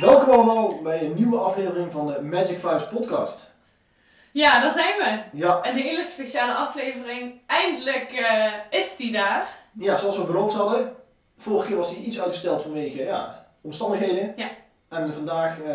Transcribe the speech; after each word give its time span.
Welkom 0.00 0.28
allemaal 0.34 0.82
bij 0.82 1.04
een 1.04 1.14
nieuwe 1.14 1.38
aflevering 1.38 1.92
van 1.92 2.06
de 2.06 2.20
Magic 2.22 2.58
Vibes 2.58 2.88
podcast. 2.88 3.50
Ja, 4.32 4.60
daar 4.60 4.72
zijn 4.72 4.96
we. 4.98 5.38
Ja, 5.38 5.66
Een 5.66 5.76
hele 5.76 6.04
speciale 6.04 6.54
aflevering. 6.54 7.40
Eindelijk 7.46 8.12
eh, 8.12 8.52
is 8.70 8.96
die 8.96 9.12
daar. 9.12 9.48
ja, 9.72 9.96
zoals 9.96 10.16
we 10.16 10.24
beloofd 10.24 10.54
hadden. 10.54 10.94
Vorige 11.38 11.66
keer 11.66 11.76
was 11.76 11.90
hij 11.90 11.98
iets 11.98 12.20
uitgesteld 12.20 12.62
vanwege 12.62 13.02
ja, 13.04 13.46
omstandigheden. 13.60 14.32
Ja. 14.36 14.50
En 14.88 15.14
vandaag 15.14 15.60
eh, 15.60 15.66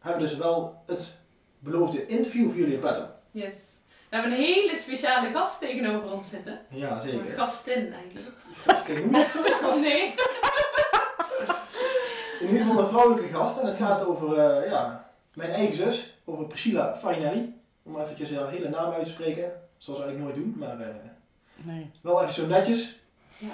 hebben 0.00 0.22
we 0.22 0.28
dus 0.28 0.36
wel 0.36 0.82
het 0.86 1.12
beloofde 1.58 2.06
interview 2.06 2.48
voor 2.50 2.58
jullie 2.58 2.74
in 2.74 2.80
petto. 2.80 3.06
Yes. 3.30 3.54
We 4.14 4.20
hebben 4.20 4.38
een 4.38 4.44
hele 4.44 4.76
speciale 4.76 5.30
gast 5.30 5.60
tegenover 5.60 6.12
ons 6.12 6.28
zitten. 6.28 6.58
Ja, 6.68 6.94
Een 6.94 7.00
zeker. 7.00 7.32
gastin 7.32 7.92
eigenlijk. 7.92 8.26
Gasten, 8.66 8.96
hoe 9.02 9.16
is 9.22 9.34
het? 9.34 9.46
Gast? 9.62 9.80
Nee. 9.80 10.14
In 12.40 12.46
ieder 12.46 12.60
geval 12.66 12.78
een 12.82 12.86
vrouwelijke 12.88 13.32
gast 13.34 13.58
en 13.58 13.66
het 13.66 13.76
gaat 13.76 14.04
over 14.06 14.38
eh, 14.38 14.70
ja, 14.70 15.10
mijn 15.34 15.50
eigen 15.50 15.76
zus, 15.76 16.14
over 16.24 16.44
Priscilla 16.46 16.96
Farinelli. 16.96 17.60
Om 17.82 18.00
eventjes 18.00 18.30
haar 18.34 18.50
hele 18.50 18.68
naam 18.68 18.92
uit 18.92 19.04
te 19.04 19.10
spreken, 19.10 19.52
zoals 19.78 19.98
we 20.00 20.04
eigenlijk 20.04 20.36
nooit 20.36 20.46
doen, 20.46 20.54
maar 20.58 20.80
eh, 20.80 20.94
Nee. 21.62 21.90
wel 22.02 22.22
even 22.22 22.34
zo 22.34 22.46
netjes. 22.46 22.96
Ja. 23.38 23.52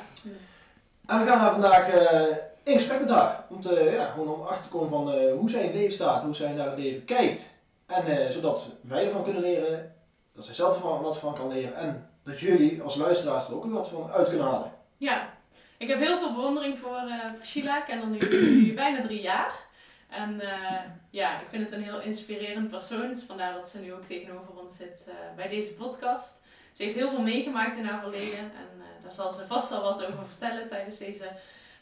En 1.07 1.21
we 1.21 1.27
gaan 1.27 1.39
haar 1.39 1.51
vandaag 1.53 1.89
eh, 1.91 2.37
in 2.63 2.73
gesprek 2.75 3.01
met 3.01 3.09
haar, 3.11 3.45
om 3.49 3.61
te, 3.61 3.91
ja, 3.97 4.11
gewoon 4.11 4.29
om 4.35 4.43
achter 4.47 4.63
te 4.63 4.69
komen 4.69 4.89
van 4.91 5.13
eh, 5.13 5.33
hoe 5.33 5.51
zij 5.51 5.61
in 5.61 5.67
het 5.67 5.75
leven 5.77 5.93
staat, 5.93 6.23
hoe 6.23 6.35
zij 6.35 6.53
naar 6.53 6.67
het 6.71 6.79
leven 6.79 7.05
kijkt. 7.05 7.47
En 7.87 8.05
eh, 8.07 8.31
zodat 8.31 8.67
wij 8.81 9.05
ervan 9.05 9.23
kunnen 9.25 9.43
leren, 9.43 9.95
dat 10.41 10.49
zij 10.49 10.65
zelf 10.65 10.75
ervan 10.75 11.03
wat 11.03 11.19
van 11.19 11.35
kan 11.35 11.53
leren 11.53 11.75
en 11.75 12.11
dat 12.25 12.41
jullie 12.41 12.83
als 12.83 12.95
luisteraars 12.95 13.49
er 13.49 13.55
ook 13.55 13.65
wat 13.65 13.89
van 13.89 14.11
uit 14.11 14.29
kunnen 14.29 14.47
halen. 14.47 14.73
Ja, 14.97 15.31
ik 15.77 15.89
heb 15.89 15.99
heel 15.99 16.19
veel 16.19 16.33
bewondering 16.35 16.79
voor 16.79 16.97
eh 16.97 17.33
Priscilla. 17.37 17.79
Ik 17.79 17.85
ken 17.85 17.99
haar 17.99 18.09
nu, 18.61 18.75
bijna 18.75 19.03
drie 19.03 19.21
jaar. 19.21 19.53
En 20.09 20.41
eh, 20.41 20.81
ja, 21.11 21.41
ik 21.41 21.49
vind 21.49 21.65
het 21.65 21.73
een 21.73 21.83
heel 21.83 22.01
inspirerend 22.01 22.71
persoon. 22.71 23.09
Dus 23.09 23.23
vandaar 23.23 23.55
dat 23.55 23.69
ze 23.69 23.79
nu 23.79 23.93
ook 23.93 24.05
tegenover 24.05 24.59
ons 24.63 24.77
zit 24.77 25.05
eh, 25.09 25.15
bij 25.37 25.49
deze 25.49 25.75
podcast. 25.75 26.41
Ze 26.73 26.83
heeft 26.83 26.95
heel 26.95 27.11
veel 27.11 27.23
meegemaakt 27.23 27.77
in 27.77 27.85
haar 27.85 28.01
verleden. 28.01 28.39
En 28.39 28.83
daar 29.03 29.13
zal 29.13 29.31
ze 29.31 29.47
vast 29.47 29.71
wel 29.71 29.83
wat 29.83 30.05
over 30.07 30.27
vertellen 30.27 30.67
tijdens 30.67 30.99
deze 30.99 31.29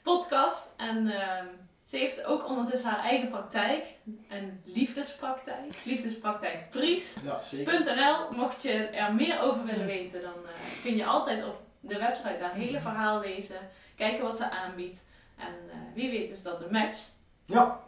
podcast. 0.02 0.74
En 0.76 1.08
ehm, 1.08 1.46
ze 1.88 1.96
heeft 1.96 2.24
ook 2.24 2.48
ondertussen 2.48 2.90
haar 2.90 3.04
eigen 3.04 3.28
praktijk. 3.28 3.84
Een 4.28 4.62
liefdespraktijk. 4.64 5.74
Liefdespraktijk 5.84 6.70
Pries. 6.70 7.16
Ja, 7.24 7.42
zeker. 7.42 7.94
.nl. 7.96 8.36
Mocht 8.36 8.62
je 8.62 8.72
er 8.72 9.14
meer 9.14 9.40
over 9.40 9.64
willen 9.64 9.86
weten, 9.86 10.22
dan 10.22 10.32
eh, 10.32 10.82
kun 10.82 10.96
je 10.96 11.04
altijd 11.04 11.44
op 11.44 11.60
de 11.80 11.98
website 11.98 12.44
haar 12.44 12.54
hele 12.54 12.80
verhaal 12.80 13.20
lezen. 13.20 13.70
Kijken 13.96 14.24
wat 14.24 14.36
ze 14.36 14.50
aanbiedt. 14.50 15.04
En 15.36 15.54
eh, 15.70 15.76
wie 15.94 16.10
weet 16.10 16.30
is 16.30 16.42
dat 16.42 16.60
een 16.60 16.72
match. 16.72 16.98
Ja, 17.46 17.80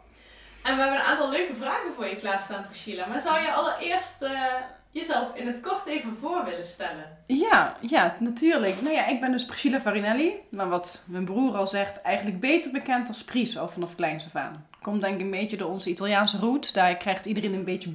En 0.63 0.75
we 0.75 0.81
hebben 0.81 0.99
een 0.99 1.05
aantal 1.05 1.29
leuke 1.29 1.55
vragen 1.55 1.93
voor 1.93 2.07
je 2.07 2.15
klaarstaan, 2.15 2.65
Priscilla. 2.65 3.05
Maar 3.05 3.19
zou 3.19 3.41
je 3.41 3.51
allereerst 3.51 4.21
eh, 4.21 4.53
jezelf 4.91 5.35
in 5.35 5.47
het 5.47 5.59
kort 5.59 5.85
even 5.85 6.17
voor 6.19 6.43
willen 6.45 6.65
stellen? 6.65 7.17
Ja, 7.27 7.77
ja, 7.79 8.15
natuurlijk. 8.19 8.81
Nou 8.81 8.93
ja, 8.93 9.07
ik 9.07 9.19
ben 9.19 9.31
dus 9.31 9.45
Priscilla 9.45 9.79
Farinelli. 9.79 10.33
Maar 10.49 10.69
wat 10.69 11.03
mijn 11.05 11.25
broer 11.25 11.55
al 11.55 11.67
zegt, 11.67 12.01
eigenlijk 12.01 12.39
beter 12.39 12.71
bekend 12.71 13.07
als 13.07 13.23
Pries, 13.23 13.57
al 13.57 13.69
vanaf 13.69 13.95
kleins 13.95 14.25
af 14.25 14.35
aan. 14.35 14.67
Komt 14.81 15.01
denk 15.01 15.15
ik 15.15 15.21
een 15.21 15.31
beetje 15.31 15.57
door 15.57 15.69
onze 15.69 15.89
Italiaanse 15.89 16.37
roots. 16.37 16.71
Daar 16.71 16.97
krijgt 16.97 17.25
iedereen 17.25 17.53
een 17.53 17.63
beetje, 17.63 17.93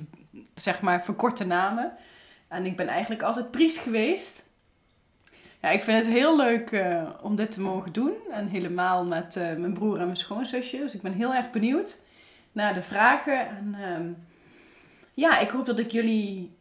zeg 0.55 0.81
maar, 0.81 1.05
verkorte 1.05 1.45
namen. 1.45 1.93
En 2.49 2.67
ik 2.67 2.77
ben 2.77 2.89
eigenlijk 2.89 3.23
altijd 3.23 3.51
Pries 3.51 3.79
geweest. 3.79 4.45
Ja, 5.63 5.69
ik 5.69 5.83
vind 5.83 6.05
het 6.05 6.15
heel 6.15 6.37
leuk 6.37 6.71
eh, 6.71 7.09
om 7.23 7.37
dit 7.37 7.53
te 7.53 7.61
mogen 7.61 7.93
doen. 7.93 8.13
En 8.31 8.49
helemaal 8.49 9.05
met 9.05 9.37
eh, 9.37 9.55
mijn 9.55 9.73
broer 9.73 9.99
en 9.99 10.05
mijn 10.05 10.17
schoonzusje. 10.17 10.79
Dus 10.79 10.95
ik 10.95 11.03
ben 11.03 11.13
heel 11.13 11.35
erg 11.35 11.51
benieuwd 11.51 12.01
naar 12.53 12.75
de 12.75 12.83
vragen. 12.83 13.49
En 13.49 13.77
ehm, 13.81 14.09
ja, 15.15 15.39
ik 15.39 15.49
hoop 15.49 15.67
dat 15.67 15.79
ik 15.79 15.91
jullie 15.91 16.56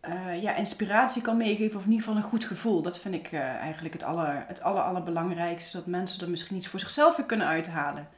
eh, 0.00 0.42
ja, 0.42 0.54
inspiratie 0.54 1.22
kan 1.22 1.36
meegeven. 1.36 1.78
Of 1.78 1.84
in 1.84 1.90
ieder 1.90 2.04
geval 2.04 2.22
een 2.22 2.28
goed 2.28 2.44
gevoel. 2.44 2.82
Dat 2.82 2.98
vind 2.98 3.14
ik 3.14 3.32
eh, 3.32 3.40
eigenlijk 3.40 3.94
het, 3.94 4.02
aller, 4.02 4.44
het 4.46 4.62
aller, 4.62 4.82
allerbelangrijkste. 4.82 5.76
Dat 5.76 5.86
mensen 5.86 6.22
er 6.22 6.30
misschien 6.30 6.56
iets 6.56 6.68
voor 6.68 6.80
zichzelf 6.80 7.16
weer 7.16 7.26
kunnen 7.26 7.46
uithalen. 7.46 8.08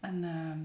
En 0.00 0.24
ehm, 0.24 0.58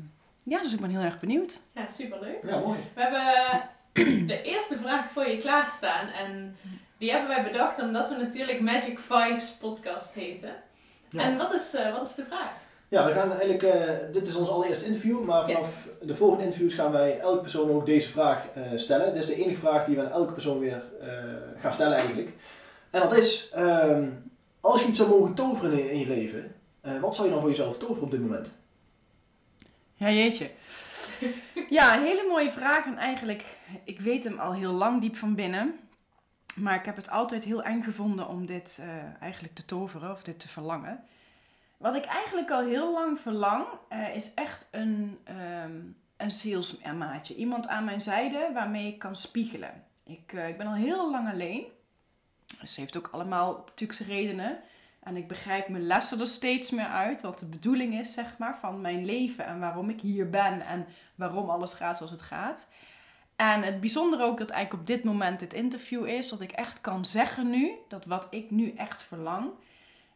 ja, 0.43 0.61
dus 0.61 0.73
ik 0.73 0.79
ben 0.79 0.89
heel 0.89 1.01
erg 1.01 1.19
benieuwd. 1.19 1.59
Ja, 1.71 1.87
superleuk. 1.87 2.43
ja 2.43 2.59
mooi. 2.59 2.79
We 2.93 3.01
hebben 3.01 3.69
de 4.27 4.41
eerste 4.41 4.77
vraag 4.77 5.11
voor 5.11 5.27
je 5.27 5.37
klaarstaan. 5.37 6.07
En 6.07 6.57
die 6.97 7.11
hebben 7.11 7.29
wij 7.29 7.43
bedacht 7.43 7.81
omdat 7.81 8.09
we 8.09 8.15
natuurlijk 8.15 8.61
Magic 8.61 8.99
Vibes 8.99 9.51
podcast 9.51 10.13
heten. 10.13 10.55
Ja. 11.09 11.21
En 11.21 11.37
wat 11.37 11.53
is, 11.53 11.73
eh, 11.73 11.91
wat 11.91 12.09
is 12.09 12.15
de 12.15 12.25
vraag? 12.25 12.51
Ja, 12.87 13.05
we 13.05 13.11
gaan 13.11 13.29
eigenlijk, 13.29 13.63
eh, 13.63 13.91
dit 14.11 14.27
is 14.27 14.35
ons 14.35 14.49
allereerste 14.49 14.85
interview, 14.85 15.23
maar 15.23 15.45
vanaf 15.45 15.87
de 16.01 16.15
volgende 16.15 16.43
interviews 16.43 16.73
gaan 16.73 16.91
wij 16.91 17.19
elke 17.19 17.41
persoon 17.41 17.69
ook 17.69 17.85
deze 17.85 18.09
vraag 18.09 18.47
eh, 18.53 18.63
stellen. 18.75 19.13
Dit 19.13 19.21
is 19.21 19.25
de 19.25 19.43
enige 19.43 19.59
vraag 19.59 19.85
die 19.85 19.95
we 19.95 20.01
aan 20.01 20.11
elke 20.11 20.33
persoon 20.33 20.59
weer 20.59 20.83
eh, 21.01 21.09
gaan 21.57 21.73
stellen 21.73 21.97
eigenlijk. 21.97 22.29
En 22.89 23.01
dat 23.01 23.17
is, 23.17 23.49
ehm, 23.53 24.09
als 24.59 24.81
je 24.81 24.87
iets 24.87 24.97
zou 24.97 25.09
mogen 25.09 25.33
toveren 25.33 25.79
in, 25.79 25.89
in 25.89 25.99
je 25.99 26.07
leven, 26.07 26.55
wat 27.01 27.15
zou 27.15 27.27
je 27.27 27.33
dan 27.33 27.41
voor 27.41 27.49
jezelf 27.49 27.77
toveren 27.77 28.03
op 28.03 28.11
dit 28.11 28.21
moment? 28.21 28.51
Ja, 29.93 30.11
jeetje. 30.11 30.49
Ja, 31.69 32.01
hele 32.01 32.25
mooie 32.27 32.51
vraag. 32.51 32.85
En 32.85 32.97
eigenlijk, 32.97 33.45
ik 33.83 33.99
weet 33.99 34.23
hem 34.23 34.39
al 34.39 34.53
heel 34.53 34.71
lang 34.71 35.01
diep 35.01 35.15
van 35.15 35.35
binnen. 35.35 35.79
Maar 36.55 36.75
ik 36.75 36.85
heb 36.85 36.95
het 36.95 37.09
altijd 37.09 37.43
heel 37.43 37.63
eng 37.63 37.81
gevonden 37.81 38.27
om 38.27 38.45
dit 38.45 38.81
eigenlijk 39.19 39.55
te 39.55 39.65
toveren 39.65 40.11
of 40.11 40.23
dit 40.23 40.39
te 40.39 40.47
verlangen. 40.47 41.03
Wat 41.77 41.95
ik 41.95 42.05
eigenlijk 42.05 42.51
al 42.51 42.65
heel 42.65 42.93
lang 42.93 43.19
verlang, 43.19 43.65
eh, 43.89 44.15
is 44.15 44.33
echt 44.33 44.67
een, 44.71 45.19
ehm 45.23 45.81
een 46.17 46.31
zielsmaatje. 46.31 47.35
Iemand 47.35 47.67
aan 47.67 47.83
mijn 47.83 48.01
zijde 48.01 48.49
waarmee 48.53 48.87
ik 48.87 48.99
kan 48.99 49.15
spiegelen. 49.15 49.83
Ik, 50.03 50.33
eh, 50.33 50.47
ik 50.47 50.57
ben 50.57 50.67
al 50.67 50.73
heel 50.73 51.11
lang 51.11 51.29
alleen. 51.29 51.65
Ze 52.63 52.79
heeft 52.79 52.97
ook 52.97 53.09
allemaal 53.11 53.53
natuurlijk 53.53 53.99
zijn 53.99 54.09
redenen. 54.09 54.59
En 54.99 55.15
ik 55.15 55.27
begrijp 55.27 55.67
mijn 55.67 55.87
lessen 55.87 56.19
er 56.19 56.27
steeds 56.27 56.71
meer 56.71 56.87
uit. 56.87 57.21
Wat 57.21 57.39
de 57.39 57.45
bedoeling 57.45 57.99
is, 57.99 58.13
zeg 58.13 58.37
maar, 58.37 58.57
van 58.57 58.81
mijn 58.81 59.05
leven. 59.05 59.45
En 59.45 59.59
waarom 59.59 59.89
ik 59.89 60.01
hier 60.01 60.29
ben. 60.29 60.61
En 60.61 60.87
waarom 61.15 61.49
alles 61.49 61.73
gaat 61.73 61.97
zoals 61.97 62.11
het 62.11 62.21
gaat. 62.21 62.67
En 63.35 63.63
het 63.63 63.79
bijzondere 63.79 64.23
ook 64.23 64.37
dat 64.37 64.49
eigenlijk 64.49 64.81
op 64.81 64.87
dit 64.87 65.03
moment 65.03 65.39
dit 65.39 65.53
interview 65.53 66.07
is. 66.07 66.29
Dat 66.29 66.41
ik 66.41 66.51
echt 66.51 66.81
kan 66.81 67.05
zeggen 67.05 67.49
nu. 67.49 67.71
Dat 67.87 68.05
wat 68.05 68.27
ik 68.29 68.51
nu 68.51 68.71
echt 68.71 69.03
verlang. 69.03 69.51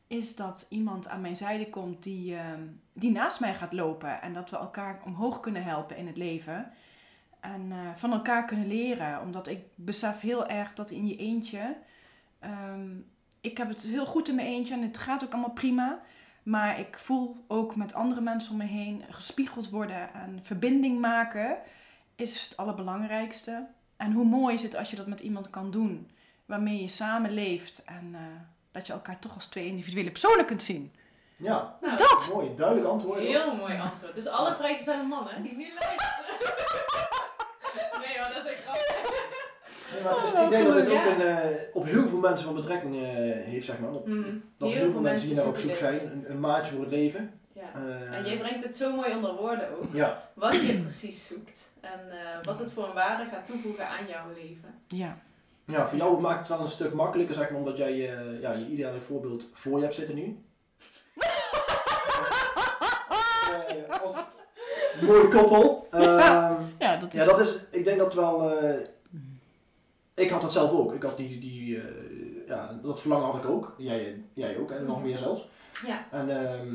Is 0.09 0.35
dat 0.35 0.65
iemand 0.69 1.07
aan 1.07 1.21
mijn 1.21 1.35
zijde 1.35 1.69
komt 1.69 2.03
die, 2.03 2.35
ehm, 2.35 2.61
die 2.93 3.11
naast 3.11 3.39
mij 3.39 3.53
gaat 3.53 3.73
lopen. 3.73 4.21
En 4.21 4.33
dat 4.33 4.49
we 4.49 4.57
elkaar 4.57 5.01
omhoog 5.05 5.39
kunnen 5.39 5.63
helpen 5.63 5.97
in 5.97 6.07
het 6.07 6.17
leven. 6.17 6.71
En 7.39 7.71
eh, 7.71 7.77
van 7.95 8.11
elkaar 8.11 8.45
kunnen 8.45 8.67
leren. 8.67 9.21
Omdat 9.21 9.47
ik 9.47 9.59
besef 9.75 10.19
heel 10.19 10.47
erg 10.47 10.73
dat 10.73 10.91
in 10.91 11.07
je 11.07 11.15
eentje. 11.15 11.77
ehm, 12.39 12.89
ik 13.41 13.57
heb 13.57 13.67
het 13.67 13.81
heel 13.81 14.05
goed 14.05 14.27
in 14.27 14.35
mijn 14.35 14.47
eentje 14.47 14.73
en 14.73 14.81
het 14.81 14.97
gaat 14.97 15.23
ook 15.23 15.31
allemaal 15.31 15.51
prima. 15.51 15.99
Maar 16.43 16.79
ik 16.79 16.97
voel 16.97 17.45
ook 17.47 17.75
met 17.75 17.93
andere 17.93 18.21
mensen 18.21 18.51
om 18.51 18.57
me 18.57 18.63
heen 18.65 19.03
gespiegeld 19.09 19.69
worden 19.69 20.13
en 20.13 20.39
verbinding 20.43 20.99
maken 20.99 21.57
is 22.15 22.43
het 22.43 22.57
allerbelangrijkste. 22.57 23.67
En 23.97 24.11
hoe 24.11 24.25
mooi 24.25 24.53
is 24.53 24.63
het 24.63 24.75
als 24.75 24.89
je 24.89 24.95
dat 24.95 25.07
met 25.07 25.19
iemand 25.19 25.49
kan 25.49 25.71
doen 25.71 26.09
waarmee 26.45 26.81
je 26.81 26.87
samen 26.87 27.31
leeft 27.31 27.83
en 27.83 28.15
eh, 28.15 28.21
dat 28.71 28.87
je 28.87 28.93
elkaar 28.93 29.19
toch 29.19 29.33
als 29.33 29.45
twee 29.45 29.65
individuele 29.65 30.11
personen 30.11 30.45
kunt 30.45 30.63
zien. 30.63 30.93
Ja, 31.37 31.77
Dus 31.81 31.89
Nou, 31.95 32.01
dat! 32.09 32.29
mooi, 32.33 32.55
duidelijk 32.55 32.87
antwoord. 32.87 33.19
Heel 33.19 33.55
mooi 33.55 33.79
antwoord. 33.79 34.15
Dus 34.15 34.27
alle 34.27 34.55
vrijgezelle 34.55 35.03
mannen 35.03 35.41
die 35.43 35.55
nu 35.55 35.67
luisteren. 35.79 36.37
Nee, 38.05 38.17
maar 38.19 38.33
dat 38.33 38.45
is 38.45 38.51
echt 38.51 38.63
grappig. 38.63 38.95
Nee, 39.93 40.03
maar 40.03 40.15
het 40.15 40.23
is- 40.23 40.33
Oh, 40.33 40.43
ik 40.43 40.49
denk 40.49 40.65
dat 40.67 40.75
dit 40.75 40.87
leuk, 40.87 40.97
ook 40.97 41.03
ja. 41.03 41.11
een, 41.15 41.21
eh, 41.21 41.75
op 41.75 41.85
heel 41.85 42.07
veel 42.07 42.17
mensen 42.17 42.45
van 42.45 42.55
betrekking 42.55 42.95
eh, 42.95 43.01
heeft, 43.45 43.65
zeg 43.65 43.79
maar. 43.79 43.91
Op- 43.91 44.07
Mm, 44.07 44.43
dat 44.57 44.71
heel, 44.73 44.91
veel 44.91 45.01
mensen 45.01 45.27
hier 45.27 45.35
naar 45.35 45.45
op 45.47 45.57
zoek 45.57 45.75
zijn, 45.75 45.99
een, 46.11 46.25
een 46.29 46.39
maatje 46.39 46.71
voor 46.71 46.81
het 46.81 46.89
leven. 46.91 47.39
Ja. 47.53 47.61
Eh, 47.75 48.13
En 48.17 48.25
jij 48.25 48.37
brengt 48.37 48.63
het 48.63 48.75
zo 48.75 48.95
mooi 48.95 49.15
onder 49.15 49.35
woorden 49.35 49.69
ook. 49.79 49.93
ja, 49.93 50.29
Wat 50.33 50.61
je 50.61 50.73
precies 50.79 51.27
zoekt. 51.27 51.69
En 51.81 51.99
eh, 52.11 52.43
wat 52.43 52.59
het 52.59 52.71
voor 52.71 52.87
een 52.87 52.93
waarde 52.93 53.25
gaat 53.31 53.45
toevoegen 53.45 53.87
aan 53.87 54.07
jouw 54.07 54.25
leven. 54.35 54.79
Ja. 54.87 55.17
Ja, 55.69 55.87
voor 55.87 55.97
jou 55.97 56.21
maakt 56.21 56.39
het 56.39 56.47
wel 56.47 56.59
een 56.59 56.69
stuk 56.69 56.93
makkelijker, 56.93 57.35
zeg 57.35 57.49
maar, 57.49 57.59
omdat 57.59 57.77
jij 57.77 57.91
eh, 57.91 58.41
ja, 58.41 58.53
je 58.53 58.67
ideale 58.67 58.99
voorbeeld 58.99 59.49
voor 59.53 59.77
je 59.77 59.83
hebt 59.83 59.95
zitten 59.95 60.15
nu. 60.15 60.37
als 64.03 64.15
mooi 65.01 65.27
koppel. 65.27 65.87
Ehm, 65.91 66.61
Ja, 66.79 66.97
dat 66.97 67.13
is... 67.13 67.19
ja, 67.19 67.25
dat 67.25 67.39
is, 67.39 67.55
ik 67.71 67.83
denk 67.83 67.99
dat 67.99 68.13
wel, 68.13 68.57
eh, 68.57 68.79
ik 70.13 70.29
had 70.29 70.41
dat 70.41 70.53
zelf 70.53 70.71
ook. 70.71 70.93
Ik 70.93 71.03
had 71.03 71.17
die, 71.17 71.39
die 71.39 71.77
eh, 71.77 71.83
ja, 72.47 72.79
dat 72.81 73.01
verlangen 73.01 73.25
had 73.25 73.43
ik 73.43 73.49
ook. 73.49 73.73
Jij, 73.77 74.23
jij 74.33 74.57
ook, 74.57 74.71
en 74.71 74.85
nog 74.85 75.03
meer 75.03 75.17
zelfs. 75.17 75.47
Ja. 75.85 76.05
En 76.11 76.29
ehm, 76.29 76.67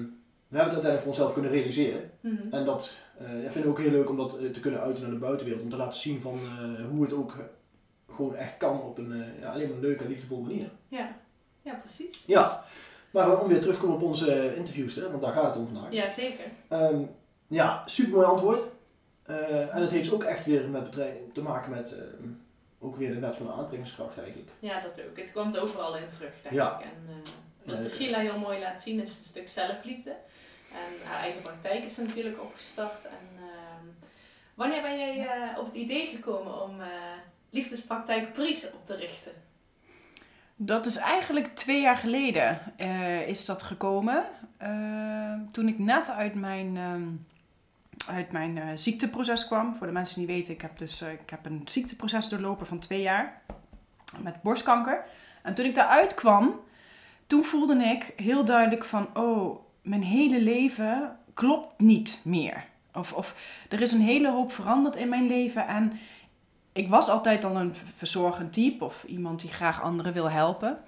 we 0.48 0.60
hebben 0.60 0.74
het 0.74 0.84
uiteindelijk 0.84 1.00
voor 1.00 1.06
onszelf 1.12 1.32
kunnen 1.32 1.50
realiseren. 1.50 2.10
Mhm. 2.20 2.54
En 2.54 2.64
dat 2.64 2.94
eh, 3.18 3.26
vind 3.48 3.64
ik 3.64 3.70
ook 3.70 3.78
heel 3.78 3.90
leuk 3.90 4.08
om 4.10 4.16
dat 4.16 4.38
eh, 4.38 4.50
te 4.50 4.60
kunnen 4.60 4.80
uiten 4.80 5.02
naar 5.02 5.12
de 5.12 5.18
buitenwereld. 5.18 5.62
Om 5.62 5.70
te 5.70 5.76
laten 5.76 6.00
zien 6.00 6.20
van 6.20 6.34
eh, 6.34 6.86
hoe 6.90 7.02
het 7.02 7.12
ook 7.12 7.32
eh, 7.32 7.44
gewoon 8.14 8.36
echt 8.36 8.56
kan 8.56 8.80
op 8.82 8.98
een 8.98 9.12
eh, 9.12 9.40
ja, 9.40 9.52
alleen 9.52 9.68
maar 9.68 9.78
leuke 9.78 10.02
en 10.04 10.08
liefdevolle 10.10 10.40
manier. 10.40 10.70
Ja. 10.88 11.16
ja, 11.62 11.74
precies. 11.74 12.24
Ja, 12.26 12.64
maar 13.10 13.40
om 13.40 13.48
weer 13.48 13.60
terug 13.60 13.74
te 13.74 13.80
komen 13.80 13.96
op 13.96 14.02
onze 14.02 14.56
interviews, 14.56 14.94
hè, 14.94 15.10
want 15.10 15.22
daar 15.22 15.32
gaat 15.32 15.44
het 15.44 15.56
om 15.56 15.66
vandaag. 15.66 15.92
Ja, 15.92 16.08
zeker. 16.08 16.44
Ehm, 16.68 17.00
ja, 17.46 17.82
super 17.86 18.12
mooi 18.12 18.26
antwoord. 18.26 18.60
Eh, 19.22 19.74
en 19.74 19.80
het 19.80 19.90
heeft 19.90 20.12
ook 20.12 20.24
echt 20.24 20.44
weer 20.44 20.68
met 20.68 20.92
te 21.32 21.42
maken 21.42 21.70
met 21.70 21.92
ehm, 21.92 22.28
ook 22.80 22.96
weer 22.96 23.14
de 23.14 23.20
wet 23.20 23.36
van 23.36 23.46
de 23.46 23.52
aantrekkingskracht 23.52 24.18
eigenlijk. 24.18 24.50
Ja, 24.58 24.80
dat 24.80 25.00
ook. 25.10 25.16
Het 25.16 25.32
komt 25.32 25.58
overal 25.58 25.96
in 25.96 26.08
terug, 26.08 26.34
denk 26.42 26.54
Ja. 26.54 26.78
ik. 26.78 26.84
En 26.84 27.08
eh, 27.08 27.30
wat 27.64 27.80
Priscilla 27.80 28.18
heel 28.18 28.38
mooi 28.38 28.60
laat 28.60 28.82
zien 28.82 29.00
is 29.00 29.08
een 29.08 29.24
stuk 29.24 29.48
zelfliefde. 29.48 30.10
En 30.72 31.06
haar 31.08 31.18
eigen 31.20 31.42
praktijk 31.42 31.84
is 31.84 31.98
er 31.98 32.04
natuurlijk 32.06 32.42
opgestart. 32.42 33.04
En 33.04 33.26
ehm, 33.38 33.86
wanneer 34.54 34.82
ben 34.82 34.98
jij 34.98 35.28
op 35.58 35.64
het 35.66 35.74
idee 35.74 36.06
gekomen 36.06 36.62
om 36.62 36.80
liefdespraktijk 37.54 38.32
Pries 38.32 38.72
op 38.72 38.86
te 38.86 38.94
richten? 38.94 39.32
Dat 40.56 40.86
is 40.86 40.96
eigenlijk 40.96 41.56
twee 41.56 41.80
jaar 41.80 41.96
geleden 41.96 42.60
eh, 42.76 43.28
is 43.28 43.44
dat 43.44 43.62
gekomen. 43.62 44.24
Eh, 44.56 45.32
toen 45.50 45.68
ik 45.68 45.78
net 45.78 46.10
uit 46.10 46.34
mijn, 46.34 46.76
ehm, 46.76 47.08
uit 48.16 48.32
mijn 48.32 48.58
eh, 48.58 48.68
ziekteproces 48.74 49.46
kwam. 49.46 49.74
Voor 49.74 49.86
de 49.86 49.92
mensen 49.92 50.18
die 50.18 50.26
weten, 50.26 50.54
ik 50.54 50.60
heb, 50.60 50.78
dus, 50.78 51.02
ik 51.02 51.30
heb 51.30 51.46
een 51.46 51.62
ziekteproces 51.64 52.28
doorlopen 52.28 52.66
van 52.66 52.78
twee 52.78 53.00
jaar. 53.00 53.40
Met 54.22 54.42
borstkanker. 54.42 55.04
En 55.42 55.54
toen 55.54 55.64
ik 55.64 55.74
daaruit 55.74 56.14
kwam, 56.14 56.60
toen 57.26 57.44
voelde 57.44 57.84
ik 57.84 58.12
heel 58.16 58.44
duidelijk 58.44 58.84
van... 58.84 59.08
Oh, 59.16 59.60
mijn 59.82 60.02
hele 60.02 60.40
leven 60.40 61.16
klopt 61.34 61.80
niet 61.80 62.20
meer. 62.22 62.64
Of, 62.92 63.12
of 63.12 63.36
er 63.68 63.80
is 63.80 63.92
een 63.92 64.00
hele 64.00 64.30
hoop 64.30 64.52
veranderd 64.52 64.96
in 64.96 65.08
mijn 65.08 65.26
leven 65.26 65.66
en 65.66 65.92
ik 66.74 66.88
was 66.88 67.08
altijd 67.08 67.44
al 67.44 67.56
een 67.56 67.74
verzorgend 67.96 68.52
type 68.52 68.84
of 68.84 69.04
iemand 69.04 69.40
die 69.40 69.52
graag 69.52 69.82
anderen 69.82 70.12
wil 70.12 70.30
helpen. 70.30 70.78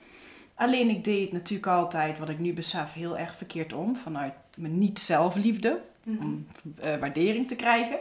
Alleen 0.54 0.88
ik 0.88 1.04
deed 1.04 1.32
natuurlijk 1.32 1.66
altijd, 1.66 2.18
wat 2.18 2.28
ik 2.28 2.38
nu 2.38 2.52
besef, 2.52 2.92
heel 2.92 3.18
erg 3.18 3.36
verkeerd 3.36 3.72
om. 3.72 3.96
Vanuit 3.96 4.32
mijn 4.56 4.78
niet-zelfliefde, 4.78 5.80
om 6.04 6.46
eh, 6.80 6.96
waardering 6.98 7.48
te 7.48 7.56
krijgen. 7.56 7.98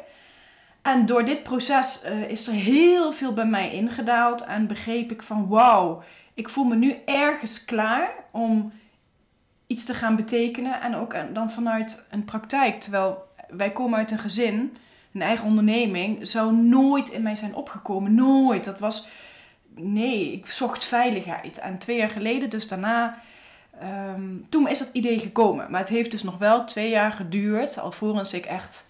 En 0.82 1.06
door 1.06 1.26
dit 1.26 1.44
proces 1.44 2.02
eh, 2.02 2.30
is 2.30 2.48
er 2.48 2.54
heel 2.54 3.12
veel 3.12 3.34
bij 3.34 3.46
mij 3.46 3.72
ingedaald 3.72 4.42
en 4.42 4.68
begreep 4.68 5.12
ik 5.12 5.24
van 5.24 5.48
wauw, 5.48 6.04
ik 6.34 6.50
voel 6.50 6.64
me 6.64 6.76
nu 6.76 6.96
ergens 7.06 7.66
klaar 7.66 8.10
om 8.32 8.72
iets 9.68 9.86
te 9.86 9.94
gaan 9.94 10.16
betekenen 10.16 10.82
en 10.82 10.96
ook 10.96 11.16
dan 11.34 11.52
vanuit 11.52 12.08
een 12.12 12.26
praktijk. 12.26 12.80
Terwijl 12.80 13.28
wij 13.50 13.72
komen 13.72 13.98
uit 14.00 14.12
een 14.12 14.20
gezin, 14.20 14.76
een 15.16 15.22
eigen 15.22 15.48
onderneming, 15.48 16.28
zou 16.28 16.54
nooit 16.54 17.10
in 17.10 17.22
mij 17.22 17.36
zijn 17.36 17.56
opgekomen. 17.56 18.16
Nooit. 18.16 18.64
Dat 18.64 18.80
was, 18.80 19.08
nee, 19.76 20.32
ik 20.32 20.46
zocht 20.46 20.84
veiligheid. 20.84 21.58
En 21.58 21.78
twee 21.78 21.98
jaar 21.98 22.10
geleden, 22.10 22.50
dus 22.50 22.68
daarna, 22.68 23.22
ehm, 23.80 24.22
toen 24.50 24.68
is 24.68 24.80
dat 24.80 24.90
idee 24.94 25.20
gekomen. 25.20 25.72
Maar 25.72 25.80
het 25.80 25.90
heeft 25.90 26.12
dus 26.12 26.24
nog 26.24 26.38
wel 26.38 26.66
twee 26.66 26.90
jaar 26.90 27.12
geduurd, 27.12 27.80
alvorens 27.80 28.34
ik 28.34 28.46
echt, 28.46 28.90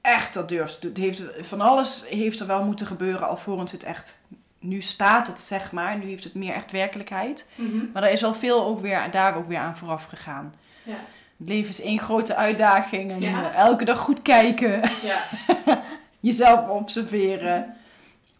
echt 0.00 0.34
dat 0.34 0.48
durfde. 0.48 0.88
Het 0.88 0.96
heeft, 0.96 1.22
van 1.40 1.60
alles 1.60 2.04
heeft 2.08 2.40
er 2.40 2.46
wel 2.46 2.64
moeten 2.64 2.86
gebeuren, 2.86 3.28
alvorens 3.28 3.72
het 3.72 3.84
echt, 3.84 4.20
nu 4.58 4.80
staat 4.80 5.26
het 5.26 5.40
zeg 5.40 5.72
maar, 5.72 5.98
nu 5.98 6.04
heeft 6.04 6.24
het 6.24 6.34
meer 6.34 6.54
echt 6.54 6.70
werkelijkheid. 6.70 7.48
Mhm. 7.54 7.84
Maar 7.92 8.02
er 8.02 8.12
is 8.12 8.20
wel 8.20 8.34
veel 8.34 8.64
ook 8.64 8.80
weer, 8.80 9.10
daar 9.10 9.36
ook 9.36 9.48
weer 9.48 9.58
aan 9.58 9.76
vooraf 9.76 10.04
gegaan. 10.04 10.54
Ja. 10.82 10.98
Het 11.40 11.48
leven 11.48 11.68
is 11.68 11.80
één 11.82 11.98
grote 11.98 12.34
uitdaging 12.36 13.10
en 13.10 13.20
Ja. 13.20 13.50
eh, 13.52 13.58
elke 13.58 13.84
dag 13.84 13.98
goed 13.98 14.22
kijken, 14.22 14.80
Ja. 15.02 15.22
jezelf 16.20 16.68
observeren 16.68 17.76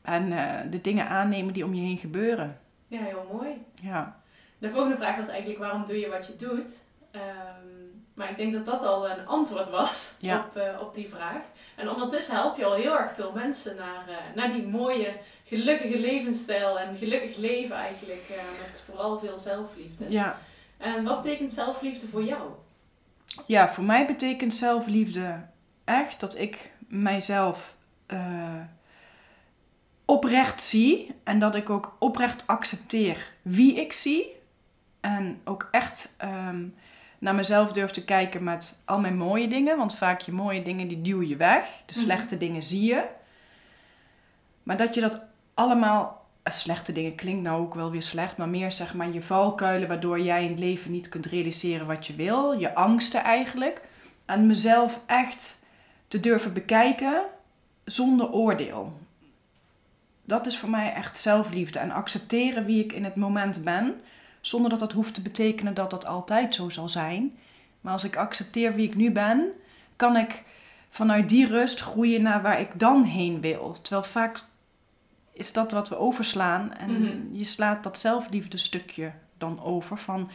en 0.03 0.33
eh, 0.33 0.71
de 0.71 0.81
dingen 0.81 1.09
aannemen 1.09 1.53
die 1.53 1.65
om 1.65 1.75
je 1.75 1.81
heen 1.83 1.99
gebeuren. 1.99 2.59
ja, 2.89 2.99
heel 3.01 3.27
mooi. 3.33 3.49
Ja, 3.83 4.17
De 4.59 4.71
volgende 4.71 4.97
vraag 4.97 5.17
was 5.17 5.29
eigenlijk 5.29 5.59
waarom 5.61 5.85
doe 5.87 5.99
je 6.01 6.09
wat 6.09 6.27
je 6.27 6.37
doet? 6.37 6.81
Ehm, 7.11 7.67
maar 8.15 8.31
ik 8.31 8.37
denk 8.37 8.53
dat 8.53 8.65
dat 8.65 8.83
al 8.83 9.11
een 9.11 9.27
antwoord 9.27 9.71
was 9.71 10.15
Ja. 10.19 10.39
op, 10.39 10.57
eh, 10.57 10.81
op 10.81 10.95
die 10.95 11.09
vraag. 11.09 11.43
En 11.77 11.91
ondertussen 11.91 12.35
help 12.35 12.57
je 12.57 12.65
al 12.65 12.75
heel 12.75 12.99
erg 12.99 13.13
veel 13.15 13.33
mensen 13.35 13.77
naar, 13.77 14.05
naar 14.35 14.53
die 14.53 14.67
mooie, 14.67 15.13
gelukkige 15.45 15.99
levensstijl 15.99 16.79
en 16.79 16.97
gelukkig 16.97 17.37
leven 17.37 17.77
eigenlijk. 17.77 18.23
met 18.67 18.83
vooral 18.87 19.19
veel 19.19 19.39
zelfliefde. 19.39 20.05
ja. 20.09 20.39
En 20.79 21.05
wat 21.05 21.23
betekent 21.23 21.53
zelfliefde 21.53 22.07
voor 22.07 22.25
jou? 22.25 22.41
Ja, 23.47 23.69
voor 23.73 23.85
mij 23.85 24.07
betekent 24.07 24.55
zelfliefde 24.55 25.41
echt 25.85 26.21
dat 26.21 26.39
ik 26.39 26.71
mijzelf 26.89 27.75
eh, 28.07 28.61
oprecht 30.05 30.61
zie 30.63 31.15
en 31.25 31.39
dat 31.39 31.55
ik 31.55 31.71
ook 31.71 31.97
oprecht 31.99 32.47
accepteer 32.47 33.33
wie 33.43 33.75
ik 33.75 33.93
zie. 33.93 34.27
En 35.01 35.41
ook 35.45 35.69
echt 35.71 36.15
ehm, 36.19 36.65
naar 37.19 37.35
mezelf 37.35 37.73
durf 37.73 37.91
te 37.91 38.05
kijken 38.05 38.45
met 38.45 38.83
al 38.85 39.01
mijn 39.01 39.17
mooie 39.17 39.49
dingen. 39.49 39.77
Want 39.77 39.95
vaak 39.95 40.21
je 40.21 40.33
mooie 40.33 40.63
dingen 40.63 40.89
die 40.89 41.03
duw 41.03 41.23
je 41.23 41.37
weg. 41.37 41.83
De 41.87 41.93
Mhm. 41.97 42.05
slechte 42.05 42.37
dingen 42.37 42.63
zie 42.63 42.83
je. 42.85 43.05
Maar 44.63 44.77
dat 44.77 44.95
je 44.95 45.01
dat 45.01 45.23
allemaal... 45.55 46.20
eh, 46.51 46.57
Slechte 46.57 46.93
dingen 46.93 47.15
klinkt 47.15 47.43
nou 47.43 47.63
ook 47.63 47.75
wel 47.75 47.91
weer 47.91 48.03
slecht. 48.03 48.37
Maar 48.37 48.49
meer 48.49 48.73
zeg 48.73 48.95
maar 48.95 49.11
je 49.11 49.23
valkuilen 49.23 49.89
waardoor 49.89 50.21
jij 50.21 50.45
in 50.45 50.51
het 50.51 50.59
leven 50.59 50.91
niet 50.91 51.09
kunt 51.09 51.27
realiseren 51.27 51.87
wat 51.87 52.07
je 52.07 52.15
wil. 52.15 52.53
Je 52.53 52.75
angsten 52.75 53.23
eigenlijk. 53.23 53.81
En 54.25 54.47
mezelf 54.47 55.01
echt 55.07 55.59
te 56.09 56.21
durven 56.21 56.53
bekijken 56.53 57.23
zonder 57.85 58.31
oordeel. 58.31 58.99
Dat 60.25 60.47
is 60.47 60.59
voor 60.59 60.71
mij 60.71 60.93
echt 60.93 61.19
zelfliefde. 61.19 61.79
En 61.79 61.91
accepteren 61.91 62.65
wie 62.65 62.85
ik 62.85 62.93
in 62.93 63.05
het 63.05 63.17
moment 63.17 63.65
ben. 63.65 64.01
Zonder 64.41 64.71
dat 64.71 64.79
dat 64.79 64.93
hoeft 64.93 65.15
te 65.15 65.23
betekenen 65.23 65.75
dat 65.75 65.91
dat 65.91 66.07
altijd 66.07 66.55
zo 66.55 66.69
zal 66.69 66.89
zijn. 66.89 67.39
Maar 67.81 67.93
als 67.93 68.05
ik 68.05 68.17
accepteer 68.17 68.75
wie 68.75 68.87
ik 68.87 68.95
nu 68.95 69.11
ben, 69.11 69.51
kan 69.97 70.17
ik 70.17 70.43
vanuit 70.89 71.29
die 71.29 71.47
rust 71.47 71.81
groeien 71.81 72.23
naar 72.23 72.43
waar 72.43 72.61
ik 72.61 72.79
dan 72.79 73.03
heen 73.03 73.41
wil. 73.41 73.77
Terwijl 73.83 74.03
vaak 74.03 74.39
is 75.41 75.53
dat 75.53 75.71
wat 75.73 75.89
we 75.89 75.99
overslaan. 75.99 76.75
En 76.75 76.91
Mhm. 77.03 77.17
je 77.33 77.45
slaat 77.45 77.83
dat 77.83 77.99
zelfliefde 77.99 78.59
stukje 78.59 79.13
dan 79.39 79.63
over 79.63 79.99
van 79.99 80.31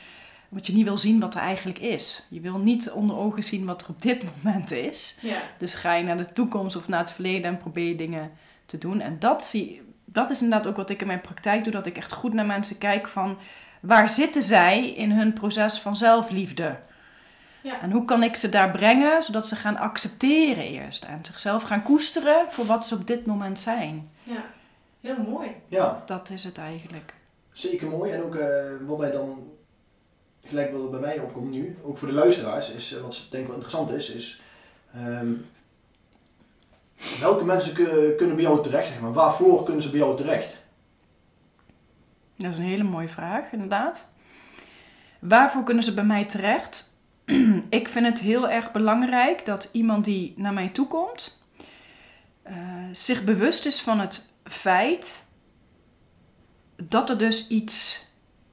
wat 0.49 0.67
je 0.67 0.73
niet 0.73 0.83
wil 0.85 0.97
zien 0.97 1.19
wat 1.19 1.35
er 1.35 1.41
eigenlijk 1.41 1.79
is. 1.79 2.23
Je 2.29 2.39
wil 2.39 2.57
niet 2.57 2.91
onder 2.91 3.15
ogen 3.17 3.43
zien 3.43 3.65
wat 3.65 3.81
er 3.81 3.89
op 3.89 4.01
dit 4.01 4.23
moment 4.35 4.71
is. 4.71 5.17
Ja. 5.21 5.37
Dus 5.57 5.75
ga 5.75 5.93
je 5.93 6.03
naar 6.03 6.17
de 6.17 6.33
toekomst 6.33 6.75
of 6.75 6.87
naar 6.87 6.99
het 6.99 7.11
verleden 7.11 7.43
en 7.51 7.57
probeer 7.57 7.87
je 7.87 7.95
dingen 7.95 8.31
te 8.65 8.77
doen. 8.77 8.99
En 9.01 9.19
dat, 9.19 9.43
zie, 9.45 9.81
dat 10.05 10.29
is 10.29 10.41
inderdaad 10.41 10.67
ook 10.67 10.75
wat 10.77 10.89
ik 10.89 11.01
in 11.01 11.07
mijn 11.07 11.21
praktijk 11.21 11.63
doe. 11.63 11.73
Dat 11.73 11.85
ik 11.85 11.97
echt 11.97 12.13
goed 12.13 12.33
naar 12.33 12.45
mensen 12.45 12.77
kijk 12.77 13.07
van 13.07 13.37
waar 13.79 14.09
zitten 14.09 14.43
zij 14.43 14.89
in 14.89 15.11
hun 15.11 15.33
proces 15.33 15.79
van 15.79 15.95
zelfliefde? 15.97 16.75
Ja. 17.61 17.81
En 17.81 17.91
hoe 17.91 18.05
kan 18.05 18.23
ik 18.23 18.35
ze 18.35 18.49
daar 18.49 18.71
brengen 18.71 19.23
zodat 19.23 19.47
ze 19.47 19.55
gaan 19.55 19.77
accepteren 19.77 20.63
eerst. 20.63 21.03
En 21.03 21.19
zichzelf 21.25 21.63
gaan 21.63 21.83
koesteren 21.83 22.45
voor 22.49 22.65
wat 22.65 22.85
ze 22.85 22.95
op 22.95 23.07
dit 23.07 23.25
moment 23.25 23.59
zijn. 23.59 24.09
ja, 24.23 24.43
heel 25.05 25.23
mooi. 25.23 25.51
Ja, 25.67 26.03
Dat 26.05 26.29
is 26.29 26.43
het 26.43 26.57
eigenlijk. 26.57 27.13
zeker 27.51 27.87
mooi. 27.87 28.11
En 28.11 28.23
ook 28.23 28.35
eh, 28.35 28.65
wat 28.85 28.97
mij 28.97 29.11
dan 29.11 29.49
gelijk 30.45 30.71
wel 30.71 30.89
bij 30.89 30.99
mij 30.99 31.19
opkomt 31.19 31.51
nu, 31.51 31.77
ook 31.83 31.97
voor 31.97 32.07
de 32.07 32.13
luisteraars, 32.13 32.69
is 32.71 32.93
eh, 32.95 33.01
wat 33.01 33.25
denk 33.29 33.41
ik 33.43 33.49
wel 33.49 33.55
interessant 33.61 33.91
is, 33.91 34.09
is 34.09 34.41
ehm, 34.93 35.31
welke 37.19 37.45
mensen 37.45 37.73
kun- 37.73 38.13
kunnen 38.17 38.35
bij 38.35 38.45
jou 38.45 38.63
terecht, 38.63 38.87
zeg 38.87 38.99
maar. 38.99 39.13
Waarvoor 39.13 39.63
kunnen 39.63 39.81
ze 39.83 39.89
bij 39.89 39.99
jou 39.99 40.15
terecht? 40.15 40.63
Dat 42.37 42.51
is 42.51 42.57
een 42.57 42.63
hele 42.63 42.83
mooie 42.83 43.09
vraag, 43.09 43.51
inderdaad. 43.51 44.13
Waarvoor 45.19 45.63
kunnen 45.63 45.83
ze 45.83 45.93
bij 45.93 46.03
mij 46.03 46.25
terecht? 46.25 46.93
ik 47.69 47.87
vind 47.87 48.05
het 48.05 48.19
heel 48.19 48.49
erg 48.49 48.71
belangrijk 48.71 49.45
dat 49.45 49.69
iemand 49.71 50.05
die 50.05 50.33
naar 50.37 50.53
mij 50.53 50.69
toe 50.69 50.87
komt, 50.87 51.39
eh, 52.43 52.55
zich 52.91 53.23
bewust 53.23 53.65
is 53.65 53.81
van 53.81 53.99
het 53.99 54.33
feit 54.49 55.27
dat 56.83 57.09
er 57.09 57.17
dus 57.17 57.47
iets 57.47 58.05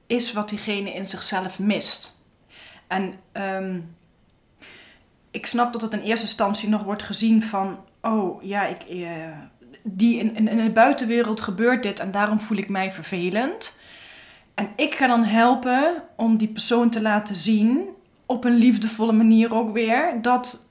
is 0.07 0.33
wat 0.33 0.49
diegene 0.49 0.93
in 0.93 1.05
zichzelf 1.05 1.59
mist. 1.59 2.21
En 2.87 3.13
ehm, 3.31 3.79
ik 5.31 5.45
snap 5.45 5.73
dat 5.73 5.81
het 5.81 5.93
in 5.93 6.01
eerste 6.01 6.25
instantie 6.25 6.69
nog 6.69 6.83
wordt 6.83 7.03
gezien 7.03 7.43
van, 7.43 7.79
oh 8.01 8.43
ja, 8.43 8.65
ik, 8.65 8.81
eh, 8.81 9.09
die 9.83 10.19
in, 10.19 10.35
in, 10.35 10.47
in 10.47 10.63
de 10.63 10.71
buitenwereld 10.71 11.41
gebeurt 11.41 11.83
dit 11.83 11.99
en 11.99 12.11
daarom 12.11 12.39
voel 12.39 12.57
ik 12.57 12.69
mij 12.69 12.91
vervelend. 12.91 13.79
En 14.53 14.69
ik 14.75 14.93
ga 14.93 15.07
dan 15.07 15.23
helpen 15.23 16.03
om 16.15 16.37
die 16.37 16.47
persoon 16.47 16.89
te 16.89 17.01
laten 17.01 17.35
zien, 17.35 17.87
op 18.25 18.43
een 18.43 18.55
liefdevolle 18.55 19.11
manier 19.11 19.53
ook 19.53 19.73
weer, 19.73 20.21
dat 20.21 20.62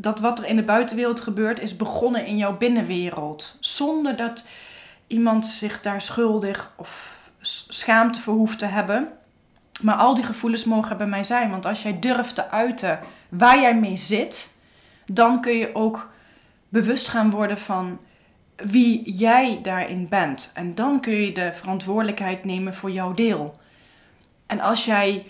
dat 0.00 0.20
wat 0.20 0.38
er 0.38 0.46
in 0.46 0.56
de 0.56 0.62
buitenwereld 0.62 1.20
gebeurt 1.20 1.60
is 1.60 1.76
begonnen 1.76 2.26
in 2.26 2.36
jouw 2.36 2.56
binnenwereld. 2.56 3.56
Zonder 3.60 4.16
dat 4.16 4.46
iemand 5.06 5.46
zich 5.46 5.80
daar 5.80 6.02
schuldig 6.02 6.72
of 6.76 7.16
schaamte 7.40 8.20
voor 8.20 8.34
hoeft 8.34 8.58
te 8.58 8.66
hebben. 8.66 9.08
Maar 9.82 9.94
al 9.94 10.14
die 10.14 10.24
gevoelens 10.24 10.64
mogen 10.64 10.96
bij 10.96 11.06
mij 11.06 11.24
zijn. 11.24 11.50
Want 11.50 11.66
als 11.66 11.82
jij 11.82 11.98
durft 11.98 12.34
te 12.34 12.50
uiten 12.50 13.00
waar 13.28 13.60
jij 13.60 13.76
mee 13.76 13.96
zit, 13.96 14.56
dan 15.06 15.40
kun 15.40 15.56
je 15.56 15.74
ook 15.74 16.10
bewust 16.68 17.08
gaan 17.08 17.30
worden 17.30 17.58
van 17.58 17.98
wie 18.56 19.12
jij 19.12 19.58
daarin 19.62 20.08
bent. 20.08 20.50
En 20.54 20.74
dan 20.74 21.00
kun 21.00 21.12
je 21.12 21.32
de 21.32 21.52
verantwoordelijkheid 21.54 22.44
nemen 22.44 22.74
voor 22.74 22.90
jouw 22.90 23.14
deel. 23.14 23.54
En 24.46 24.60
als 24.60 24.84
jij 24.84 25.26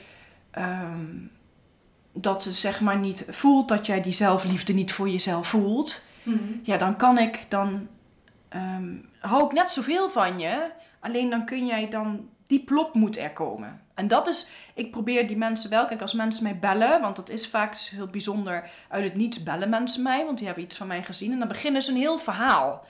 um, 0.59 1.31
dat 2.21 2.43
zeg 2.43 2.81
maar 2.81 2.99
niet 2.99 3.27
voelt, 3.31 3.69
dat 3.69 3.87
jij 3.87 4.01
die 4.01 4.13
zelfliefde 4.13 4.73
niet 4.73 4.93
voor 4.93 5.09
jezelf 5.09 5.49
voelt, 5.49 6.05
mhm. 6.23 6.37
ja, 6.63 6.77
dan 6.77 6.97
kan 6.97 7.19
ik, 7.19 7.47
dan 7.49 7.89
um, 8.55 9.09
hou 9.21 9.45
ik 9.45 9.53
net 9.53 9.71
zoveel 9.71 10.11
van 10.11 10.39
je. 10.39 10.71
Alleen 11.01 11.31
dan 11.31 11.45
kun 11.45 11.67
jij 11.67 11.89
dan, 11.89 12.29
die 12.47 12.65
plop 12.65 12.95
moet 12.95 13.19
er 13.19 13.33
komen. 13.33 13.81
En 13.95 14.09
dat 14.09 14.27
is, 14.27 14.49
ik 14.75 14.91
probeer 14.91 15.27
die 15.27 15.37
mensen 15.37 15.71
wel, 15.71 15.85
kijk 15.85 16.01
als 16.01 16.13
mensen 16.13 16.43
mij 16.43 16.59
bellen, 16.59 17.01
want 17.01 17.17
dat 17.17 17.29
is 17.29 17.49
vaak 17.49 17.77
heel 17.77 18.07
bijzonder, 18.07 18.71
uit 18.89 19.05
het 19.05 19.15
niets 19.15 19.43
bellen 19.43 19.69
mensen 19.69 20.03
mij, 20.03 20.25
want 20.25 20.37
die 20.39 20.47
hebben 20.47 20.65
iets 20.65 20.77
van 20.77 20.87
mij 20.87 21.03
gezien. 21.03 21.33
En 21.33 21.39
dan 21.39 21.49
beginnen 21.49 21.83
ze 21.83 21.91
een 21.91 21.97
heel 21.97 22.19
verhaal. 22.19 22.87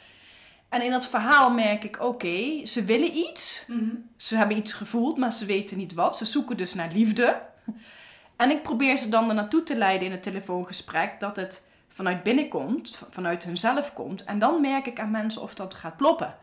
En 0.69 0.83
in 0.83 0.91
dat 0.91 1.09
verhaal 1.09 1.51
merk 1.51 1.85
ik, 1.85 2.03
oké, 2.03 2.67
ze 2.67 2.85
willen 2.85 3.17
iets. 3.17 3.65
Mhm. 3.67 3.95
Ze 4.17 4.37
hebben 4.37 4.57
iets 4.57 4.73
gevoeld, 4.73 5.19
maar 5.19 5.33
ze 5.33 5.47
weten 5.47 5.77
niet 5.77 5.95
wat. 5.95 6.17
Ze 6.17 6.25
zoeken 6.25 6.57
dus 6.57 6.75
naar 6.75 6.93
liefde. 6.93 7.41
En 8.39 8.51
ik 8.51 8.63
probeer 8.63 8.97
ze 8.97 9.09
dan 9.09 9.29
er 9.29 9.35
naartoe 9.35 9.63
te 9.63 9.77
leiden 9.77 10.07
in 10.07 10.13
het 10.13 10.23
telefoongesprek 10.23 11.21
dat 11.21 11.37
het 11.37 11.67
vanuit 11.89 12.23
binnen 12.23 12.49
komt, 12.49 12.99
vanuit 13.11 13.45
hunzelf 13.45 13.93
komt. 13.93 14.25
En 14.25 14.39
dan 14.39 14.61
merk 14.61 14.87
ik 14.87 15.01
aan 15.01 15.11
mensen 15.11 15.43
of 15.43 15.55
dat 15.55 15.75
gaat 15.75 15.97
ploppen. 15.97 16.35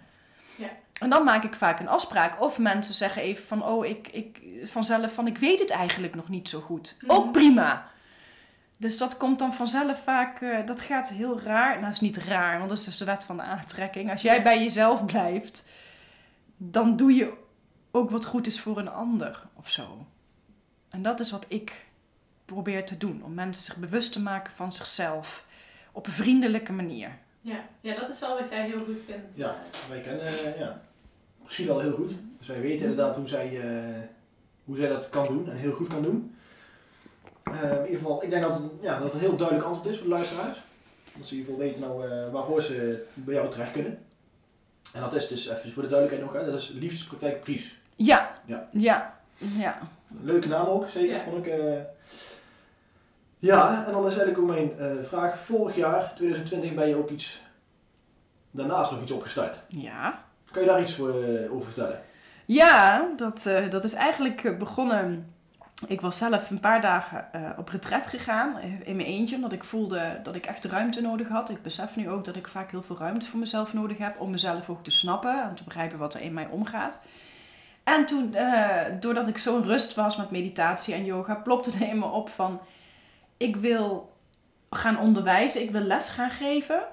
Ja. 0.55 0.69
En 0.99 1.09
dan 1.09 1.23
maak 1.23 1.43
ik 1.43 1.55
vaak 1.55 1.79
een 1.79 1.87
afspraak. 1.87 2.41
Of 2.41 2.59
mensen 2.59 2.93
zeggen 2.93 3.21
even 3.21 3.45
van, 3.45 3.63
oh, 3.63 3.85
ik, 3.85 4.07
ik 4.07 4.41
vanzelf 4.63 5.13
van, 5.13 5.27
ik 5.27 5.37
weet 5.37 5.59
het 5.59 5.69
eigenlijk 5.69 6.15
nog 6.15 6.29
niet 6.29 6.49
zo 6.49 6.59
goed. 6.59 6.97
Mhm. 7.01 7.11
Ook 7.11 7.31
prima. 7.31 7.87
Dus 8.77 8.97
dat 8.97 9.17
komt 9.17 9.39
dan 9.39 9.53
vanzelf 9.53 10.03
vaak, 10.03 10.41
uh, 10.41 10.65
dat 10.65 10.81
gaat 10.81 11.09
heel 11.09 11.39
raar. 11.39 11.69
Nou, 11.69 11.81
dat 11.81 11.93
is 11.93 11.99
niet 11.99 12.17
raar, 12.17 12.57
want 12.57 12.69
dat 12.69 12.77
is 12.77 12.85
dus 12.85 12.97
de 12.97 13.05
wet 13.05 13.23
van 13.23 13.37
de 13.37 13.43
aantrekking. 13.43 14.11
Als 14.11 14.21
jij 14.21 14.43
bij 14.43 14.59
jezelf 14.59 15.05
blijft, 15.05 15.67
dan 16.57 16.97
doe 16.97 17.13
je 17.13 17.33
ook 17.91 18.09
wat 18.09 18.25
goed 18.25 18.47
is 18.47 18.59
voor 18.59 18.77
een 18.77 18.91
ander 18.91 19.47
of 19.53 19.69
zo. 19.69 20.05
En 20.89 21.01
dat 21.01 21.19
is 21.19 21.31
wat 21.31 21.45
ik 21.47 21.84
probeer 22.45 22.85
te 22.85 22.97
doen. 22.97 23.23
Om 23.23 23.33
mensen 23.33 23.63
zich 23.63 23.77
bewust 23.77 24.13
te 24.13 24.21
maken 24.21 24.53
van 24.53 24.71
zichzelf. 24.71 25.45
Op 25.91 26.05
een 26.05 26.13
vriendelijke 26.13 26.71
manier. 26.71 27.17
Ja, 27.41 27.65
ja 27.81 27.95
dat 27.99 28.09
is 28.09 28.19
wel 28.19 28.39
wat 28.39 28.49
jij 28.49 28.65
heel 28.65 28.83
goed 28.85 28.97
vindt. 29.05 29.35
Ja, 29.35 29.55
wij 29.89 29.99
kennen 29.99 30.23
uh, 30.23 30.59
ja, 30.59 30.81
misschien 31.43 31.65
wel 31.65 31.79
heel 31.79 31.91
goed. 31.91 32.15
Dus 32.37 32.47
wij 32.47 32.61
weten 32.61 32.87
inderdaad 32.87 33.15
hoe 33.15 33.27
zij, 33.27 33.51
uh, 33.51 34.01
hoe 34.65 34.75
zij 34.75 34.87
dat 34.87 35.09
kan 35.09 35.27
doen 35.27 35.49
en 35.49 35.57
heel 35.57 35.73
goed 35.73 35.87
kan 35.87 36.01
doen. 36.03 36.35
Uh, 37.51 37.71
in 37.71 37.83
ieder 37.83 37.97
geval, 37.97 38.23
ik 38.23 38.29
denk 38.29 38.43
dat 38.43 38.53
het, 38.53 38.63
ja, 38.81 38.93
dat 38.93 39.03
het 39.03 39.13
een 39.13 39.19
heel 39.19 39.35
duidelijk 39.35 39.67
antwoord 39.67 39.89
is 39.89 39.97
voor 39.97 40.07
de 40.07 40.13
luisteraars. 40.13 40.61
Dat 41.17 41.27
ze 41.27 41.33
in 41.33 41.39
ieder 41.39 41.53
geval 41.53 41.67
weten 41.67 41.81
nou, 41.81 42.31
waarvoor 42.31 42.61
ze 42.61 43.05
bij 43.13 43.33
jou 43.33 43.49
terecht 43.49 43.71
kunnen. 43.71 43.99
En 44.93 45.01
dat 45.01 45.13
is 45.13 45.27
dus 45.27 45.47
even 45.47 45.71
voor 45.71 45.83
de 45.83 45.89
duidelijkheid 45.89 46.33
nog, 46.33 46.41
hè, 46.41 46.51
dat 46.51 46.61
is 46.61 46.69
liefdespraktijk 46.69 47.39
Pries. 47.39 47.75
Ja, 47.95 48.41
ja, 48.45 48.69
ja. 48.71 49.19
ja. 49.37 49.79
Leuke 50.21 50.47
naam 50.47 50.65
ook, 50.65 50.89
zeker, 50.89 51.21
vond 51.21 51.45
ik. 51.45 51.53
Ja, 53.45 53.85
en 53.85 53.91
dan 53.91 54.07
is 54.07 54.17
eigenlijk 54.17 54.39
ook 54.39 54.47
mijn 54.47 54.71
uh, 54.79 55.03
vraag. 55.03 55.37
Vorig 55.37 55.75
jaar, 55.75 56.13
2020, 56.15 56.73
ben 56.73 56.87
je 56.87 56.95
ook 56.95 57.09
iets, 57.09 57.41
daarnaast 58.51 58.91
nog 58.91 59.01
iets 59.01 59.11
opgestart. 59.11 59.59
Ja. 59.67 60.23
Kan 60.51 60.61
je 60.61 60.67
daar 60.67 60.81
iets 60.81 60.95
voor, 60.95 61.23
uh, 61.23 61.53
over 61.53 61.65
vertellen? 61.65 61.99
Ja, 62.45 63.07
dat, 63.15 63.49
dat 63.69 63.83
is 63.83 63.93
eigenlijk 63.93 64.57
begonnen... 64.57 65.33
Ik 65.87 66.01
was 66.01 66.17
zelf 66.17 66.49
een 66.49 66.59
paar 66.59 66.81
dagen 66.81 67.27
op 67.57 67.69
retret 67.69 68.07
gegaan, 68.07 68.59
in 68.83 68.95
mijn 68.95 69.07
eentje, 69.07 69.35
omdat 69.35 69.51
ik 69.51 69.63
voelde 69.63 70.19
dat 70.23 70.35
ik 70.35 70.45
echt 70.45 70.65
ruimte 70.65 71.01
nodig 71.01 71.27
had. 71.27 71.49
Ik 71.49 71.61
besef 71.61 71.95
nu 71.95 72.09
ook 72.09 72.25
dat 72.25 72.35
ik 72.35 72.47
vaak 72.47 72.71
heel 72.71 72.83
veel 72.83 72.97
ruimte 72.97 73.27
voor 73.27 73.39
mezelf 73.39 73.73
nodig 73.73 73.97
heb, 73.97 74.19
om 74.19 74.31
mezelf 74.31 74.69
ook 74.69 74.83
te 74.83 74.91
snappen 74.91 75.43
en 75.43 75.55
te 75.55 75.63
begrijpen 75.63 75.97
wat 75.97 76.13
er 76.13 76.21
in 76.21 76.33
mij 76.33 76.47
omgaat. 76.47 76.99
En 77.83 78.05
toen, 78.05 78.35
doordat 78.99 79.27
ik 79.27 79.37
zo 79.37 79.61
rust 79.63 79.93
was 79.93 80.17
met 80.17 80.31
meditatie 80.31 80.93
en 80.93 81.05
yoga, 81.05 81.35
plopte 81.35 81.71
er 81.71 81.87
in 81.87 81.99
me 81.99 82.05
op 82.05 82.29
van... 82.29 82.59
Ik 83.37 83.55
wil 83.55 84.13
gaan 84.69 84.99
onderwijzen, 84.99 85.61
ik 85.61 85.71
wil 85.71 85.81
les 85.81 86.09
gaan 86.09 86.29
geven 86.29 86.83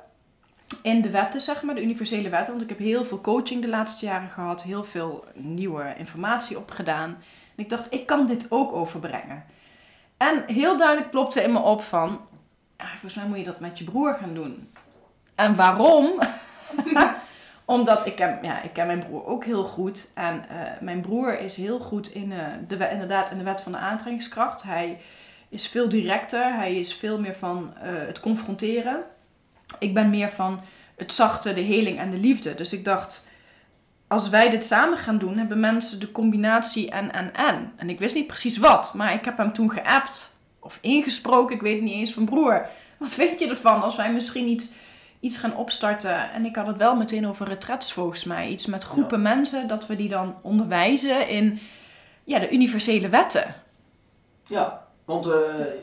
in 0.82 1.00
de 1.00 1.10
wetten, 1.10 1.40
zeg 1.40 1.62
maar, 1.62 1.74
de 1.74 1.82
universele 1.82 2.28
wetten. 2.28 2.50
Want 2.50 2.62
ik 2.62 2.68
heb 2.68 2.78
heel 2.78 3.04
veel 3.04 3.20
coaching 3.20 3.62
de 3.62 3.68
laatste 3.68 4.04
jaren 4.04 4.28
gehad, 4.28 4.62
heel 4.62 4.84
veel 4.84 5.24
nieuwe 5.34 5.94
informatie 5.96 6.58
opgedaan. 6.58 7.10
En 7.56 7.64
ik 7.64 7.68
dacht, 7.68 7.92
ik 7.92 8.06
kan 8.06 8.26
dit 8.26 8.46
ook 8.48 8.72
overbrengen. 8.72 9.44
En 10.16 10.44
heel 10.46 10.76
duidelijk 10.76 11.10
plopte 11.10 11.42
in 11.42 11.52
me 11.52 11.58
op 11.58 11.82
van, 11.82 12.20
ah, 12.76 12.88
volgens 12.90 13.14
mij 13.14 13.26
moet 13.26 13.38
je 13.38 13.44
dat 13.44 13.60
met 13.60 13.78
je 13.78 13.84
broer 13.84 14.14
gaan 14.14 14.34
doen. 14.34 14.70
En 15.34 15.54
waarom? 15.54 16.10
Omdat 17.64 18.06
ik 18.06 18.16
ken, 18.16 18.38
ja, 18.42 18.62
ik 18.62 18.72
ken 18.72 18.86
mijn 18.86 19.04
broer 19.06 19.26
ook 19.26 19.44
heel 19.44 19.64
goed. 19.64 20.10
En 20.14 20.34
uh, 20.34 20.60
mijn 20.80 21.00
broer 21.00 21.38
is 21.38 21.56
heel 21.56 21.78
goed 21.78 22.08
in, 22.08 22.30
uh, 22.30 22.38
de, 22.68 22.88
inderdaad 22.90 23.30
in 23.30 23.38
de 23.38 23.44
wet 23.44 23.60
van 23.60 23.72
de 23.72 23.78
aantrekkingskracht. 23.78 24.62
Hij 24.62 25.00
is 25.52 25.68
veel 25.68 25.88
directer. 25.88 26.54
Hij 26.54 26.76
is 26.76 26.94
veel 26.94 27.20
meer 27.20 27.34
van 27.34 27.72
uh, 27.76 27.82
het 27.82 28.20
confronteren. 28.20 29.02
Ik 29.78 29.94
ben 29.94 30.10
meer 30.10 30.28
van 30.28 30.60
het 30.96 31.12
zachte, 31.12 31.52
de 31.52 31.60
heling 31.60 31.98
en 31.98 32.10
de 32.10 32.16
liefde. 32.16 32.54
Dus 32.54 32.72
ik 32.72 32.84
dacht, 32.84 33.26
als 34.06 34.28
wij 34.28 34.50
dit 34.50 34.64
samen 34.64 34.98
gaan 34.98 35.18
doen, 35.18 35.38
hebben 35.38 35.60
mensen 35.60 36.00
de 36.00 36.12
combinatie 36.12 36.90
en, 36.90 37.12
en, 37.12 37.34
en. 37.34 37.72
En 37.76 37.90
ik 37.90 37.98
wist 37.98 38.14
niet 38.14 38.26
precies 38.26 38.58
wat. 38.58 38.94
Maar 38.94 39.14
ik 39.14 39.24
heb 39.24 39.36
hem 39.36 39.52
toen 39.52 39.70
geappt 39.70 40.36
of 40.60 40.78
ingesproken. 40.80 41.54
Ik 41.54 41.62
weet 41.62 41.82
niet 41.82 41.92
eens 41.92 42.12
van 42.12 42.24
broer. 42.24 42.66
Wat 42.98 43.14
vind 43.14 43.40
je 43.40 43.48
ervan 43.48 43.82
als 43.82 43.96
wij 43.96 44.12
misschien 44.12 44.48
iets 44.48 44.72
iets 45.20 45.36
gaan 45.36 45.56
opstarten. 45.56 46.32
En 46.32 46.44
ik 46.44 46.56
had 46.56 46.66
het 46.66 46.76
wel 46.76 46.96
meteen 46.96 47.26
over 47.26 47.48
retrets 47.48 47.92
volgens 47.92 48.24
mij. 48.24 48.48
Iets 48.48 48.66
met 48.66 48.82
groepen 48.82 49.22
mensen, 49.22 49.68
dat 49.68 49.86
we 49.86 49.96
die 49.96 50.08
dan 50.08 50.36
onderwijzen 50.42 51.28
in 51.28 51.60
ja, 52.24 52.38
de 52.38 52.50
universele 52.50 53.08
wetten. 53.08 53.54
Ja, 54.46 54.81
want 55.04 55.26
uh, 55.26 55.32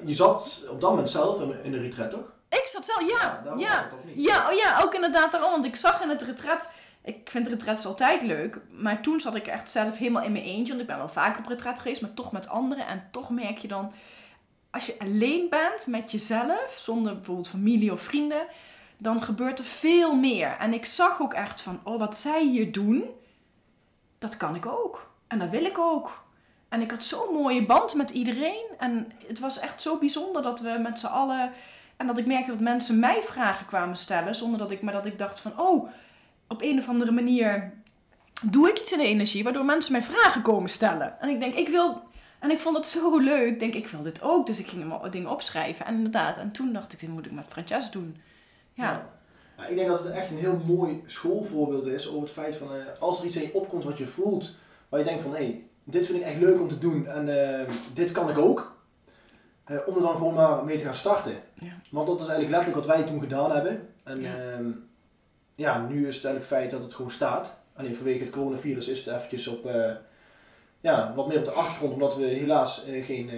je 0.05 0.13
zat 0.13 0.63
op 0.69 0.81
dat 0.81 0.89
moment 0.89 1.09
zelf 1.09 1.41
in 1.41 1.73
een 1.73 1.81
retret, 1.81 2.09
toch? 2.09 2.31
Ik 2.49 2.67
zat 2.67 2.85
zelf, 2.85 3.09
ja. 3.09 3.41
Ja, 3.45 3.53
ja. 3.57 3.87
ja, 4.15 4.49
oh 4.49 4.57
ja, 4.57 4.81
ook 4.81 4.93
inderdaad 4.93 5.31
daarom. 5.31 5.51
Want 5.51 5.65
ik 5.65 5.75
zag 5.75 6.01
in 6.01 6.09
het 6.09 6.21
retret, 6.21 6.73
ik 7.01 7.29
vind 7.29 7.47
retrets 7.47 7.85
altijd 7.85 8.21
leuk. 8.21 8.59
Maar 8.69 9.01
toen 9.01 9.19
zat 9.19 9.35
ik 9.35 9.47
echt 9.47 9.69
zelf 9.69 9.97
helemaal 9.97 10.23
in 10.23 10.31
mijn 10.31 10.43
eentje. 10.43 10.67
Want 10.67 10.81
ik 10.81 10.87
ben 10.87 10.97
wel 10.97 11.09
vaker 11.09 11.41
op 11.41 11.47
retret 11.47 11.79
geweest, 11.79 12.01
maar 12.01 12.13
toch 12.13 12.31
met 12.31 12.47
anderen. 12.47 12.87
En 12.87 13.07
toch 13.11 13.29
merk 13.29 13.57
je 13.57 13.67
dan, 13.67 13.91
als 14.69 14.85
je 14.85 14.95
alleen 14.99 15.49
bent 15.49 15.87
met 15.87 16.11
jezelf, 16.11 16.79
zonder 16.81 17.13
bijvoorbeeld 17.13 17.47
familie 17.49 17.91
of 17.91 18.01
vrienden 18.01 18.47
dan 19.01 19.23
gebeurt 19.23 19.59
er 19.59 19.65
veel 19.65 20.15
meer. 20.15 20.55
En 20.57 20.73
ik 20.73 20.85
zag 20.85 21.21
ook 21.21 21.33
echt 21.33 21.61
van, 21.61 21.79
oh, 21.83 21.99
wat 21.99 22.15
zij 22.15 22.45
hier 22.45 22.71
doen, 22.71 23.03
dat 24.17 24.37
kan 24.37 24.55
ik 24.55 24.65
ook. 24.65 25.11
En 25.27 25.39
dat 25.39 25.49
wil 25.49 25.65
ik 25.65 25.77
ook. 25.77 26.23
En 26.69 26.81
ik 26.81 26.91
had 26.91 27.03
zo'n 27.03 27.33
mooie 27.33 27.65
band 27.65 27.93
met 27.93 28.09
iedereen. 28.09 28.65
En 28.77 29.11
het 29.27 29.39
was 29.39 29.59
echt 29.59 29.81
zo 29.81 29.97
bijzonder 29.97 30.41
dat 30.41 30.59
we 30.59 30.77
met 30.81 30.99
z'n 30.99 31.05
allen. 31.05 31.51
En 31.97 32.07
dat 32.07 32.17
ik 32.17 32.25
merkte 32.25 32.51
dat 32.51 32.59
mensen 32.59 32.99
mij 32.99 33.21
vragen 33.21 33.65
kwamen 33.65 33.95
stellen. 33.95 34.35
Zonder 34.35 34.59
dat 34.59 34.71
ik, 34.71 34.81
maar 34.81 34.93
dat 34.93 35.05
ik 35.05 35.17
dacht 35.17 35.39
van, 35.39 35.59
oh, 35.59 35.89
op 36.47 36.61
een 36.61 36.79
of 36.79 36.87
andere 36.87 37.11
manier 37.11 37.73
doe 38.41 38.69
ik 38.69 38.79
iets 38.79 38.91
in 38.91 38.97
de 38.97 39.05
energie. 39.05 39.43
Waardoor 39.43 39.65
mensen 39.65 39.91
mij 39.91 40.01
vragen 40.01 40.41
komen 40.41 40.69
stellen. 40.69 41.19
En 41.19 41.29
ik 41.29 41.39
denk, 41.39 41.53
ik 41.53 41.69
wil. 41.69 42.01
En 42.39 42.51
ik 42.51 42.59
vond 42.59 42.77
het 42.77 42.87
zo 42.87 43.17
leuk. 43.17 43.47
Ik 43.47 43.59
denk, 43.59 43.73
ik 43.73 43.87
wil 43.87 44.01
dit 44.01 44.21
ook. 44.21 44.45
Dus 44.47 44.59
ik 44.59 44.67
ging 44.67 45.09
dingen 45.09 45.31
opschrijven. 45.31 45.85
En 45.85 45.95
inderdaad, 45.95 46.37
en 46.37 46.51
toen 46.51 46.73
dacht 46.73 46.93
ik, 46.93 46.99
dit 46.99 47.09
moet 47.09 47.25
ik 47.25 47.31
met 47.31 47.45
Francesca 47.47 47.91
doen. 47.91 48.17
Ja. 48.73 49.09
ja. 49.57 49.65
ik 49.65 49.75
denk 49.75 49.87
dat 49.87 50.03
het 50.03 50.13
echt 50.13 50.29
een 50.29 50.37
heel 50.37 50.61
mooi 50.65 51.03
schoolvoorbeeld 51.05 51.85
is 51.85 52.07
over 52.07 52.21
het 52.21 52.31
feit 52.31 52.55
van 52.55 52.75
uh, 52.75 52.83
als 52.99 53.19
er 53.19 53.25
iets 53.25 53.35
in 53.35 53.41
je 53.41 53.53
opkomt 53.53 53.83
wat 53.83 53.97
je 53.97 54.07
voelt, 54.07 54.55
waar 54.89 54.99
je 54.99 55.05
denkt 55.05 55.23
van 55.23 55.31
hé, 55.31 55.37
hey, 55.37 55.68
dit 55.83 56.05
vind 56.05 56.19
ik 56.19 56.25
echt 56.25 56.39
leuk 56.39 56.59
om 56.59 56.67
te 56.67 56.77
doen 56.77 57.07
en 57.07 57.27
uh, 57.27 57.75
dit 57.93 58.11
kan 58.11 58.29
ik 58.29 58.37
ook. 58.37 58.77
Uh, 59.67 59.77
om 59.85 59.95
er 59.95 60.01
dan 60.01 60.15
gewoon 60.15 60.33
maar 60.33 60.63
mee 60.65 60.77
te 60.77 60.83
gaan 60.83 60.93
starten. 60.93 61.33
Ja. 61.53 61.71
Want 61.91 62.07
dat 62.07 62.19
is 62.19 62.27
eigenlijk 62.27 62.55
letterlijk 62.55 62.85
wat 62.85 62.95
wij 62.95 63.05
toen 63.05 63.19
gedaan 63.19 63.51
hebben. 63.51 63.87
En 64.03 64.21
ja. 64.21 64.35
Ehm, 64.35 64.69
ja, 65.55 65.87
nu 65.87 66.07
is 66.07 66.15
het 66.15 66.25
eigenlijk 66.25 66.45
feit 66.45 66.71
dat 66.71 66.83
het 66.83 66.93
gewoon 66.93 67.11
staat. 67.11 67.57
Alleen 67.73 67.95
vanwege 67.95 68.23
het 68.23 68.29
coronavirus 68.29 68.87
is 68.87 69.05
het 69.05 69.15
eventjes 69.15 69.47
op, 69.47 69.69
ja, 70.81 71.13
wat 71.15 71.27
meer 71.27 71.37
op 71.37 71.45
de 71.45 71.51
achtergrond, 71.51 71.93
omdat 71.93 72.15
we 72.15 72.25
helaas 72.25 72.85
geen 73.01 73.31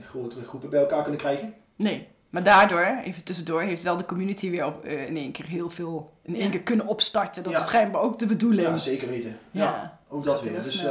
grotere 0.00 0.44
groepen 0.44 0.70
bij 0.70 0.80
elkaar 0.80 1.02
kunnen 1.02 1.20
krijgen. 1.20 1.54
Nee. 1.76 2.08
Maar 2.30 2.42
daardoor, 2.42 3.00
even 3.04 3.24
tussendoor, 3.24 3.60
heeft 3.60 3.82
wel 3.82 3.96
de 3.96 4.04
community 4.04 4.50
weer 4.50 4.66
op, 4.66 4.84
uh, 4.84 5.08
in 5.08 5.16
één 5.16 5.32
keer 5.32 5.46
heel 5.46 5.70
veel 5.70 6.12
in 6.22 6.36
één 6.36 6.50
keer 6.50 6.62
kunnen 6.62 6.86
opstarten. 6.86 7.42
Dat 7.42 7.52
is 7.52 7.64
schijnbaar 7.64 8.00
ook 8.00 8.18
de 8.18 8.26
bedoeling. 8.26 8.68
Ja, 8.68 8.76
zeker 8.76 9.08
weten. 9.08 9.38
Ja, 9.50 9.98
ook 10.08 10.24
dat 10.24 10.42
weer. 10.42 10.52
Dus 10.52 10.84
uh, 10.84 10.90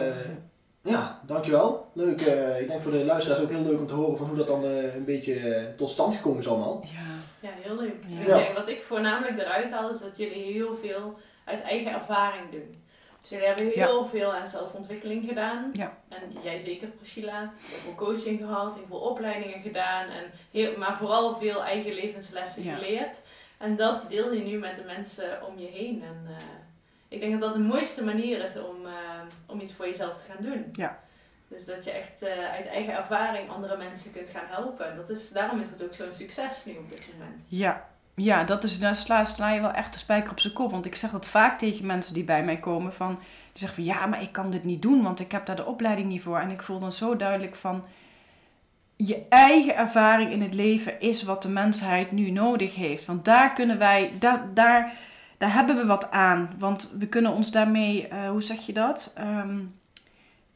Ja, 0.88 1.20
dankjewel. 1.26 1.90
Leuk. 1.94 2.22
eh, 2.22 2.62
ik 2.62 2.68
denk 2.68 2.82
voor 2.82 2.92
de 2.92 3.06
luisteraars 3.06 3.42
ook 3.42 3.50
heel 3.52 3.62
leuk 3.64 3.80
om 3.80 3.88
te 3.88 3.94
horen 3.94 4.18
van 4.18 4.28
hoe 4.28 4.38
dat 4.38 4.48
dan 4.48 4.64
eh, 4.66 4.96
een 4.96 5.06
beetje 5.06 5.34
eh, 5.40 5.74
tot 5.76 5.90
stand 5.90 6.16
gekomen 6.16 6.40
is 6.40 6.48
allemaal. 6.48 6.84
Ja. 6.84 7.00
Ja, 7.40 7.50
heel 7.62 7.76
leuk. 7.76 7.96
Ja. 8.08 8.20
Ik 8.20 8.26
denk, 8.26 8.58
wat 8.58 8.68
ik 8.70 8.82
voornamelijk 8.82 9.38
eruit 9.40 9.72
haal 9.72 9.90
is 9.90 10.00
dat 10.00 10.18
jullie 10.18 10.44
heel 10.54 10.76
veel 10.76 11.18
uit 11.46 11.62
eigen 11.62 11.92
ervaring 11.92 12.50
doen. 12.52 12.82
Dus 13.22 13.30
jullie 13.30 13.46
hebben 13.48 13.70
heel 13.74 14.06
veel 14.06 14.34
aan 14.34 14.48
zelfontwikkeling 14.48 15.26
gedaan. 15.28 15.70
Ja. 15.74 15.98
En 16.10 16.20
jij 16.44 16.60
zeker, 16.60 16.88
Priscilla. 16.88 17.40
Heel 17.58 17.78
veel 17.78 17.96
coaching 17.96 18.40
gehad, 18.40 18.76
heel 18.76 18.86
veel 18.88 19.00
opleidingen 19.00 19.62
gedaan. 19.62 20.10
En 20.10 20.24
heel, 20.52 20.78
maar 20.78 20.98
vooral 20.98 21.36
veel 21.36 21.64
eigen 21.64 21.94
levenslessen 21.94 22.64
Ja. 22.64 22.76
geleerd. 22.76 23.22
En 23.58 23.76
dat 23.76 24.06
deel 24.10 24.34
je 24.34 24.44
nu 24.44 24.58
met 24.58 24.76
de 24.76 24.84
mensen 24.84 25.46
om 25.48 25.60
je 25.60 25.68
heen. 25.68 26.04
En 26.04 26.26
eh, 26.28 26.44
ik 27.08 27.20
denk 27.20 27.32
dat 27.32 27.42
dat 27.42 27.54
de 27.54 27.60
mooiste 27.60 28.04
manier 28.04 28.44
is 28.44 28.58
om, 28.58 28.86
eh, 28.86 29.22
om 29.46 29.60
iets 29.60 29.74
voor 29.74 29.86
jezelf 29.86 30.18
te 30.18 30.32
gaan 30.32 30.44
doen. 30.44 30.70
Ja. 30.74 31.00
Dus 31.48 31.66
dat 31.66 31.84
je 31.84 31.92
echt 31.92 32.22
eh, 32.22 32.54
uit 32.54 32.68
eigen 32.68 32.94
ervaring 32.94 33.50
andere 33.50 33.78
mensen 33.78 34.12
kunt 34.12 34.30
gaan 34.30 34.48
helpen. 34.48 34.96
Dat 34.96 35.10
is, 35.10 35.32
daarom 35.32 35.60
is 35.60 35.70
het 35.70 35.84
ook 35.84 35.94
zo'n 35.94 36.14
succes 36.14 36.66
nu 36.66 36.72
op 36.72 36.90
dit 36.90 37.02
moment. 37.18 37.44
Ja, 37.48 37.88
ja 38.16 38.44
dat 38.44 38.64
is, 38.64 38.80
daar 38.80 38.96
sla, 38.96 39.26
sla 39.26 39.52
je 39.52 39.62
wel 39.62 39.72
echt 39.72 39.94
de 39.94 40.00
spijker 40.00 40.32
op 40.32 40.40
zijn 40.40 40.54
kop. 40.54 40.72
Want 40.72 40.86
ik 40.86 40.96
zeg 40.96 41.12
dat 41.12 41.26
vaak 41.28 41.58
tegen 41.58 41.86
mensen 41.86 42.14
die 42.14 42.24
bij 42.24 42.44
mij 42.44 42.58
komen. 42.58 42.94
Van, 42.94 43.16
die 43.52 43.60
zeggen 43.60 43.84
van 43.84 43.94
ja, 43.94 44.06
maar 44.06 44.22
ik 44.22 44.32
kan 44.32 44.52
dit 44.52 44.64
niet 44.64 44.82
doen, 44.82 45.04
want 45.04 45.20
ik 45.20 45.32
heb 45.32 45.46
daar 45.46 45.56
de 45.56 45.66
opleiding 45.66 46.08
niet 46.08 46.22
voor. 46.22 46.40
En 46.40 46.50
ik 46.50 46.64
voel 46.64 46.80
dan 46.80 46.92
zo 46.92 47.16
duidelijk 47.16 47.56
van... 47.56 47.86
Je 48.96 49.26
eigen 49.30 49.76
ervaring 49.76 50.32
in 50.32 50.42
het 50.42 50.54
leven 50.54 51.00
is 51.00 51.24
wat 51.24 51.42
de 51.42 51.50
mensheid 51.50 52.12
nu 52.12 52.32
nodig 52.32 52.76
heeft. 52.76 53.06
Want 53.06 53.26
daar 53.26 53.54
kunnen 53.54 53.78
wij, 53.78 54.12
daar, 54.20 54.54
daar, 54.54 54.94
daar 55.38 55.54
hebben 55.54 55.76
we 55.76 55.86
wat 55.86 56.12
aan. 56.12 56.50
Want 56.60 56.94
we 57.00 57.08
kunnen 57.08 57.34
ons 57.34 57.52
daarmee, 57.52 58.08
eh, 58.08 58.30
hoe 58.30 58.42
zeg 58.42 58.66
je 58.66 58.74
dat? 58.74 59.12
Ehm, 59.16 59.60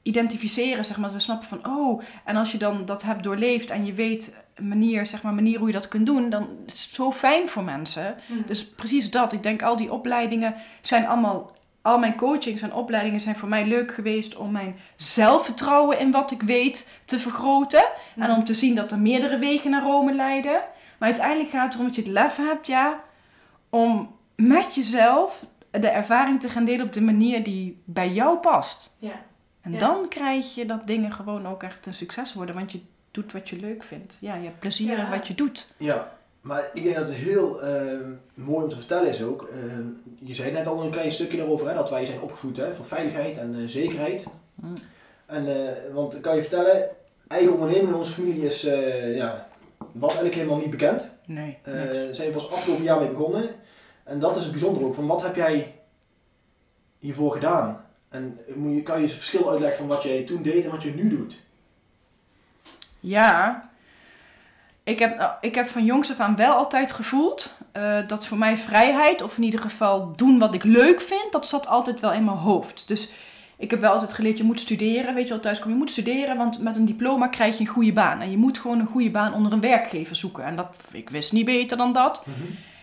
identificeren, 0.01 0.85
zeg 0.85 0.97
maar. 0.97 1.13
We 1.13 1.19
snappen 1.19 1.47
van, 1.47 1.65
oh, 1.65 2.01
en 2.25 2.35
als 2.35 2.51
je 2.51 2.57
dan 2.57 2.85
dat 2.85 3.03
hebt 3.03 3.23
doorleefd 3.23 3.71
en 3.71 3.85
je 3.85 3.93
weet 3.93 4.41
een 4.55 4.67
manier, 4.67 5.05
zeg 5.05 5.23
maar, 5.23 5.33
manier 5.33 5.57
hoe 5.57 5.67
je 5.67 5.73
dat 5.73 5.87
kunt 5.87 6.05
doen, 6.05 6.29
dan 6.29 6.47
is 6.65 6.83
het 6.83 6.93
zo 6.93 7.11
fijn 7.11 7.49
voor 7.49 7.63
mensen. 7.63 8.15
Dus 8.45 8.69
precies 8.69 9.11
dat. 9.11 9.33
Ik 9.33 9.43
denk 9.43 9.61
al 9.61 9.75
die 9.75 9.91
opleidingen 9.91 10.55
zijn 10.81 11.07
allemaal, 11.07 11.55
al 11.81 11.99
mijn 11.99 12.15
coachings 12.15 12.61
en 12.61 12.73
opleidingen 12.73 13.19
zijn 13.19 13.35
voor 13.35 13.49
mij 13.49 13.65
leuk 13.67 13.93
geweest 13.93 14.35
om 14.35 14.51
mijn 14.51 14.75
zelfvertrouwen 14.95 15.99
in 15.99 16.11
wat 16.11 16.31
ik 16.31 16.41
weet 16.41 16.89
te 17.05 17.19
vergroten. 17.19 17.83
En 18.15 18.31
om 18.31 18.43
te 18.43 18.53
zien 18.53 18.75
dat 18.75 18.91
er 18.91 18.99
meerdere 18.99 19.37
wegen 19.37 19.71
naar 19.71 19.83
Rome 19.83 20.13
leiden. 20.13 20.61
Maar 20.97 21.09
uiteindelijk 21.09 21.49
gaat 21.49 21.63
het 21.63 21.73
erom 21.73 21.85
dat 21.85 21.95
je 21.95 22.01
het 22.01 22.11
lef 22.11 22.35
hebt, 22.35 22.67
ja, 22.67 22.99
om 23.69 24.19
met 24.47 24.75
jezelf 24.75 25.45
de 25.71 25.87
ervaring 25.87 26.39
te 26.39 26.49
gaan 26.49 26.65
delen 26.65 26.85
op 26.85 26.93
de 26.93 27.01
manier 27.01 27.43
die 27.43 27.81
bij 27.85 28.09
jou 28.11 28.37
past. 28.37 28.95
Ja. 28.99 29.21
En 29.61 29.71
Ja. 29.71 29.77
dan 29.77 30.07
krijg 30.09 30.55
je 30.55 30.65
dat 30.65 30.87
dingen 30.87 31.11
gewoon 31.13 31.47
ook 31.47 31.63
echt 31.63 31.85
een 31.85 31.93
succes 31.93 32.33
worden, 32.33 32.55
want 32.55 32.71
je 32.71 32.79
doet 33.11 33.31
wat 33.31 33.49
je 33.49 33.55
leuk 33.59 33.83
vindt. 33.83 34.17
Ja, 34.21 34.35
je 34.35 34.43
hebt 34.45 34.59
plezier 34.59 34.97
Ja. 34.97 35.03
in 35.03 35.09
wat 35.09 35.27
je 35.27 35.35
doet. 35.35 35.73
Ja, 35.77 36.11
maar 36.41 36.69
ik 36.73 36.83
denk 36.83 36.95
dat 36.95 37.07
het 37.07 37.17
heel 37.17 37.61
eh, 37.61 37.81
mooi 38.33 38.63
om 38.63 38.69
te 38.69 38.75
vertellen 38.77 39.09
is 39.09 39.21
ook. 39.23 39.49
eh, 39.53 39.59
je 40.19 40.33
zei 40.33 40.51
net 40.51 40.67
al 40.67 40.81
een 40.83 40.91
klein 40.91 41.11
stukje 41.11 41.37
daarover, 41.37 41.67
hè, 41.67 41.73
dat 41.73 41.89
wij 41.89 42.05
zijn 42.05 42.21
opgevoed 42.21 42.57
hè, 42.57 42.73
voor 42.73 42.85
veiligheid 42.85 43.37
en 43.37 43.55
eh, 43.55 43.61
zekerheid. 43.65 44.25
Mm. 44.55 44.73
En, 45.25 45.47
eh, 45.67 45.93
want 45.93 46.15
ik 46.15 46.21
kan 46.21 46.35
je 46.35 46.41
vertellen, 46.41 46.87
eigen 47.27 47.53
onderneming 47.53 47.87
in 47.87 47.95
onze 47.95 48.11
familie 48.11 48.45
is, 48.45 48.65
eh, 48.65 49.15
ja, 49.15 49.47
was 49.91 50.09
eigenlijk 50.13 50.35
helemaal 50.35 50.57
niet 50.59 50.69
bekend. 50.69 51.09
Nee, 51.25 51.57
Eh. 51.63 51.73
Daar 51.73 52.15
zijn 52.15 52.27
we 52.27 52.33
pas 52.33 52.51
afgelopen 52.51 52.83
jaar 52.83 52.99
mee 52.99 53.09
begonnen. 53.09 53.43
En 54.11 54.19
dat 54.19 54.35
is 54.35 54.43
het 54.43 54.51
bijzondere 54.51 54.85
ook. 54.85 54.93
Van 54.93 55.07
wat 55.07 55.21
heb 55.21 55.35
jij 55.35 55.75
hiervoor 56.99 57.31
gedaan? 57.31 57.85
En 58.09 58.39
kan 58.83 58.95
je 58.95 59.01
eens 59.01 59.11
het 59.11 59.21
verschil 59.21 59.49
uitleggen 59.49 59.77
van 59.77 59.87
wat 59.87 60.03
jij 60.03 60.23
toen 60.23 60.41
deed 60.41 60.63
en 60.63 60.71
wat 60.71 60.83
je 60.83 60.93
nu 60.93 61.09
doet? 61.09 61.39
Ja, 62.99 63.69
ik 64.83 64.99
heb, 64.99 65.17
nou, 65.17 65.31
ik 65.41 65.55
heb 65.55 65.67
van 65.67 65.85
jongs 65.85 66.11
af 66.11 66.19
aan 66.19 66.35
wel 66.35 66.53
altijd 66.53 66.91
gevoeld 66.91 67.57
eh, 67.71 68.07
dat 68.07 68.27
voor 68.27 68.37
mij 68.37 68.57
vrijheid, 68.57 69.21
of 69.21 69.37
in 69.37 69.43
ieder 69.43 69.59
geval 69.59 70.15
doen 70.15 70.39
wat 70.39 70.53
ik 70.53 70.63
leuk 70.63 71.01
vind, 71.01 71.31
dat 71.31 71.47
zat 71.47 71.67
altijd 71.67 71.99
wel 71.99 72.13
in 72.13 72.25
mijn 72.25 72.37
hoofd. 72.37 72.87
Dus 72.87 73.09
ik 73.57 73.71
heb 73.71 73.79
wel 73.79 73.91
altijd 73.91 74.13
geleerd, 74.13 74.37
je 74.37 74.43
moet 74.43 74.59
studeren, 74.59 75.13
weet 75.13 75.23
je 75.23 75.33
wel, 75.33 75.39
thuis 75.39 75.59
kom 75.59 75.71
je 75.71 75.77
moet 75.77 75.91
studeren, 75.91 76.37
want 76.37 76.61
met 76.61 76.75
een 76.75 76.85
diploma 76.85 77.27
krijg 77.27 77.57
je 77.57 77.63
een 77.63 77.69
goede 77.69 77.93
baan. 77.93 78.21
En 78.21 78.31
je 78.31 78.37
moet 78.37 78.59
gewoon 78.59 78.79
een 78.79 78.87
goede 78.87 79.11
baan 79.11 79.33
onder 79.33 79.51
een 79.51 79.61
werkgever 79.61 80.15
zoeken. 80.15 80.43
En 80.43 80.55
dat, 80.55 80.75
ik 80.91 81.09
wist 81.09 81.31
niet 81.31 81.45
beter 81.45 81.77
dan 81.77 81.93
dat. 81.93 82.25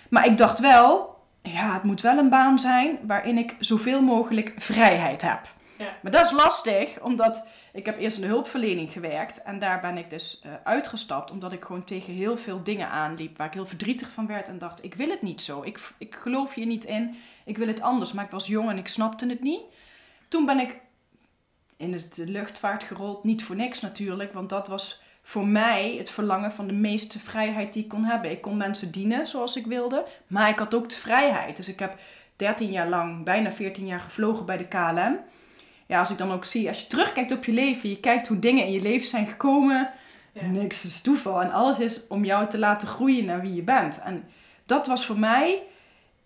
Maar 0.08 0.26
ik 0.26 0.38
dacht 0.38 0.58
wel, 0.58 1.16
ja, 1.42 1.74
het 1.74 1.82
moet 1.82 2.00
wel 2.00 2.18
een 2.18 2.28
baan 2.28 2.58
zijn 2.58 2.98
waarin 3.06 3.38
ik 3.38 3.56
zoveel 3.58 4.00
mogelijk 4.00 4.52
vrijheid 4.56 5.22
heb. 5.22 5.40
Ja. 5.78 5.96
Maar 6.02 6.12
dat 6.12 6.24
is 6.24 6.30
lastig, 6.30 7.00
omdat 7.00 7.46
ik 7.72 7.86
heb 7.86 7.98
eerst 7.98 8.16
in 8.16 8.22
de 8.22 8.28
hulpverlening 8.28 8.90
gewerkt. 8.90 9.42
En 9.42 9.58
daar 9.58 9.80
ben 9.80 9.98
ik 9.98 10.10
dus 10.10 10.40
eh, 10.42 10.52
uitgestapt, 10.64 11.30
omdat 11.30 11.52
ik 11.52 11.64
gewoon 11.64 11.84
tegen 11.84 12.12
heel 12.12 12.36
veel 12.36 12.62
dingen 12.62 12.88
aanliep. 12.88 13.36
Waar 13.36 13.46
ik 13.46 13.52
heel 13.52 13.66
verdrietig 13.66 14.10
van 14.10 14.26
werd 14.26 14.48
en 14.48 14.58
dacht, 14.58 14.84
ik 14.84 14.94
wil 14.94 15.08
het 15.08 15.22
niet 15.22 15.40
zo. 15.40 15.62
Ik, 15.62 15.92
ik 15.98 16.14
geloof 16.14 16.54
hier 16.54 16.66
niet 16.66 16.84
in, 16.84 17.16
ik 17.44 17.58
wil 17.58 17.66
het 17.66 17.80
anders. 17.80 18.12
Maar 18.12 18.24
ik 18.24 18.30
was 18.30 18.46
jong 18.46 18.70
en 18.70 18.78
ik 18.78 18.88
snapte 18.88 19.26
het 19.26 19.42
niet. 19.42 19.60
Toen 20.28 20.46
ben 20.46 20.58
ik 20.58 20.80
in 21.76 21.90
de 21.90 22.26
luchtvaart 22.26 22.84
gerold, 22.84 23.24
niet 23.24 23.44
voor 23.44 23.56
niks 23.56 23.80
natuurlijk. 23.80 24.32
Want 24.32 24.48
dat 24.48 24.68
was 24.68 25.02
voor 25.28 25.46
mij 25.46 25.94
het 25.98 26.10
verlangen 26.10 26.52
van 26.52 26.66
de 26.66 26.72
meeste 26.72 27.18
vrijheid 27.18 27.72
die 27.72 27.82
ik 27.82 27.88
kon 27.88 28.04
hebben. 28.04 28.30
Ik 28.30 28.40
kon 28.40 28.56
mensen 28.56 28.90
dienen 28.90 29.26
zoals 29.26 29.56
ik 29.56 29.66
wilde, 29.66 30.04
maar 30.26 30.48
ik 30.48 30.58
had 30.58 30.74
ook 30.74 30.88
de 30.88 30.96
vrijheid. 30.96 31.56
Dus 31.56 31.68
ik 31.68 31.78
heb 31.78 31.98
13 32.36 32.70
jaar 32.70 32.88
lang, 32.88 33.24
bijna 33.24 33.52
14 33.52 33.86
jaar 33.86 34.00
gevlogen 34.00 34.46
bij 34.46 34.56
de 34.56 34.68
KLM. 34.68 35.16
Ja, 35.86 35.98
als 35.98 36.10
ik 36.10 36.18
dan 36.18 36.32
ook 36.32 36.44
zie, 36.44 36.68
als 36.68 36.80
je 36.80 36.86
terugkijkt 36.86 37.32
op 37.32 37.44
je 37.44 37.52
leven, 37.52 37.88
je 37.88 38.00
kijkt 38.00 38.28
hoe 38.28 38.38
dingen 38.38 38.64
in 38.66 38.72
je 38.72 38.80
leven 38.80 39.08
zijn 39.08 39.26
gekomen, 39.26 39.90
Ja. 40.32 40.46
niks 40.46 40.84
is 40.84 41.00
toeval. 41.00 41.42
En 41.42 41.52
alles 41.52 41.78
is 41.78 42.06
om 42.06 42.24
jou 42.24 42.48
te 42.48 42.58
laten 42.58 42.88
groeien 42.88 43.24
naar 43.24 43.40
wie 43.40 43.54
je 43.54 43.62
bent. 43.62 44.00
En 44.00 44.24
dat 44.66 44.86
was 44.86 45.06
voor 45.06 45.18
mij 45.18 45.62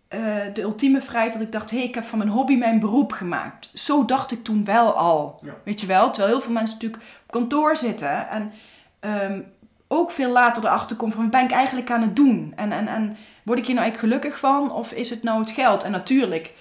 eh, 0.08 0.20
de 0.52 0.62
ultieme 0.62 1.00
vrijheid 1.00 1.32
dat 1.32 1.42
ik 1.42 1.52
dacht, 1.52 1.70
hé, 1.70 1.76
hey, 1.76 1.86
ik 1.86 1.94
heb 1.94 2.04
van 2.04 2.18
mijn 2.18 2.30
hobby 2.30 2.56
mijn 2.56 2.80
beroep 2.80 3.12
gemaakt. 3.12 3.70
Zo 3.74 4.04
dacht 4.04 4.32
ik 4.32 4.44
toen 4.44 4.64
wel 4.64 4.92
al. 4.92 5.38
Ja. 5.42 5.54
Weet 5.64 5.80
je 5.80 5.86
wel? 5.86 6.10
Terwijl 6.10 6.32
heel 6.34 6.42
veel 6.42 6.52
mensen 6.52 6.74
natuurlijk 6.74 7.02
op 7.02 7.32
kantoor 7.32 7.76
zitten 7.76 8.28
en 8.28 8.52
ehm, 9.02 9.40
ook 9.88 10.10
veel 10.10 10.30
later 10.30 10.64
erachter 10.64 10.96
komen 10.96 11.16
van, 11.16 11.30
ben 11.30 11.44
ik 11.44 11.50
eigenlijk 11.50 11.90
aan 11.90 12.02
het 12.02 12.16
doen? 12.16 12.52
En, 12.56 12.72
en, 12.72 12.88
en 12.88 13.16
word 13.42 13.58
ik 13.58 13.66
hier 13.66 13.74
nou 13.74 13.86
eigenlijk 13.86 13.98
gelukkig 13.98 14.38
van 14.40 14.72
of 14.72 14.92
is 14.92 15.10
het 15.10 15.22
nou 15.22 15.40
het 15.40 15.50
geld? 15.50 15.82
En 15.82 15.90
natuurlijk, 15.90 16.54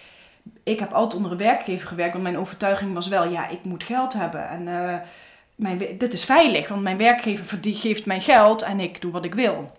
ik 0.63 0.79
heb 0.79 0.91
altijd 0.91 1.15
onder 1.15 1.31
een 1.31 1.37
werkgever 1.37 1.87
gewerkt, 1.87 2.11
want 2.11 2.23
mijn 2.23 2.37
overtuiging 2.37 2.93
was 2.93 3.07
wel, 3.07 3.29
ja, 3.29 3.47
ik 3.47 3.63
moet 3.63 3.83
geld 3.83 4.13
hebben. 4.13 4.49
En 4.49 4.67
eh, 4.67 4.99
mijn, 5.55 5.77
dit 5.97 6.13
is 6.13 6.25
veilig, 6.25 6.67
want 6.67 6.81
mijn 6.81 6.97
werkgever 6.97 7.45
verdie- 7.45 7.75
geeft 7.75 8.05
mij 8.05 8.19
geld 8.19 8.61
en 8.61 8.79
ik 8.79 9.01
doe 9.01 9.11
wat 9.11 9.25
ik 9.25 9.35
wil. 9.35 9.71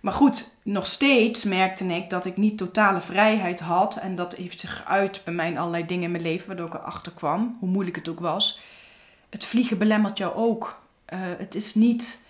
Maar 0.00 0.12
goed, 0.12 0.56
nog 0.62 0.86
steeds 0.86 1.44
merkte 1.44 1.84
ik 1.84 2.10
dat 2.10 2.24
ik 2.24 2.36
niet 2.36 2.58
totale 2.58 3.00
vrijheid 3.00 3.60
had. 3.60 3.96
En 3.96 4.14
dat 4.14 4.34
heeft 4.34 4.60
zich 4.60 4.84
uit 4.86 5.20
bij 5.24 5.34
mij 5.34 5.58
allerlei 5.58 5.86
dingen 5.86 6.04
in 6.04 6.10
mijn 6.10 6.22
leven, 6.22 6.46
waardoor 6.46 6.66
ik 6.66 6.74
erachter 6.74 7.12
kwam, 7.12 7.56
hoe 7.60 7.68
moeilijk 7.68 7.96
het 7.96 8.08
ook 8.08 8.20
was. 8.20 8.60
Het 9.30 9.44
vliegen 9.44 9.78
belemmert 9.78 10.18
jou 10.18 10.34
ook. 10.34 10.81
Eh, 11.12 11.18
het 11.38 11.54
is 11.54 11.74
niet. 11.74 12.24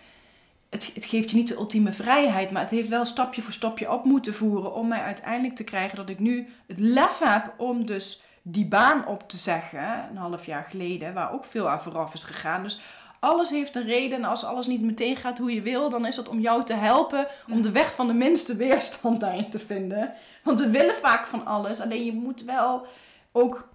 Het, 0.71 0.93
geeft 0.95 1.31
je 1.31 1.37
niet 1.37 1.49
de 1.49 1.55
ultieme 1.55 1.93
vrijheid, 1.93 2.51
maar 2.51 2.63
het 2.63 2.71
heeft 2.71 2.89
wel 2.89 3.05
stapje 3.05 3.43
voor 3.43 3.53
stapje 3.53 3.93
op 3.93 4.05
moeten 4.05 4.35
voeren 4.35 4.75
om 4.75 4.89
mij 4.89 5.01
uiteindelijk 5.01 5.57
te 5.57 5.65
krijgen 5.65 5.97
dat 5.97 6.09
ik 6.09 6.19
nu 6.19 6.49
het 6.67 6.79
lef 6.79 7.19
heb 7.19 7.55
om 7.57 7.87
dus 7.87 8.23
die 8.43 8.67
baan 8.67 9.07
op 9.07 9.29
te 9.29 9.37
zeggen, 9.37 10.09
een 10.11 10.17
half 10.17 10.47
jaar 10.47 10.67
geleden, 10.71 11.15
waar 11.15 11.33
ook 11.33 11.45
veel 11.45 11.69
aan 11.69 11.81
vooraf 11.81 12.15
is 12.15 12.25
gegaan. 12.25 12.63
Dus 12.63 12.81
alles 13.21 13.51
heeft 13.51 13.77
een 13.77 13.87
reden 13.87 14.19
en 14.19 14.25
als 14.25 14.45
alles 14.45 14.67
niet 14.67 14.83
meteen 14.83 15.17
gaat 15.17 15.39
hoe 15.39 15.55
je 15.55 15.63
wil, 15.63 15.89
dan 15.89 16.07
is 16.07 16.17
dat 16.17 16.29
om 16.29 16.41
jou 16.41 16.65
te 16.65 16.75
helpen 16.75 17.27
om 17.51 17.63
de 17.63 17.71
weg 17.71 17.95
van 17.95 18.07
de 18.07 18.13
minste 18.13 18.57
weerstand 18.57 19.21
daarin 19.25 19.51
te 19.51 19.59
vinden. 19.59 20.13
Want 20.43 20.61
we 20.61 20.71
willen 20.71 20.97
vaak 20.97 21.27
van 21.27 21.47
alles, 21.47 21.81
alleen 21.81 22.05
je 22.05 22.13
moet 22.13 22.45
wel 22.45 22.87
ook 23.33 23.69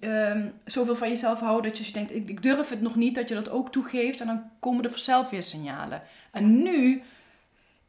ehm, 0.00 0.48
zoveel 0.64 0.96
van 0.96 1.08
jezelf 1.08 1.40
houden 1.40 1.62
dat 1.62 1.72
je, 1.72 1.78
als 1.78 1.86
je 1.86 1.92
denkt, 1.92 2.14
ik, 2.14 2.28
ik 2.28 2.42
durf 2.42 2.68
het 2.68 2.80
nog 2.80 2.94
niet, 2.94 3.14
dat 3.14 3.28
je 3.28 3.34
dat 3.34 3.50
ook 3.50 3.72
toegeeft 3.72 4.20
en 4.20 4.26
dan 4.26 4.50
komen 4.60 4.84
er 4.84 4.90
vanzelf 4.90 5.30
weer 5.30 5.42
signalen. 5.42 6.02
En 6.30 6.62
nu, 6.62 7.02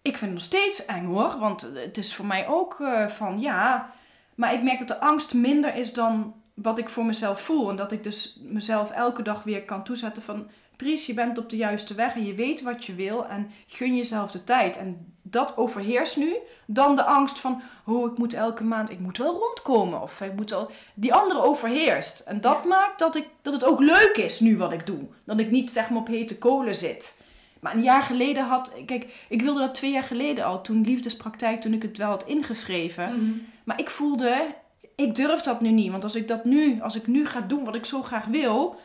ik 0.02 0.17
vind 0.17 0.21
het 0.21 0.32
nog 0.32 0.41
steeds 0.41 0.86
eng 0.86 1.06
hoor, 1.06 1.39
want 1.39 1.62
het 1.74 1.98
is 1.98 2.15
voor 2.15 2.26
mij 2.26 2.48
ook 2.48 2.80
eh, 2.80 3.08
van 3.08 3.39
ja, 3.39 3.93
maar 4.36 4.54
ik 4.54 4.63
merk 4.63 4.80
dat 4.80 4.88
de 4.88 5.00
angst 5.00 5.34
minder 5.34 5.76
is 5.76 5.93
dan 5.93 6.34
wat 6.54 6.78
ik 6.78 6.89
voor 6.89 7.06
mezelf 7.06 7.41
voel. 7.41 7.69
En 7.69 7.76
dat 7.76 7.91
ik 7.91 8.04
dus 8.04 8.39
mezelf 8.41 8.91
elke 8.91 9.21
dag 9.21 9.43
weer 9.43 9.63
kan 9.63 9.84
toezetten 9.84 10.24
van... 10.24 10.50
Pries, 10.76 11.06
je 11.06 11.13
bent 11.13 11.38
op 11.38 11.50
de 11.50 11.58
juiste 11.58 11.93
weg 11.93 12.15
en 12.15 12.26
je 12.26 12.34
weet 12.34 12.62
wat 12.62 12.86
je 12.86 12.95
wil 12.95 13.28
en 13.28 13.52
gun 13.67 13.95
jezelf 13.95 14.32
de 14.32 14.43
tijd. 14.43 14.78
En 14.78 15.14
dat 15.36 15.58
overheerst 15.58 16.17
nu 16.17 16.36
dan 16.65 16.95
de 16.95 17.04
angst 17.04 17.39
van... 17.39 17.62
Oh, 17.86 18.12
ik 18.12 18.17
moet 18.17 18.34
elke 18.34 18.63
maand, 18.63 18.89
ik 18.89 19.00
moet 19.00 19.17
wel 19.17 19.34
rondkomen. 19.39 20.02
Of 20.02 20.21
ik 20.21 20.36
moet 20.36 20.50
wel... 20.50 20.71
Die 20.93 21.13
andere 21.13 21.41
overheerst. 21.41 22.19
En 22.19 22.41
dat 22.41 22.58
Ja. 22.62 22.67
maakt 22.67 23.00
dat, 23.00 23.15
ik, 23.15 23.28
dat 23.41 23.54
het 23.54 23.63
ook 23.65 23.80
leuk 23.80 24.15
is 24.15 24.39
nu 24.39 24.58
wat 24.58 24.71
ik 24.71 24.86
doe. 24.86 25.00
Dat 25.24 25.39
ik 25.39 25.52
niet 25.52 25.71
zeg 25.71 25.89
maar 25.89 26.00
op 26.00 26.08
hete 26.08 26.38
kolen 26.38 26.76
zit. 26.76 27.21
Maar 27.60 27.74
een 27.76 27.84
jaar 27.84 28.02
geleden 28.02 28.43
had... 28.43 28.71
Kijk, 28.86 29.26
ik 29.30 29.41
wilde 29.41 29.60
dat 29.60 29.76
twee 29.76 29.91
jaar 29.91 30.04
geleden 30.04 30.45
al. 30.45 30.62
Toen 30.62 30.82
liefdespraktijk, 30.82 31.62
toen 31.62 31.74
ik 31.74 31.82
het 31.82 31.98
wel 31.98 32.10
had 32.10 32.26
ingeschreven. 32.26 33.13
Mhm. 33.13 33.38
Maar 33.63 33.80
ik 33.80 33.89
voelde, 33.89 34.54
ik 34.95 35.15
durf 35.15 35.41
dat 35.41 35.62
nu 35.62 35.69
niet. 35.71 35.91
Want 35.91 36.04
als 36.04 36.15
ik 36.15 36.28
dat 36.28 36.45
nu, 36.45 36.82
als 36.82 36.95
ik 36.95 37.08
nu 37.08 37.26
ga 37.26 37.41
doen 37.41 37.63
wat 37.65 37.76
ik 37.76 37.86
zo 37.86 38.02
graag 38.02 38.26
wil, 38.26 38.80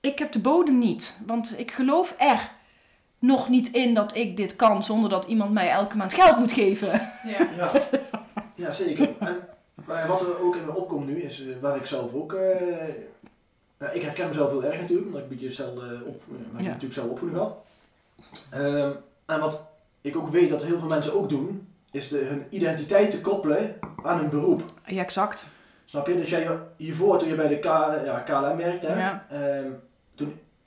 ik 0.00 0.18
heb 0.18 0.32
de 0.32 0.40
bodem 0.40 0.78
niet. 0.78 1.20
Want 1.26 1.54
ik 1.58 1.70
geloof 1.70 2.14
er 2.18 2.50
nog 3.18 3.48
niet 3.48 3.68
in 3.72 3.94
dat 3.94 4.14
ik 4.14 4.36
dit 4.36 4.56
kan 4.56 4.84
zonder 4.84 5.10
dat 5.10 5.24
iemand 5.24 5.52
mij 5.52 5.70
elke 5.70 5.96
maand 5.96 6.14
geld 6.14 6.38
moet 6.38 6.52
geven. 6.52 6.88
Ja. 7.24 7.48
Ja, 7.56 7.70
ja 8.54 8.72
zeker. 8.72 9.10
En 9.18 9.36
maar 9.84 10.08
wat 10.08 10.20
er 10.20 10.42
ook 10.42 10.56
in 10.56 10.64
me 10.64 10.74
opkomt 10.74 11.06
nu, 11.06 11.20
is 11.22 11.40
eh, 11.46 11.48
waar 11.60 11.76
ik 11.76 11.86
zelf 11.86 12.14
ook... 12.14 12.32
eh, 12.32 12.60
nou, 13.78 13.92
ik 13.94 14.02
herken 14.02 14.26
mezelf 14.28 14.50
heel 14.50 14.64
erg 14.64 14.80
natuurlijk, 14.80 15.06
omdat 15.06 15.20
ik 15.22 15.30
een 15.30 15.32
beetje 15.36 15.48
dezelfde 15.48 16.00
op, 16.04 16.22
maar 16.52 16.60
ik 16.60 16.66
natuurlijk 16.66 16.92
zelf 16.94 17.08
opvoeding 17.08 17.40
gehad. 17.40 17.56
Ehm, 18.50 18.90
en 19.26 19.40
wat 19.40 19.60
ik 20.00 20.16
ook 20.16 20.28
weet 20.28 20.48
dat 20.50 20.62
heel 20.64 20.78
veel 20.78 20.88
mensen 20.88 21.14
ook 21.14 21.28
doen, 21.28 21.68
is 21.90 22.08
de, 22.08 22.18
hun 22.18 22.46
identiteit 22.48 23.10
te 23.10 23.20
koppelen 23.20 23.74
aan 24.02 24.18
hun 24.18 24.28
beroep. 24.28 24.62
Ja, 24.86 25.02
exact. 25.02 25.44
Snap 25.84 26.06
je? 26.06 26.16
Dus 26.16 26.30
jij 26.30 26.48
hiervoor, 26.76 27.18
toen 27.18 27.28
je 27.28 27.34
bij 27.34 27.48
de 27.48 27.58
K, 27.58 27.64
ja, 28.04 28.22
KLM 28.26 28.56
werkte, 28.56 28.86
hè, 28.86 28.98
Ja. 28.98 29.26
ehm, 29.30 29.70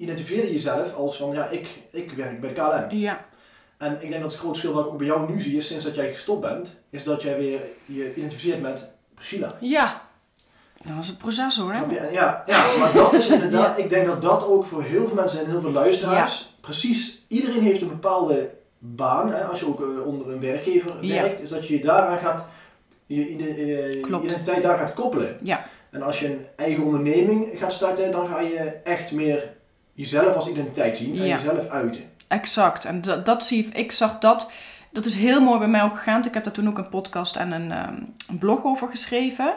identificeerde 0.02 0.48
je 0.48 0.54
jezelf 0.54 0.94
als 0.94 1.18
van, 1.18 1.34
ja, 1.34 1.48
ik, 1.48 1.68
ik 1.92 2.12
werk 2.12 2.40
bij 2.42 2.54
de 2.54 2.62
KLM. 2.62 2.98
Ja, 2.98 3.26
En 3.78 3.94
ik 3.94 4.10
denk 4.10 4.22
dat 4.22 4.32
het 4.32 4.40
grote 4.40 4.60
verschil 4.60 4.74
wat 4.74 4.86
ik 4.86 4.92
ook 4.92 4.98
bij 4.98 5.08
jou 5.08 5.32
nu 5.32 5.40
zie, 5.42 5.58
is 5.58 5.68
sinds 5.68 5.86
dat 5.86 5.96
jij 5.96 6.12
gestopt 6.12 6.42
bent, 6.42 6.76
is 6.90 7.04
dat 7.04 7.22
jij 7.22 7.38
weer 7.38 7.60
je 7.86 8.16
identificeert 8.16 8.62
met 8.62 8.90
Priscilla. 9.14 9.56
ja. 9.60 10.10
Dat 10.86 10.98
is 11.02 11.08
het 11.08 11.18
proces 11.18 11.58
hoor. 11.58 11.74
Je? 11.74 11.98
En 11.98 12.14
Ja, 12.14 12.44
ja, 12.46 12.78
maar 12.80 12.94
dat 12.94 13.14
is 13.14 13.28
inderdaad, 13.28 13.78
ik 13.78 13.90
denk 13.90 14.06
dat 14.06 14.22
dat 14.22 14.46
ook 14.46 14.66
voor 14.66 14.84
heel 14.84 15.08
veel 15.08 15.16
mensen 15.16 15.40
en 15.40 15.46
heel 15.50 15.62
veel 15.62 15.72
luisteraars, 15.72 16.56
precies, 16.62 17.24
iedereen 17.28 17.62
heeft 17.62 17.82
een 17.82 17.88
bepaalde 17.88 18.50
baan, 18.78 19.32
hè, 19.32 19.44
als 19.44 19.60
je 19.60 19.68
ook 19.68 19.82
eh, 19.82 20.06
onder 20.06 20.30
een 20.32 20.40
werkgever 20.40 21.08
werkt, 21.08 21.42
is 21.42 21.50
dat 21.50 21.68
je 21.68 21.74
je 21.78 21.82
daaraan 21.84 22.18
gaat, 22.18 22.46
je, 23.06 23.26
eh, 23.26 23.94
je 23.94 24.00
Klopt. 24.00 24.26
identiteit 24.26 24.62
daar 24.62 24.78
gaat 24.78 24.94
koppelen. 24.94 25.36
Ja. 25.44 25.66
En 25.90 26.02
als 26.02 26.20
je 26.20 26.26
een 26.26 26.46
eigen 26.56 26.84
onderneming 26.84 27.50
gaat 27.54 27.72
starten, 27.72 28.12
dan 28.12 28.28
ga 28.28 28.40
je 28.40 28.60
echt 28.84 29.12
meer 29.12 29.54
jezelf 30.02 30.36
als 30.36 30.48
identiteit 30.50 30.98
zien 30.98 31.18
en 31.20 31.26
Ja. 31.26 31.36
jezelf 31.36 31.68
uiten. 31.68 32.02
Exact. 32.28 32.86
En 32.86 33.02
dat, 33.02 33.26
dat 33.26 33.46
zie 33.46 33.66
ik, 33.66 33.76
ik 33.78 33.92
zag 33.92 34.20
dat. 34.20 34.52
Dat 34.92 35.06
is 35.06 35.16
heel 35.16 35.42
mooi 35.42 35.60
bij 35.60 35.68
mij 35.68 35.84
ook 35.84 35.96
gegaan. 35.98 36.26
Ik 36.26 36.34
heb 36.34 36.44
daar 36.44 36.54
toen 36.54 36.68
ook 36.68 36.78
een 36.78 36.90
podcast 36.90 37.36
en 37.36 37.52
een, 37.52 37.72
ehm, 37.72 37.96
een 38.30 38.38
blog 38.40 38.64
over 38.64 38.88
geschreven. 38.90 39.54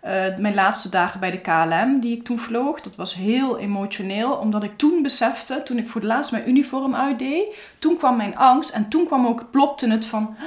Eh, 0.00 0.36
mijn 0.38 0.54
laatste 0.54 0.88
dagen 0.88 1.20
bij 1.20 1.30
de 1.30 1.40
KLM 1.40 2.00
die 2.00 2.16
ik 2.16 2.24
toen 2.24 2.38
vloog. 2.38 2.80
Dat 2.80 2.96
was 2.96 3.14
heel 3.14 3.58
emotioneel. 3.58 4.32
Omdat 4.32 4.62
ik 4.62 4.76
toen 4.78 5.02
besefte, 5.02 5.62
toen 5.64 5.78
ik 5.78 5.88
voor 5.88 6.00
het 6.00 6.10
laatst 6.10 6.32
mijn 6.32 6.48
uniform 6.48 6.94
uitdeed. 6.94 7.44
Toen 7.78 7.96
kwam 7.96 8.16
mijn 8.16 8.36
angst 8.36 8.70
en 8.70 8.88
toen 8.88 9.06
kwam 9.06 9.26
ook, 9.26 9.50
plopte 9.50 9.90
het 9.90 10.06
van... 10.06 10.36
"Ah, 10.40 10.44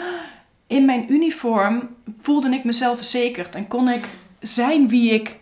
In 0.67 0.85
mijn 0.85 1.11
uniform 1.13 1.89
voelde 2.21 2.49
ik 2.49 2.63
mezelf 2.63 2.95
verzekerd. 2.95 3.55
En 3.55 3.67
kon 3.67 3.89
ik 3.89 4.05
zijn 4.39 4.87
wie 4.89 5.13
ik... 5.13 5.37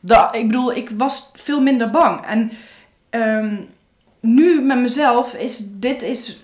Da, 0.00 0.32
ik 0.32 0.46
bedoel, 0.46 0.72
ik 0.74 0.90
was 0.96 1.30
veel 1.34 1.60
minder 1.60 1.90
bang. 1.90 2.26
En 2.26 2.50
ehm, 3.22 3.56
nu 4.20 4.60
met 4.60 4.78
mezelf 4.78 5.34
is 5.34 5.62
dit 5.64 6.02
is 6.02 6.40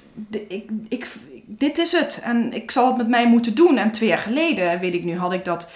ik, 0.48 0.68
ik, 0.88 1.08
dit 1.46 1.78
is 1.78 1.92
het. 1.92 2.20
En 2.24 2.52
ik 2.52 2.70
zal 2.70 2.86
het 2.86 2.96
met 2.96 3.08
mij 3.08 3.26
moeten 3.26 3.54
doen. 3.54 3.76
En 3.76 3.90
twee 3.90 4.08
jaar 4.08 4.18
geleden 4.18 4.80
weet 4.80 4.94
ik 4.94 5.04
nu 5.04 5.16
had 5.18 5.32
ik 5.32 5.44
dat 5.44 5.70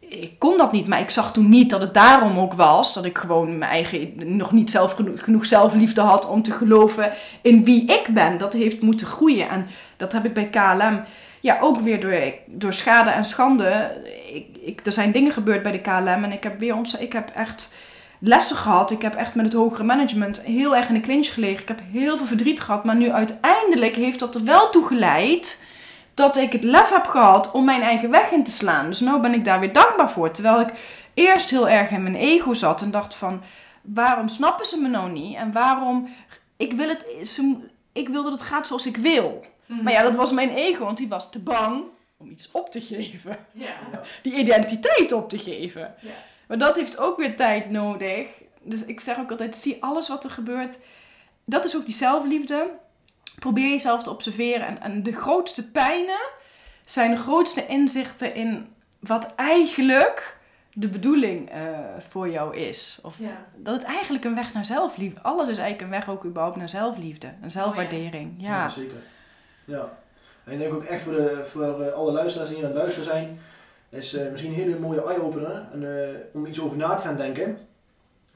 ik 0.00 0.38
kon 0.38 0.56
dat 0.56 0.72
niet. 0.72 0.86
Maar 0.86 1.00
ik 1.00 1.10
zag 1.10 1.32
toen 1.32 1.48
niet 1.48 1.70
dat 1.70 1.80
het 1.80 1.94
daarom 1.94 2.38
ook 2.38 2.52
was 2.52 2.94
dat 2.94 3.04
ik 3.04 3.18
gewoon 3.18 3.58
mijn 3.58 3.70
eigen 3.70 4.12
nog 4.36 4.52
niet 4.52 4.70
zelf 4.70 4.92
genoeg, 4.92 5.24
genoeg 5.24 5.46
zelfliefde 5.46 6.00
had 6.00 6.28
om 6.28 6.42
te 6.42 6.52
geloven 6.52 7.12
in 7.42 7.64
wie 7.64 7.84
ik 7.84 8.08
ben. 8.14 8.38
Dat 8.38 8.52
heeft 8.52 8.82
moeten 8.82 9.06
groeien. 9.06 9.48
En 9.48 9.66
dat 9.96 10.12
heb 10.12 10.24
ik 10.24 10.34
bij 10.34 10.48
KLM 10.48 11.04
ja 11.40 11.58
ook 11.60 11.80
weer 11.80 12.00
door, 12.00 12.32
door 12.46 12.72
schade 12.72 13.10
en 13.10 13.24
schande. 13.24 14.02
Ik, 14.32 14.46
ik, 14.62 14.86
er 14.86 14.92
zijn 14.92 15.12
dingen 15.12 15.32
gebeurd 15.32 15.62
bij 15.62 15.72
de 15.72 15.80
KLM 15.80 16.24
en 16.24 16.32
ik 16.32 16.42
heb 16.42 16.58
weer 16.58 16.76
ons 16.76 16.98
ik 16.98 17.12
heb 17.12 17.30
echt 17.34 17.72
lessen 18.24 18.56
gehad. 18.56 18.90
Ik 18.90 19.02
heb 19.02 19.14
echt 19.14 19.34
met 19.34 19.44
het 19.44 19.54
hogere 19.54 19.84
management 19.84 20.42
heel 20.42 20.76
erg 20.76 20.88
in 20.88 20.94
de 20.94 21.00
clinch 21.00 21.34
gelegen. 21.34 21.62
Ik 21.62 21.68
heb 21.68 21.80
heel 21.92 22.16
veel 22.16 22.26
verdriet 22.26 22.60
gehad. 22.60 22.84
Maar 22.84 22.96
nu 22.96 23.10
uiteindelijk 23.10 23.96
heeft 23.96 24.18
dat 24.18 24.34
er 24.34 24.44
wel 24.44 24.70
toe 24.70 24.86
geleid 24.86 25.64
dat 26.14 26.36
ik 26.36 26.52
het 26.52 26.62
lef 26.62 26.90
heb 26.90 27.06
gehad 27.06 27.50
om 27.50 27.64
mijn 27.64 27.82
eigen 27.82 28.10
weg 28.10 28.30
in 28.30 28.44
te 28.44 28.50
slaan. 28.50 28.88
Dus 28.88 29.00
nu 29.00 29.18
ben 29.18 29.34
ik 29.34 29.44
daar 29.44 29.60
weer 29.60 29.72
dankbaar 29.72 30.10
voor. 30.10 30.30
Terwijl 30.30 30.60
ik 30.60 30.72
eerst 31.14 31.50
heel 31.50 31.68
erg 31.68 31.90
in 31.90 32.02
mijn 32.02 32.14
ego 32.14 32.54
zat 32.54 32.82
en 32.82 32.90
dacht 32.90 33.14
van... 33.14 33.42
Waarom 33.82 34.28
snappen 34.28 34.66
ze 34.66 34.80
me 34.80 34.88
nou 34.88 35.10
niet? 35.10 35.36
En 35.36 35.52
waarom... 35.52 36.08
Ik 36.56 36.72
wil, 36.72 36.88
het, 36.88 37.28
ze, 37.28 37.56
ik 37.92 38.08
wil 38.08 38.22
dat 38.22 38.32
het 38.32 38.42
gaat 38.42 38.66
zoals 38.66 38.86
ik 38.86 38.96
wil. 38.96 39.44
Mhm. 39.66 39.82
Maar 39.82 39.92
ja, 39.92 40.02
dat 40.02 40.14
was 40.14 40.32
mijn 40.32 40.50
ego, 40.50 40.84
want 40.84 40.96
die 40.96 41.08
was 41.08 41.30
te 41.30 41.38
bang 41.38 41.82
om 42.16 42.30
iets 42.30 42.50
op 42.50 42.70
te 42.70 42.80
geven. 42.80 43.36
Ja. 43.52 43.74
Die 44.22 44.34
identiteit 44.34 45.12
op 45.12 45.28
te 45.28 45.38
geven. 45.38 45.94
Ja. 46.00 46.10
Maar 46.52 46.60
dat 46.60 46.76
heeft 46.76 46.98
ook 46.98 47.16
weer 47.16 47.36
tijd 47.36 47.70
nodig. 47.70 48.28
Dus 48.62 48.84
ik 48.84 49.00
zeg 49.00 49.18
ook 49.18 49.30
altijd, 49.30 49.56
zie 49.56 49.82
alles 49.82 50.08
wat 50.08 50.24
er 50.24 50.30
gebeurt. 50.30 50.78
Dat 51.44 51.64
is 51.64 51.76
ook 51.76 51.84
die 51.84 51.94
zelfliefde. 51.94 52.70
Probeer 53.38 53.68
jezelf 53.68 54.02
te 54.02 54.10
observeren. 54.10 54.66
En, 54.66 54.80
en 54.80 55.02
de 55.02 55.12
grootste 55.12 55.70
pijnen 55.70 56.20
zijn 56.84 57.10
de 57.10 57.16
grootste 57.16 57.66
inzichten 57.66 58.34
in 58.34 58.68
wat 59.00 59.34
eigenlijk 59.34 60.36
de 60.72 60.88
bedoeling 60.88 61.50
eh, 61.50 61.60
voor 62.08 62.30
jou 62.30 62.56
is. 62.56 62.98
Of 63.02 63.18
Ja. 63.18 63.46
dat 63.56 63.74
het 63.74 63.84
eigenlijk 63.84 64.24
een 64.24 64.34
weg 64.34 64.54
naar 64.54 64.64
zelfliefde. 64.64 65.20
Alles 65.22 65.48
is 65.48 65.58
eigenlijk 65.58 65.82
een 65.92 65.98
weg 65.98 66.08
ook 66.08 66.24
überhaupt 66.24 66.56
naar 66.56 66.68
zelfliefde. 66.68 67.32
Een 67.42 67.50
zelfwaardering. 67.50 68.34
ja. 68.38 68.68
zeker. 68.68 69.02
Ja. 69.64 69.98
En 70.44 70.52
ik 70.52 70.58
denk 70.58 70.74
ook 70.74 70.84
echt 70.84 71.02
voor, 71.02 71.12
de, 71.12 71.44
voor 71.44 71.82
eh, 71.82 71.92
alle 71.92 72.12
luisteraars 72.12 72.48
die 72.48 72.58
hier 72.58 72.66
aan 72.66 72.72
het 72.72 72.80
luisteren 72.82 73.08
zijn, 73.08 73.40
is 73.92 74.14
eh, 74.14 74.30
misschien 74.30 74.52
een 74.52 74.58
hele 74.58 74.78
mooie 74.78 75.04
eye-opener 75.04 75.66
en, 75.72 76.08
eh, 76.08 76.14
om 76.32 76.46
iets 76.46 76.60
over 76.60 76.76
na 76.76 76.94
te 76.94 77.02
gaan 77.02 77.16
denken. 77.16 77.58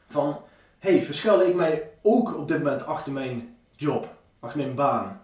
Van, 0.08 0.38
hey, 0.78 1.02
verschuil 1.02 1.40
ik 1.40 1.54
mij 1.54 1.90
ook 2.02 2.36
op 2.36 2.48
dit 2.48 2.58
moment 2.58 2.86
achter 2.86 3.12
mijn 3.12 3.56
job, 3.76 4.08
achter 4.40 4.60
mijn 4.60 4.74
baan? 4.74 5.20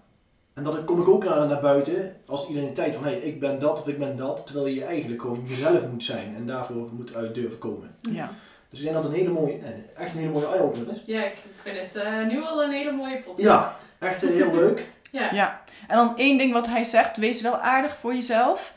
En 0.55 0.65
dan 0.65 0.85
kom 0.85 1.01
ik 1.01 1.09
ook 1.09 1.25
naar, 1.25 1.47
naar 1.47 1.61
buiten 1.61 2.17
als 2.27 2.49
identiteit 2.49 2.95
van, 2.95 3.05
hey, 3.05 3.15
ik 3.15 3.41
ben 3.41 3.59
dat 3.59 3.79
of 3.81 3.89
ik 3.89 3.99
ben 3.99 4.17
dat, 4.17 4.47
terwijl 4.47 4.67
je 4.67 4.85
eigenlijk 4.85 5.21
gewoon 5.21 5.43
jezelf 5.47 5.87
moet 5.87 6.05
zijn 6.05 6.35
en 6.37 6.47
daarvoor 6.47 6.89
moet 6.93 7.15
uit 7.15 7.35
durven 7.35 7.59
komen. 7.59 7.97
ja. 8.01 8.31
Dus 8.71 8.81
ik 8.81 8.87
denk 8.87 9.03
dat 9.03 9.13
het 9.13 9.15
een 9.15 9.27
hele 9.27 9.41
mooie, 9.41 9.59
echt 9.97 10.13
een 10.13 10.19
hele 10.19 10.33
mooie 10.33 10.47
eye-opener 10.47 10.91
is. 10.95 11.03
Ja, 11.07 11.25
ik 11.25 11.37
vind 11.63 11.79
het 11.79 11.95
eh, 11.95 12.27
nu 12.27 12.43
al 12.43 12.63
een 12.63 12.71
hele 12.71 12.93
mooie 12.93 13.17
podcast. 13.17 13.43
Ja, 13.43 13.77
echt 13.99 14.21
heel 14.21 14.55
leuk. 14.55 14.87
Ja. 15.11 15.33
Ja, 15.33 15.61
en 15.89 15.97
dan 15.97 16.17
één 16.17 16.39
ding 16.39 16.53
wat 16.53 16.67
hij 16.67 16.85
zegt, 16.85 17.17
wees 17.17 17.41
wel 17.41 17.57
aardig 17.57 17.97
voor 17.97 18.15
jezelf. 18.15 18.75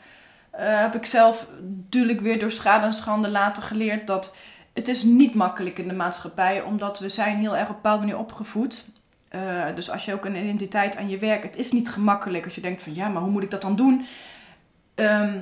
Eh, 0.56 0.80
heb 0.80 0.94
ik 0.94 1.06
zelf 1.06 1.46
natuurlijk 1.60 2.20
weer 2.20 2.38
door 2.38 2.52
schade 2.52 2.86
en 2.86 2.94
schande 2.94 3.28
later 3.28 3.62
geleerd 3.62 4.06
dat 4.06 4.36
het 4.72 4.88
is 4.88 5.02
niet 5.02 5.34
makkelijk 5.34 5.78
in 5.78 5.88
de 5.88 5.94
maatschappij, 5.94 6.62
omdat 6.62 6.98
we 6.98 7.08
zijn 7.08 7.36
heel 7.36 7.56
erg 7.56 7.68
op 7.68 7.68
een 7.68 7.74
bepaalde 7.82 8.04
manier 8.04 8.18
opgevoed. 8.18 8.84
Eh, 9.28 9.64
dus 9.74 9.90
als 9.90 10.04
je 10.04 10.12
ook 10.12 10.24
een 10.24 10.36
identiteit 10.36 10.96
aan 10.96 11.08
je 11.08 11.18
werk, 11.18 11.42
het 11.42 11.56
is 11.56 11.72
niet 11.72 11.88
gemakkelijk 11.88 12.44
als 12.44 12.54
je 12.54 12.60
denkt 12.60 12.82
van 12.82 12.94
ja, 12.94 13.08
maar 13.08 13.22
hoe 13.22 13.30
moet 13.30 13.42
ik 13.42 13.50
dat 13.50 13.60
dan 13.60 13.76
doen? 13.76 14.06
Ehm, 14.94 15.38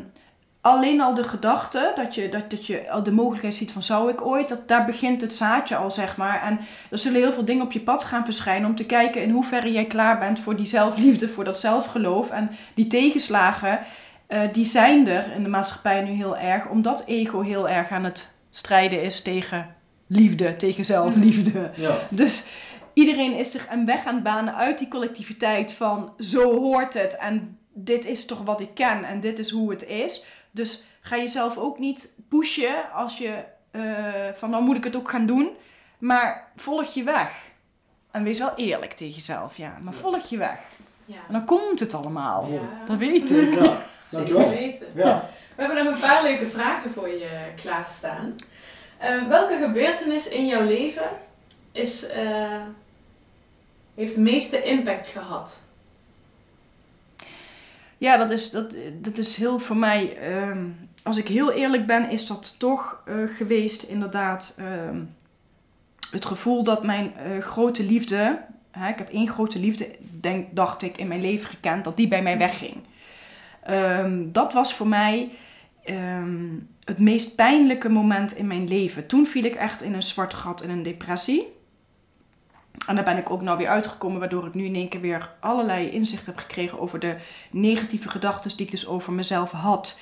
alleen 0.60 1.00
al 1.00 1.14
de 1.14 1.24
gedachte 1.24 1.92
dat 1.94 2.14
je, 2.14 2.28
dat, 2.28 2.50
dat 2.50 2.66
je 2.66 2.90
al 2.90 3.02
de 3.02 3.12
mogelijkheid 3.12 3.54
ziet 3.54 3.72
van 3.72 3.82
zou 3.82 4.10
ik 4.10 4.26
ooit, 4.26 4.48
dat, 4.48 4.68
daar 4.68 4.84
begint 4.84 5.20
het 5.20 5.34
zaadje 5.34 5.76
al 5.76 5.90
zeg 5.90 6.16
maar. 6.16 6.42
En 6.42 6.60
er 6.90 6.98
zullen 6.98 7.20
heel 7.20 7.32
veel 7.32 7.44
dingen 7.44 7.64
op 7.64 7.72
je 7.72 7.80
pad 7.80 8.04
gaan 8.04 8.24
verschijnen 8.24 8.68
om 8.68 8.74
te 8.74 8.86
kijken 8.86 9.22
in 9.22 9.30
hoeverre 9.30 9.72
jij 9.72 9.84
klaar 9.84 10.18
bent 10.18 10.40
voor 10.40 10.56
die 10.56 10.66
zelfliefde, 10.66 11.28
voor 11.28 11.44
dat 11.44 11.60
zelfgeloof. 11.60 12.30
En 12.30 12.50
die 12.74 12.86
tegenslagen, 12.86 13.78
eh, 14.34 14.52
die 14.52 14.64
zijn 14.64 15.08
er 15.08 15.32
in 15.32 15.42
de 15.42 15.48
maatschappij 15.48 16.02
nu 16.02 16.10
heel 16.10 16.36
erg, 16.36 16.68
omdat 16.68 17.04
ego 17.06 17.40
heel 17.40 17.68
erg 17.68 17.90
aan 17.90 18.04
het 18.04 18.34
strijden 18.50 19.02
is 19.02 19.22
tegen 19.22 19.74
liefde, 20.06 20.56
tegen 20.56 20.84
zelfliefde. 20.84 21.70
Ja. 21.74 21.98
Dus 22.10 22.46
iedereen 22.92 23.36
is 23.36 23.50
zich 23.50 23.66
een 23.70 23.86
weg 23.86 24.06
aan 24.06 24.14
het 24.14 24.22
banen 24.22 24.54
uit 24.54 24.78
die 24.78 24.88
collectiviteit 24.88 25.72
van 25.72 26.12
zo 26.18 26.60
hoort 26.60 26.94
het 26.94 27.16
en 27.16 27.58
dit 27.72 28.04
is 28.04 28.26
toch 28.26 28.42
wat 28.44 28.60
ik 28.60 28.74
ken 28.74 29.04
en 29.04 29.20
dit 29.20 29.38
is 29.38 29.50
hoe 29.50 29.70
het 29.70 29.86
is. 29.86 30.26
Dus 30.50 30.84
ga 31.00 31.16
jezelf 31.16 31.56
ook 31.56 31.78
niet 31.78 32.12
pushen 32.28 32.92
als 32.92 33.18
je 33.18 33.44
eh, 33.70 33.82
van 34.34 34.50
dan 34.50 34.64
moet 34.64 34.76
ik 34.76 34.84
het 34.84 34.96
ook 34.96 35.10
gaan 35.10 35.26
doen. 35.26 35.50
Maar 35.98 36.52
volg 36.56 36.94
je 36.94 37.02
weg. 37.02 37.30
En 38.10 38.24
wees 38.24 38.38
wel 38.38 38.52
eerlijk 38.56 38.92
tegen 38.92 39.14
jezelf, 39.14 39.56
ja. 39.56 39.78
Maar 39.82 39.94
volg 39.94 40.26
je 40.26 40.36
weg. 40.36 40.60
Ja. 41.04 41.16
En 41.26 41.32
dan 41.32 41.44
komt 41.44 41.80
het 41.80 41.94
allemaal. 41.94 42.48
Ja. 42.52 42.86
Dat 42.86 42.98
weet 42.98 43.30
ik. 43.30 43.54
Ja, 43.54 43.84
Zeker 44.14 44.34
dankjewel. 44.34 44.58
weten. 44.58 44.86
Ja. 44.94 45.28
We 45.56 45.62
hebben 45.62 45.84
nog 45.84 45.94
een 45.94 46.00
paar 46.00 46.22
leuke 46.22 46.46
vragen 46.46 46.90
voor 46.92 47.08
je 47.08 47.28
klaarstaan. 47.62 48.34
Eh, 48.98 49.28
welke 49.28 49.58
gebeurtenis 49.66 50.28
in 50.28 50.46
jouw 50.46 50.62
leven 50.62 51.08
is, 51.72 52.06
eh, 52.06 52.62
heeft 53.94 54.14
de 54.14 54.20
meeste 54.20 54.62
impact 54.62 55.08
gehad? 55.08 55.60
Ja, 57.98 58.16
dat 58.16 58.30
is, 58.30 58.50
dat, 58.50 58.74
dat 59.00 59.18
is 59.18 59.36
heel 59.36 59.58
voor 59.58 59.76
mij. 59.76 60.16
ehm, 60.18 60.66
als 61.02 61.18
ik 61.18 61.28
heel 61.28 61.52
eerlijk 61.52 61.86
ben, 61.86 62.10
is 62.10 62.26
dat 62.26 62.54
toch 62.58 63.02
eh, 63.06 63.14
geweest, 63.36 63.82
inderdaad. 63.82 64.54
ehm, 64.58 65.00
het 66.10 66.24
gevoel 66.26 66.64
dat 66.64 66.84
mijn 66.84 67.14
eh, 67.16 67.38
grote 67.38 67.84
liefde. 67.84 68.38
Hè, 68.70 68.88
ik 68.88 68.98
heb 68.98 69.08
één 69.08 69.28
grote 69.28 69.58
liefde, 69.58 69.90
denk, 70.20 70.46
dacht 70.56 70.82
ik, 70.82 70.96
in 70.98 71.08
mijn 71.08 71.20
leven 71.20 71.48
gekend, 71.48 71.84
dat 71.84 71.96
die 71.96 72.08
bij 72.08 72.22
mij 72.22 72.38
wegging. 72.38 72.76
Ehm, 73.64 74.22
dat 74.32 74.52
was 74.52 74.74
voor 74.74 74.88
mij 74.88 75.30
ehm, 75.84 76.48
het 76.84 76.98
meest 76.98 77.34
pijnlijke 77.36 77.88
moment 77.88 78.32
in 78.36 78.46
mijn 78.46 78.68
leven. 78.68 79.06
Toen 79.06 79.26
viel 79.26 79.44
ik 79.44 79.54
echt 79.54 79.82
in 79.82 79.94
een 79.94 80.02
zwart 80.02 80.34
gat, 80.34 80.62
in 80.62 80.70
een 80.70 80.82
depressie. 80.82 81.46
En 82.86 82.94
daar 82.94 83.04
ben 83.04 83.16
ik 83.16 83.30
ook 83.30 83.42
nou 83.42 83.58
weer 83.58 83.68
uitgekomen, 83.68 84.18
waardoor 84.18 84.46
ik 84.46 84.54
nu 84.54 84.64
in 84.64 84.74
één 84.74 84.88
keer 84.88 85.00
weer 85.00 85.30
allerlei 85.40 85.88
inzicht 85.90 86.26
heb 86.26 86.36
gekregen 86.36 86.80
over 86.80 86.98
de 86.98 87.16
negatieve 87.50 88.08
gedachten 88.08 88.56
die 88.56 88.66
ik 88.66 88.70
dus 88.72 88.86
over 88.86 89.12
mezelf 89.12 89.50
had. 89.50 90.00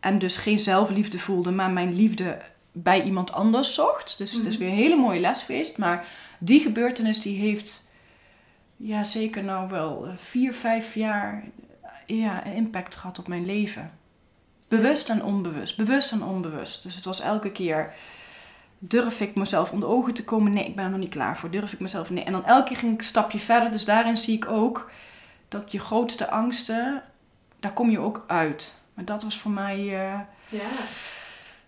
En 0.00 0.18
dus 0.18 0.36
geen 0.36 0.58
zelfliefde 0.58 1.18
voelde, 1.18 1.50
maar 1.50 1.70
mijn 1.70 1.94
liefde 1.94 2.38
bij 2.72 3.02
iemand 3.02 3.32
anders 3.32 3.74
zocht. 3.74 4.18
Dus 4.18 4.32
het 4.32 4.44
is 4.46 4.54
Mhm. 4.56 4.62
weer 4.62 4.72
een 4.72 4.82
hele 4.82 4.96
mooie 4.96 5.20
les 5.20 5.42
geweest. 5.42 5.78
Maar 5.78 6.06
die 6.38 6.60
gebeurtenis 6.60 7.20
die 7.20 7.38
heeft 7.38 7.88
ja, 8.76 9.02
zeker 9.02 9.44
nou 9.44 9.68
wel 9.70 10.06
eh, 10.06 10.12
vier, 10.16 10.52
vijf 10.52 10.94
jaar 10.94 11.44
ja, 12.06 12.46
een 12.46 12.52
impact 12.54 12.96
gehad 12.96 13.18
op 13.18 13.28
mijn 13.28 13.46
leven. 13.46 13.92
Bewust 14.68 15.10
en 15.10 15.24
onbewust. 15.24 15.76
Bewust 15.76 16.12
en 16.12 16.22
onbewust. 16.22 16.82
Dus 16.82 16.94
het 16.94 17.04
was 17.04 17.20
elke 17.20 17.52
keer 17.52 17.92
durf 18.88 19.20
ik 19.20 19.34
mezelf 19.34 19.70
onder 19.72 19.88
ogen 19.88 20.14
te 20.14 20.24
komen? 20.24 20.52
Nee, 20.52 20.64
ik 20.64 20.76
ben 20.76 20.84
er 20.84 20.90
nog 20.90 21.00
niet 21.00 21.08
klaar 21.08 21.38
voor. 21.38 21.50
Durf 21.50 21.72
ik 21.72 21.80
mezelf? 21.80 22.10
Nee. 22.10 22.24
En 22.24 22.32
dan 22.32 22.44
elke 22.44 22.68
keer 22.68 22.76
ging 22.76 22.92
ik 22.92 22.98
een 22.98 23.04
stapje 23.04 23.38
verder. 23.38 23.70
Dus 23.70 23.84
daarin 23.84 24.16
zie 24.16 24.34
ik 24.36 24.46
ook 24.48 24.90
dat 25.48 25.72
je 25.72 25.78
grootste 25.78 26.30
angsten, 26.30 27.02
daar 27.60 27.72
kom 27.72 27.90
je 27.90 27.98
ook 27.98 28.24
uit. 28.26 28.78
Maar 28.94 29.04
dat 29.04 29.22
was 29.22 29.38
voor 29.38 29.50
mij, 29.50 29.78
eh, 29.78 30.18
Ja. 30.48 30.60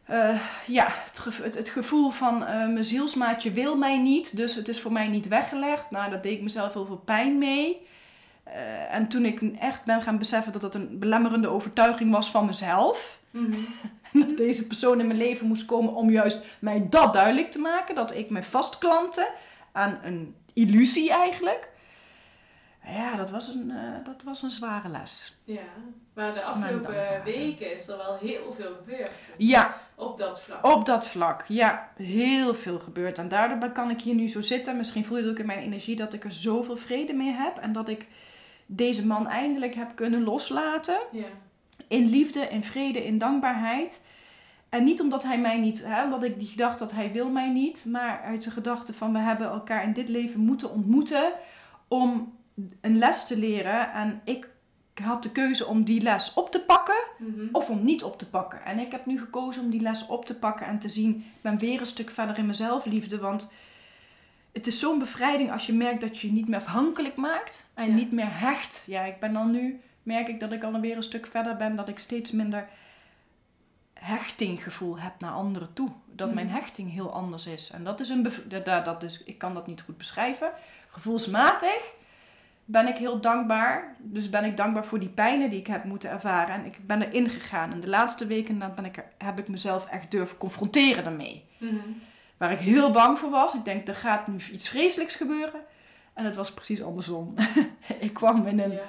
eh, 0.04 0.40
ja, 0.66 0.86
het, 1.04 1.24
het, 1.42 1.54
het 1.54 1.68
gevoel 1.68 2.10
van 2.10 2.44
eh, 2.44 2.54
mijn 2.54 2.84
zielsmaatje 2.84 3.50
wil 3.52 3.76
mij 3.76 3.98
niet. 3.98 4.36
Dus 4.36 4.54
het 4.54 4.68
is 4.68 4.80
voor 4.80 4.92
mij 4.92 5.08
niet 5.08 5.28
weggelegd. 5.28 5.90
Nou, 5.90 6.10
dat 6.10 6.22
deed 6.22 6.32
ik 6.32 6.42
mezelf 6.42 6.72
heel 6.72 6.86
veel 6.86 7.02
pijn 7.04 7.38
mee. 7.38 7.86
Eh, 8.46 8.94
en 8.94 9.08
toen 9.08 9.24
ik 9.24 9.42
echt 9.58 9.84
ben 9.84 10.02
gaan 10.02 10.18
beseffen 10.18 10.52
dat 10.52 10.60
dat 10.60 10.74
een 10.74 10.98
belemmerende 10.98 11.48
overtuiging 11.48 12.10
was 12.12 12.30
van 12.30 12.46
mezelf. 12.46 13.20
Mhm. 13.30 13.52
En 14.12 14.20
dat 14.26 14.36
deze 14.36 14.66
persoon 14.66 15.00
in 15.00 15.06
mijn 15.06 15.18
leven 15.18 15.46
moest 15.46 15.64
komen 15.66 15.94
om 15.94 16.10
juist 16.10 16.44
mij 16.58 16.86
dat 16.90 17.12
duidelijk 17.12 17.50
te 17.50 17.58
maken. 17.58 17.94
Dat 17.94 18.14
ik 18.14 18.30
me 18.30 18.42
vastklampte 18.42 19.28
aan 19.72 19.98
een 20.02 20.34
illusie 20.52 21.10
eigenlijk. 21.10 21.68
Ja, 22.88 23.16
dat 23.16 23.30
was 23.30 23.48
een, 23.48 23.70
eh, 23.70 24.04
dat 24.04 24.22
was 24.22 24.42
een 24.42 24.50
zware 24.50 24.88
les. 24.88 25.36
Ja. 25.44 25.62
Maar 26.14 26.34
de 26.34 26.42
afgelopen 26.42 26.94
weken 27.24 27.72
is 27.72 27.88
er 27.88 27.96
wel 27.96 28.16
heel 28.16 28.52
veel 28.56 28.74
gebeurd. 28.76 29.10
Ja, 29.36 29.76
Op 29.94 30.18
dat 30.18 30.40
vlak. 30.40 30.66
op 30.66 30.86
dat 30.86 31.06
vlak. 31.08 31.44
Ja, 31.48 31.88
heel 31.96 32.54
veel 32.54 32.78
gebeurd. 32.78 33.18
En 33.18 33.28
daardoor 33.28 33.70
kan 33.70 33.90
ik 33.90 34.00
hier 34.00 34.14
nu 34.14 34.28
zo 34.28 34.40
zitten. 34.40 34.76
Misschien 34.76 35.04
voel 35.04 35.16
je 35.16 35.22
het 35.22 35.32
ook 35.32 35.38
in 35.38 35.46
mijn 35.46 35.58
energie 35.62 35.96
dat 35.96 36.12
ik 36.12 36.24
er 36.24 36.32
zoveel 36.32 36.76
vrede 36.76 37.12
mee 37.12 37.32
heb. 37.32 37.56
En 37.58 37.72
dat 37.72 37.88
ik 37.88 38.06
deze 38.66 39.06
man 39.06 39.26
eindelijk 39.26 39.74
heb 39.74 39.92
kunnen 39.94 40.22
loslaten. 40.24 40.98
Ja. 41.12 41.24
in 41.88 42.06
liefde, 42.08 42.40
in 42.40 42.64
vrede, 42.64 43.04
in 43.06 43.18
dankbaarheid. 43.18 44.02
En 44.68 44.84
niet 44.84 45.00
omdat 45.00 45.22
hij 45.22 45.38
mij 45.38 45.58
niet, 45.58 45.84
hè, 45.86 46.04
omdat 46.04 46.22
ik 46.22 46.38
die 46.38 46.48
gedachte 46.48 46.78
dat 46.78 46.92
hij 46.92 47.12
wil 47.12 47.28
mij 47.30 47.48
niet, 47.50 47.84
maar 47.88 48.20
uit 48.20 48.42
de 48.42 48.50
gedachte 48.50 48.92
van 48.94 49.12
we 49.12 49.18
hebben 49.18 49.46
elkaar 49.48 49.82
in 49.84 49.92
dit 49.92 50.08
leven 50.08 50.40
moeten 50.40 50.70
ontmoeten 50.70 51.32
om 51.88 52.32
een 52.80 52.98
les 52.98 53.26
te 53.26 53.38
leren. 53.38 53.92
En 53.92 54.20
ik 54.24 54.48
had 55.02 55.22
de 55.22 55.32
keuze 55.32 55.66
om 55.66 55.84
die 55.84 56.00
les 56.00 56.34
op 56.34 56.50
te 56.50 56.60
pakken 56.60 56.94
Mhm. 57.18 57.48
of 57.52 57.68
om 57.70 57.84
niet 57.84 58.02
op 58.04 58.18
te 58.18 58.28
pakken. 58.30 58.64
En 58.64 58.78
ik 58.78 58.92
heb 58.92 59.06
nu 59.06 59.18
gekozen 59.18 59.62
om 59.62 59.70
die 59.70 59.80
les 59.80 60.06
op 60.06 60.24
te 60.26 60.34
pakken 60.38 60.66
en 60.66 60.78
te 60.78 60.88
zien, 60.88 61.10
ik 61.16 61.42
ben 61.42 61.58
weer 61.58 61.80
een 61.80 61.86
stuk 61.86 62.10
verder 62.10 62.38
in 62.38 62.46
mezelf 62.46 62.84
liefde, 62.84 63.18
want 63.18 63.52
het 64.56 64.66
is 64.66 64.78
zo'n 64.78 64.98
bevrijding 64.98 65.52
als 65.52 65.66
je 65.66 65.72
merkt 65.72 66.00
dat 66.00 66.18
je 66.20 66.26
je 66.26 66.32
niet 66.32 66.48
meer 66.48 66.58
afhankelijk 66.58 67.16
maakt 67.16 67.66
en 67.74 67.86
Ja. 67.88 67.94
niet 67.94 68.12
meer 68.12 68.38
hecht. 68.40 68.84
Ja, 68.86 69.02
ik 69.04 69.20
ben 69.20 69.32
dan 69.32 69.50
nu, 69.50 69.80
merk 70.02 70.28
ik 70.28 70.40
dat 70.40 70.52
ik 70.52 70.62
alweer 70.64 70.96
een 70.96 71.02
stuk 71.02 71.26
verder 71.26 71.56
ben, 71.56 71.76
dat 71.76 71.88
ik 71.88 71.98
steeds 71.98 72.30
minder 72.32 72.68
hechtinggevoel 73.94 74.98
heb 74.98 75.12
naar 75.18 75.30
anderen 75.32 75.72
toe. 75.72 75.90
Dat 76.12 76.34
mijn 76.34 76.46
Mhm. 76.46 76.54
hechting 76.56 76.92
heel 76.92 77.12
anders 77.12 77.46
is. 77.46 77.70
En 77.70 77.84
dat 77.84 78.00
is 78.00 78.08
een, 78.08 78.22
dat, 78.48 78.84
dat, 78.84 79.02
is, 79.02 79.22
ik 79.24 79.38
kan 79.38 79.54
dat 79.54 79.66
niet 79.66 79.82
goed 79.82 79.98
beschrijven. 79.98 80.50
Gevoelsmatig 80.88 81.94
ben 82.64 82.86
ik 82.88 82.96
heel 82.96 83.20
dankbaar. 83.20 83.96
Dus 83.98 84.30
ben 84.30 84.44
ik 84.44 84.56
dankbaar 84.56 84.84
voor 84.84 84.98
die 85.00 85.08
pijnen 85.08 85.50
die 85.50 85.58
ik 85.58 85.66
heb 85.66 85.84
moeten 85.84 86.10
ervaren. 86.10 86.54
En 86.54 86.64
ik 86.64 86.86
ben 86.86 87.02
erin 87.02 87.28
gegaan. 87.28 87.72
En 87.72 87.80
de 87.80 87.88
laatste 87.88 88.26
weken 88.26 88.58
dan 88.58 88.74
ben 88.74 88.84
ik 88.84 88.96
er, 88.96 89.04
heb 89.18 89.38
ik 89.38 89.48
mezelf 89.48 89.86
echt 89.86 90.10
durven 90.10 90.36
confronteren 90.38 91.04
daarmee. 91.04 91.44
Mhm. 91.58 91.74
Waar 92.36 92.52
ik 92.52 92.58
heel 92.58 92.90
bang 92.90 93.18
voor 93.18 93.30
was. 93.30 93.54
Ik 93.54 93.64
denk, 93.64 93.88
er 93.88 93.94
gaat 93.94 94.26
nu 94.26 94.36
iets 94.52 94.68
vreselijks 94.68 95.14
gebeuren. 95.14 95.60
En 96.14 96.24
het 96.24 96.36
was 96.36 96.52
precies 96.52 96.82
andersom. 96.82 97.34
ik 97.98 98.14
kwam 98.14 98.46
in 98.46 98.58
een, 98.60 98.70
Ja. 98.72 98.80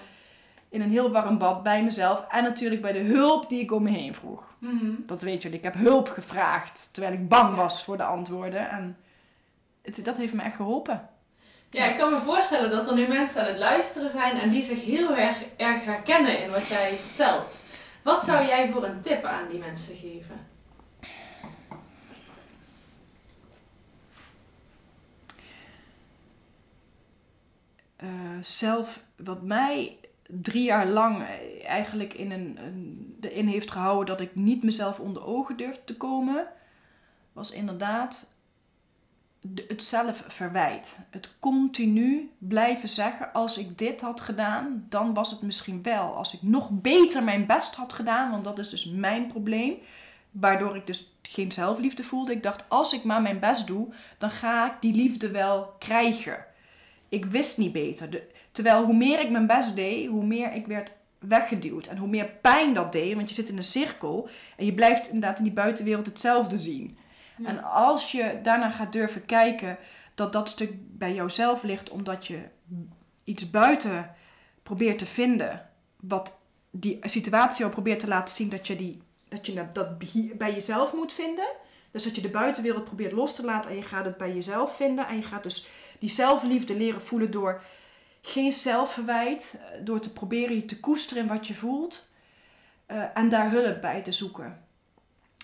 in 0.69 0.81
een 0.81 0.91
heel 0.91 1.11
warm 1.11 1.37
bad 1.37 1.63
bij 1.63 1.83
mezelf. 1.83 2.25
En 2.29 2.43
natuurlijk 2.43 2.81
bij 2.81 2.91
de 2.91 2.99
hulp 2.99 3.49
die 3.49 3.59
ik 3.61 3.71
om 3.71 3.83
me 3.83 3.89
heen 3.89 4.13
vroeg. 4.13 4.55
Mhm. 4.59 4.91
Dat 5.05 5.21
weet 5.21 5.41
jullie. 5.41 5.57
Ik 5.57 5.63
heb 5.63 5.73
hulp 5.75 6.09
gevraagd. 6.09 6.89
Terwijl 6.93 7.13
ik 7.13 7.29
bang 7.29 7.55
was 7.55 7.83
voor 7.83 7.97
de 7.97 8.03
antwoorden. 8.03 8.69
En 8.69 8.97
het, 9.81 10.05
dat 10.05 10.17
heeft 10.17 10.33
me 10.33 10.41
echt 10.41 10.55
geholpen. 10.55 11.09
Ja, 11.69 11.85
ik 11.85 11.97
kan 11.97 12.11
me 12.13 12.19
voorstellen 12.19 12.69
dat 12.69 12.87
er 12.87 12.95
nu 12.95 13.07
mensen 13.07 13.41
aan 13.41 13.47
het 13.47 13.57
luisteren 13.57 14.09
zijn 14.09 14.39
en 14.39 14.49
die 14.49 14.63
zich 14.63 14.83
heel 14.85 15.15
erg, 15.15 15.37
erg 15.57 15.85
herkennen 15.85 16.43
in 16.43 16.49
wat 16.49 16.67
jij 16.67 16.89
vertelt. 16.97 17.59
Wat 18.03 18.23
zou 18.23 18.45
jij 18.45 18.69
voor 18.69 18.83
een 18.83 19.01
tip 19.01 19.23
aan 19.23 19.47
die 19.49 19.59
mensen 19.59 19.95
geven? 19.95 20.47
Eh, 27.97 28.09
zelf, 28.41 29.03
wat 29.15 29.41
mij 29.41 29.97
drie 30.27 30.63
jaar 30.63 30.87
lang 30.87 31.23
eigenlijk 31.65 32.13
in 32.13 32.31
een, 32.31 32.57
een, 32.63 33.17
erin 33.21 33.47
heeft 33.47 33.71
gehouden 33.71 34.05
dat 34.05 34.21
ik 34.27 34.35
niet 34.35 34.63
mezelf 34.63 34.99
onder 34.99 35.25
ogen 35.25 35.57
durfde 35.57 35.83
te 35.83 35.97
komen, 35.97 36.47
was 37.33 37.51
inderdaad 37.51 38.31
de- 39.41 39.65
het 39.67 39.83
zelfverwijt. 39.83 40.99
Het 41.09 41.35
continu 41.39 42.31
blijven 42.37 42.89
zeggen, 42.89 43.33
als 43.33 43.57
ik 43.57 43.77
dit 43.77 44.01
had 44.01 44.21
gedaan, 44.21 44.85
dan 44.89 45.13
was 45.13 45.31
het 45.31 45.41
misschien 45.41 45.83
wel. 45.83 46.15
Als 46.15 46.33
ik 46.33 46.41
nog 46.41 46.69
beter 46.71 47.23
mijn 47.23 47.45
best 47.45 47.75
had 47.75 47.93
gedaan, 47.93 48.31
want 48.31 48.43
dat 48.43 48.59
is 48.59 48.69
dus 48.69 48.85
mijn 48.85 49.27
probleem, 49.27 49.77
waardoor 50.31 50.75
ik 50.75 50.87
dus 50.87 51.05
geen 51.21 51.51
zelfliefde 51.51 52.03
voelde. 52.03 52.31
Ik 52.31 52.43
dacht, 52.43 52.69
als 52.69 52.93
ik 52.93 53.03
maar 53.03 53.21
mijn 53.21 53.39
best 53.39 53.67
doe, 53.67 53.93
dan 54.17 54.29
ga 54.29 54.65
ik 54.73 54.81
die 54.81 54.93
liefde 54.93 55.31
wel 55.31 55.75
krijgen. 55.79 56.45
Ik 57.09 57.25
wist 57.25 57.57
niet 57.57 57.71
beter. 57.71 58.09
De- 58.09 58.27
terwijl 58.51 58.83
hoe 58.83 58.95
meer 58.95 59.19
ik 59.19 59.29
mijn 59.29 59.47
best 59.47 59.75
deed, 59.75 60.07
hoe 60.07 60.25
meer 60.25 60.53
ik 60.53 60.67
werd 60.67 60.95
weggeduwd. 61.19 61.87
En 61.87 61.97
hoe 61.97 62.07
meer 62.07 62.29
pijn 62.41 62.73
dat 62.73 62.91
deed, 62.91 63.15
want 63.15 63.29
je 63.29 63.35
zit 63.35 63.49
in 63.49 63.57
een 63.57 63.63
cirkel 63.63 64.29
en 64.57 64.65
je 64.65 64.73
blijft 64.73 65.07
inderdaad 65.07 65.37
in 65.37 65.43
die 65.43 65.53
buitenwereld 65.53 66.05
hetzelfde 66.05 66.57
zien. 66.57 66.97
Ja. 67.37 67.47
En 67.47 67.63
als 67.63 68.11
je 68.11 68.39
daarna 68.43 68.69
gaat 68.69 68.91
durven 68.91 69.25
kijken 69.25 69.77
dat 70.15 70.33
dat 70.33 70.49
stuk 70.49 70.71
bij 70.77 71.13
jouzelf 71.13 71.63
ligt, 71.63 71.89
omdat 71.89 72.27
je 72.27 72.39
iets 73.23 73.49
buiten 73.49 74.15
probeert 74.63 74.97
te 74.97 75.05
vinden, 75.05 75.69
wat 75.99 76.37
die 76.71 76.97
situatie 77.01 77.59
jou 77.59 77.71
probeert 77.71 77.99
te 77.99 78.07
laten 78.07 78.35
zien 78.35 78.49
dat 78.49 78.67
je, 78.67 78.75
die, 78.75 79.01
dat, 79.27 79.45
je 79.45 79.67
dat 79.73 79.97
bij 80.37 80.53
jezelf 80.53 80.93
moet 80.93 81.13
vinden. 81.13 81.47
Dus 81.91 82.03
dat 82.03 82.15
je 82.15 82.21
de 82.21 82.29
buitenwereld 82.29 82.83
probeert 82.83 83.11
los 83.11 83.35
te 83.35 83.45
laten 83.45 83.71
en 83.71 83.77
je 83.77 83.83
gaat 83.83 84.05
het 84.05 84.17
bij 84.17 84.33
jezelf 84.33 84.75
vinden. 84.75 85.07
En 85.07 85.15
je 85.15 85.23
gaat 85.23 85.43
dus 85.43 85.67
die 85.99 86.09
zelfliefde 86.09 86.75
leren 86.75 87.01
voelen 87.01 87.31
door 87.31 87.61
geen 88.21 88.51
zelfverwijt, 88.51 89.59
eh, 89.59 89.85
door 89.85 89.99
te 89.99 90.13
proberen 90.13 90.55
je 90.55 90.65
te 90.65 90.79
koesteren 90.79 91.23
in 91.23 91.29
wat 91.29 91.47
je 91.47 91.55
voelt 91.55 92.07
eh, 92.85 93.03
en 93.13 93.29
daar 93.29 93.51
hulp 93.51 93.81
bij 93.81 94.01
te 94.01 94.11
zoeken. 94.11 94.65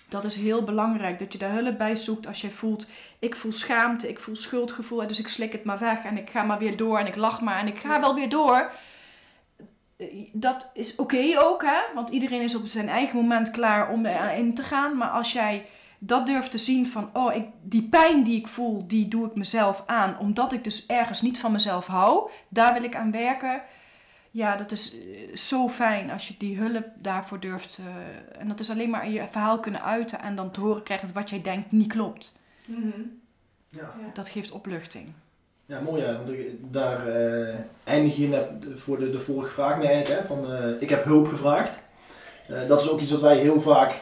Dat 0.10 0.24
is 0.24 0.36
heel 0.36 0.63
belangrijk, 0.63 1.20
dat 1.20 1.32
je 1.32 1.38
daar 1.38 1.54
hulp 1.54 1.78
bij 1.78 1.96
zoekt 1.96 2.28
als 2.28 2.42
jij 2.42 2.52
voelt, 2.52 2.88
ik 3.20 3.36
voel 3.36 3.52
schaamte, 3.52 4.10
ik 4.10 4.20
voel 4.20 4.36
schuldgevoel, 4.36 5.08
dus 5.08 5.20
ik 5.20 5.28
slik 5.28 5.52
het 5.52 5.63
maar 5.63 5.80
weg 5.80 6.04
en 6.04 6.18
ik 6.18 6.30
ga 6.30 6.44
maar 6.44 6.60
weer 6.60 6.78
door 6.78 6.98
en 6.98 7.08
ik 7.08 7.16
lach 7.16 7.42
maar 7.42 7.60
en 7.60 7.68
ik 7.68 7.80
ga 7.80 8.00
wel 8.00 8.16
weer 8.16 8.30
door. 8.30 8.72
Eh, 9.98 10.08
Dat 10.32 10.70
is 10.74 10.96
oké 10.96 11.34
ook, 11.38 11.63
hè? 11.63 11.80
want 11.94 12.10
iedereen 12.10 12.42
is 12.42 12.56
op 12.56 12.68
zijn 12.68 12.89
eigen 12.89 13.16
moment 13.16 13.52
klaar 13.52 13.89
om 13.89 14.06
erin 14.06 14.56
te 14.56 14.63
gaan. 14.63 14.98
Maar 14.98 15.10
als 15.10 15.34
jij 15.34 15.66
dat 16.06 16.26
durft 16.26 16.52
te 16.52 16.58
zien 16.58 16.88
van, 16.88 17.10
oh, 17.13 17.36
ik, 17.36 17.46
die 17.62 17.84
pijn 17.84 18.24
die 18.24 18.39
ik 18.39 18.48
voel, 18.48 18.88
die 18.88 19.08
doe 19.08 19.26
ik 19.28 19.36
mezelf 19.36 19.84
aan, 19.86 20.20
omdat 20.20 20.54
ik 20.54 20.63
dus 20.63 20.86
ergens 20.86 21.22
niet 21.22 21.39
van 21.39 21.52
mezelf 21.52 21.86
hou, 21.88 22.30
daar 22.48 22.74
wil 22.74 22.84
ik 22.84 22.96
aan 22.96 23.12
werken. 23.12 23.62
Ja, 24.32 24.56
dat 24.56 24.72
is 24.72 24.94
eh, 24.96 25.36
zo 25.36 25.70
fijn 25.70 26.12
als 26.12 26.28
je 26.28 26.34
die 26.38 26.58
hulp 26.58 26.86
daarvoor 26.96 27.39
durft. 27.39 27.80
eh, 27.80 28.42
en 28.42 28.48
dat 28.48 28.60
is 28.60 28.70
alleen 28.70 28.89
maar 28.89 29.10
je 29.10 29.24
verhaal 29.32 29.60
kunnen 29.60 29.84
uiten 29.84 30.20
en 30.22 30.36
dan 30.36 30.52
te 30.52 30.60
horen 30.60 30.84
krijgen 30.84 31.08
dat 31.08 31.16
wat 31.16 31.30
jij 31.30 31.42
denkt 31.42 31.72
niet 31.72 31.88
klopt. 31.88 32.39
Mhm. 32.66 32.88
Ja. 33.70 33.80
Ja. 33.82 33.89
Dat 34.13 34.30
geeft 34.30 34.52
opluchting. 34.52 35.08
Ja, 35.66 35.80
mooi 35.80 36.02
ja. 36.02 36.13
Want 36.13 36.30
ik- 36.30 36.74
daar 36.74 37.08
eh, 37.08 37.56
eindig 37.84 38.16
je 38.16 38.28
net 38.28 38.48
voor 38.74 38.98
de, 39.00 39.10
de 39.10 39.20
vorige 39.20 39.54
vraag 39.54 39.78
mee 39.78 39.88
eigenlijk. 39.88 40.22
Hè, 40.22 40.28
van, 40.28 40.54
eh, 40.54 40.82
ik 40.82 40.89
heb 40.89 41.04
hulp 41.04 41.28
gevraagd. 41.28 41.80
Eh, 42.48 42.68
dat 42.68 42.82
is 42.82 42.89
ook 42.89 43.00
iets 43.00 43.12
wat 43.12 43.22
wij 43.22 43.38
heel 43.38 43.62
vaak 43.62 44.02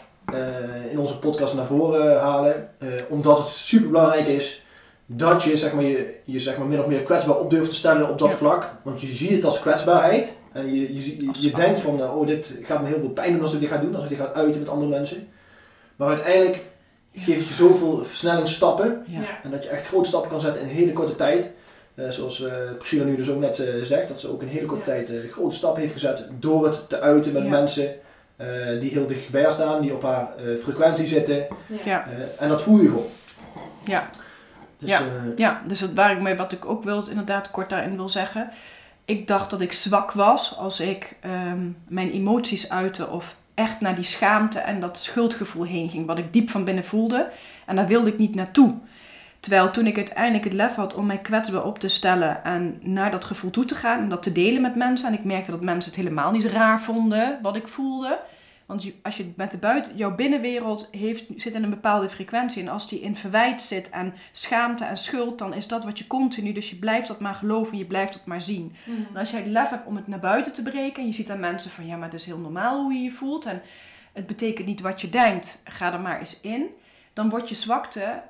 in 0.91 0.99
onze 0.99 1.17
podcast 1.19 1.53
naar 1.53 1.65
voren 1.65 2.19
halen. 2.19 2.69
Eh, 2.77 2.87
omdat 3.09 3.37
het 3.37 3.47
super 3.47 3.89
belangrijk 3.89 4.27
is 4.27 4.65
dat 5.05 5.43
je, 5.43 5.57
zeg 5.57 5.73
maar, 5.73 5.83
je, 5.83 6.15
je 6.23 6.39
zeg 6.39 6.57
maar, 6.57 6.67
min 6.67 6.79
of 6.79 6.87
meer 6.87 7.01
kwetsbaar 7.03 7.37
op 7.37 7.49
durft 7.49 7.69
te 7.69 7.75
stellen 7.75 8.09
op 8.09 8.19
dat 8.19 8.29
Ja. 8.29 8.35
vlak. 8.35 8.71
Want 8.81 9.01
je 9.01 9.07
ziet 9.07 9.29
het 9.29 9.45
als 9.45 9.59
kwetsbaarheid. 9.59 10.31
En 10.51 10.73
je, 10.75 10.93
je, 10.95 11.27
je, 11.39 11.51
denkt 11.51 11.79
van, 11.79 12.01
eh, 12.01 12.17
oh 12.17 12.27
dit 12.27 12.57
gaat 12.63 12.81
me 12.81 12.87
heel 12.87 12.99
veel 12.99 13.09
pijn 13.09 13.33
doen 13.33 13.41
als 13.41 13.53
ik 13.53 13.59
dit 13.59 13.69
ga 13.69 13.77
doen. 13.77 13.95
Als 13.95 14.03
ik 14.03 14.09
dit 14.09 14.17
ga 14.17 14.31
uiten 14.33 14.59
met 14.59 14.69
andere 14.69 14.89
mensen. 14.91 15.27
Maar 15.95 16.07
uiteindelijk 16.07 16.61
geeft 17.15 17.39
het 17.39 17.47
je 17.47 17.53
zoveel 17.53 18.03
versnellingsstappen. 18.03 19.03
Ja. 19.07 19.21
En 19.43 19.51
dat 19.51 19.63
je 19.63 19.69
echt 19.69 19.87
grote 19.87 20.07
stappen 20.07 20.29
kan 20.29 20.41
zetten 20.41 20.61
in 20.61 20.67
een 20.67 20.73
hele 20.75 20.93
korte 20.93 21.15
tijd. 21.15 21.49
Eh, 21.95 22.09
zoals 22.09 22.39
uh, 22.41 22.53
Priscilla 22.77 23.03
nu 23.03 23.15
dus 23.15 23.29
ook 23.29 23.39
net 23.39 23.63
zegt, 23.83 24.07
dat 24.07 24.19
ze 24.19 24.31
ook 24.31 24.41
in 24.41 24.47
hele 24.47 24.65
korte 24.65 24.89
Ja. 24.89 24.95
tijd 24.95 25.09
een 25.09 25.29
grote 25.31 25.55
stap 25.55 25.75
heeft 25.75 25.93
gezet 25.93 26.27
door 26.39 26.65
het 26.65 26.89
te 26.89 26.99
uiten 27.01 27.33
met 27.33 27.43
Ja. 27.43 27.49
Mensen 28.45 28.79
die 28.79 28.89
heel 28.89 29.07
dicht 29.07 29.29
bij 29.29 29.41
haar 29.41 29.51
staan, 29.51 29.81
die 29.81 29.93
op 29.93 30.01
haar 30.03 30.27
frequentie 30.63 31.07
zitten. 31.07 31.45
Ja. 31.67 31.77
Ja. 31.85 32.05
en 32.39 32.49
dat 32.49 32.61
voel 32.63 32.79
je 32.81 32.87
gewoon. 32.87 33.05
Ja. 33.85 34.09
Dus, 34.77 34.89
Ja. 34.89 34.99
eh, 34.99 35.05
Ja, 35.35 35.61
dus 35.67 35.79
dat 35.79 35.93
waar 35.93 36.11
ik 36.11 36.21
mee, 36.21 36.35
wat 36.35 36.51
ik 36.51 36.65
ook 36.65 36.83
wil, 36.83 37.07
inderdaad 37.09 37.51
kort 37.51 37.69
daarin 37.69 37.95
wil 37.95 38.09
zeggen. 38.09 38.49
Ik 39.05 39.27
dacht 39.27 39.49
dat 39.49 39.61
ik 39.61 39.73
zwak 39.73 40.11
was 40.11 40.57
als 40.57 40.79
ik 40.79 41.15
ehm, 41.19 41.67
mijn 41.87 42.11
emoties 42.11 42.69
uitte 42.69 43.07
of 43.09 43.35
echt 43.53 43.81
naar 43.81 43.95
die 43.95 44.03
schaamte 44.05 44.59
en 44.59 44.79
dat 44.79 44.97
schuldgevoel 44.97 45.63
heen 45.63 45.89
ging, 45.89 46.05
wat 46.05 46.17
ik 46.17 46.33
diep 46.33 46.49
van 46.49 46.63
binnen 46.63 46.85
voelde. 46.85 47.27
En 47.65 47.75
daar 47.75 47.87
wilde 47.87 48.09
ik 48.09 48.17
niet 48.17 48.35
naartoe. 48.35 48.73
Terwijl 49.41 49.71
toen 49.71 49.87
ik 49.87 49.95
uiteindelijk 49.95 50.43
het 50.43 50.53
lef 50.53 50.75
had 50.75 50.93
om 50.93 51.05
mij 51.05 51.17
kwetsbaar 51.17 51.65
op 51.65 51.79
te 51.79 51.87
stellen 51.87 52.43
en 52.43 52.79
naar 52.81 53.11
dat 53.11 53.25
gevoel 53.25 53.51
toe 53.51 53.65
te 53.65 53.75
gaan 53.75 53.99
en 53.99 54.09
dat 54.09 54.23
te 54.23 54.31
delen 54.31 54.61
met 54.61 54.75
mensen. 54.75 55.07
En 55.07 55.13
ik 55.13 55.23
merkte 55.23 55.51
dat 55.51 55.61
mensen 55.61 55.91
het 55.91 55.99
helemaal 55.99 56.31
niet 56.31 56.45
raar 56.45 56.81
vonden 56.81 57.39
wat 57.41 57.55
ik 57.55 57.67
voelde. 57.67 58.19
Want 58.65 58.91
als 59.01 59.17
je 59.17 59.31
met 59.35 59.51
de 59.51 59.57
buiten, 59.57 59.95
jouw 59.95 60.15
binnenwereld 60.15 60.87
heeft, 60.91 61.25
zit 61.35 61.55
in 61.55 61.63
een 61.63 61.69
bepaalde 61.69 62.09
frequentie. 62.09 62.61
En 62.61 62.67
als 62.67 62.89
die 62.89 63.01
in 63.01 63.15
verwijt 63.15 63.61
zit 63.61 63.89
en 63.89 64.13
schaamte 64.31 64.85
en 64.85 64.97
schuld, 64.97 65.37
dan 65.39 65.53
is 65.53 65.67
dat 65.67 65.83
wat 65.83 65.97
je 65.97 66.07
continu. 66.07 66.51
Dus 66.51 66.69
je 66.69 66.75
blijft 66.75 67.07
dat 67.07 67.19
maar 67.19 67.33
geloven 67.33 67.73
en 67.73 67.79
je 67.79 67.85
blijft 67.85 68.13
dat 68.13 68.25
maar 68.25 68.41
zien. 68.41 68.75
Mhm. 68.83 68.97
En 69.13 69.19
als 69.19 69.31
jij 69.31 69.39
het 69.39 69.49
lef 69.49 69.69
hebt 69.69 69.87
om 69.87 69.95
het 69.95 70.07
naar 70.07 70.19
buiten 70.19 70.53
te 70.53 70.63
breken, 70.63 71.01
en 71.01 71.07
je 71.07 71.13
ziet 71.13 71.31
aan 71.31 71.39
mensen 71.39 71.71
van 71.71 71.85
ja, 71.85 71.95
maar 71.95 72.09
het 72.09 72.19
is 72.19 72.25
heel 72.25 72.37
normaal 72.37 72.81
hoe 72.81 72.93
je 72.93 73.03
je 73.03 73.11
voelt. 73.11 73.45
En 73.45 73.61
het 74.13 74.27
betekent 74.27 74.67
niet 74.67 74.81
wat 74.81 75.01
je 75.01 75.09
denkt, 75.09 75.61
ga 75.63 75.93
er 75.93 75.99
maar 75.99 76.19
eens 76.19 76.39
in. 76.41 76.65
Dan 77.13 77.29
wordt 77.29 77.49
je 77.49 77.55
zwakte 77.55 78.21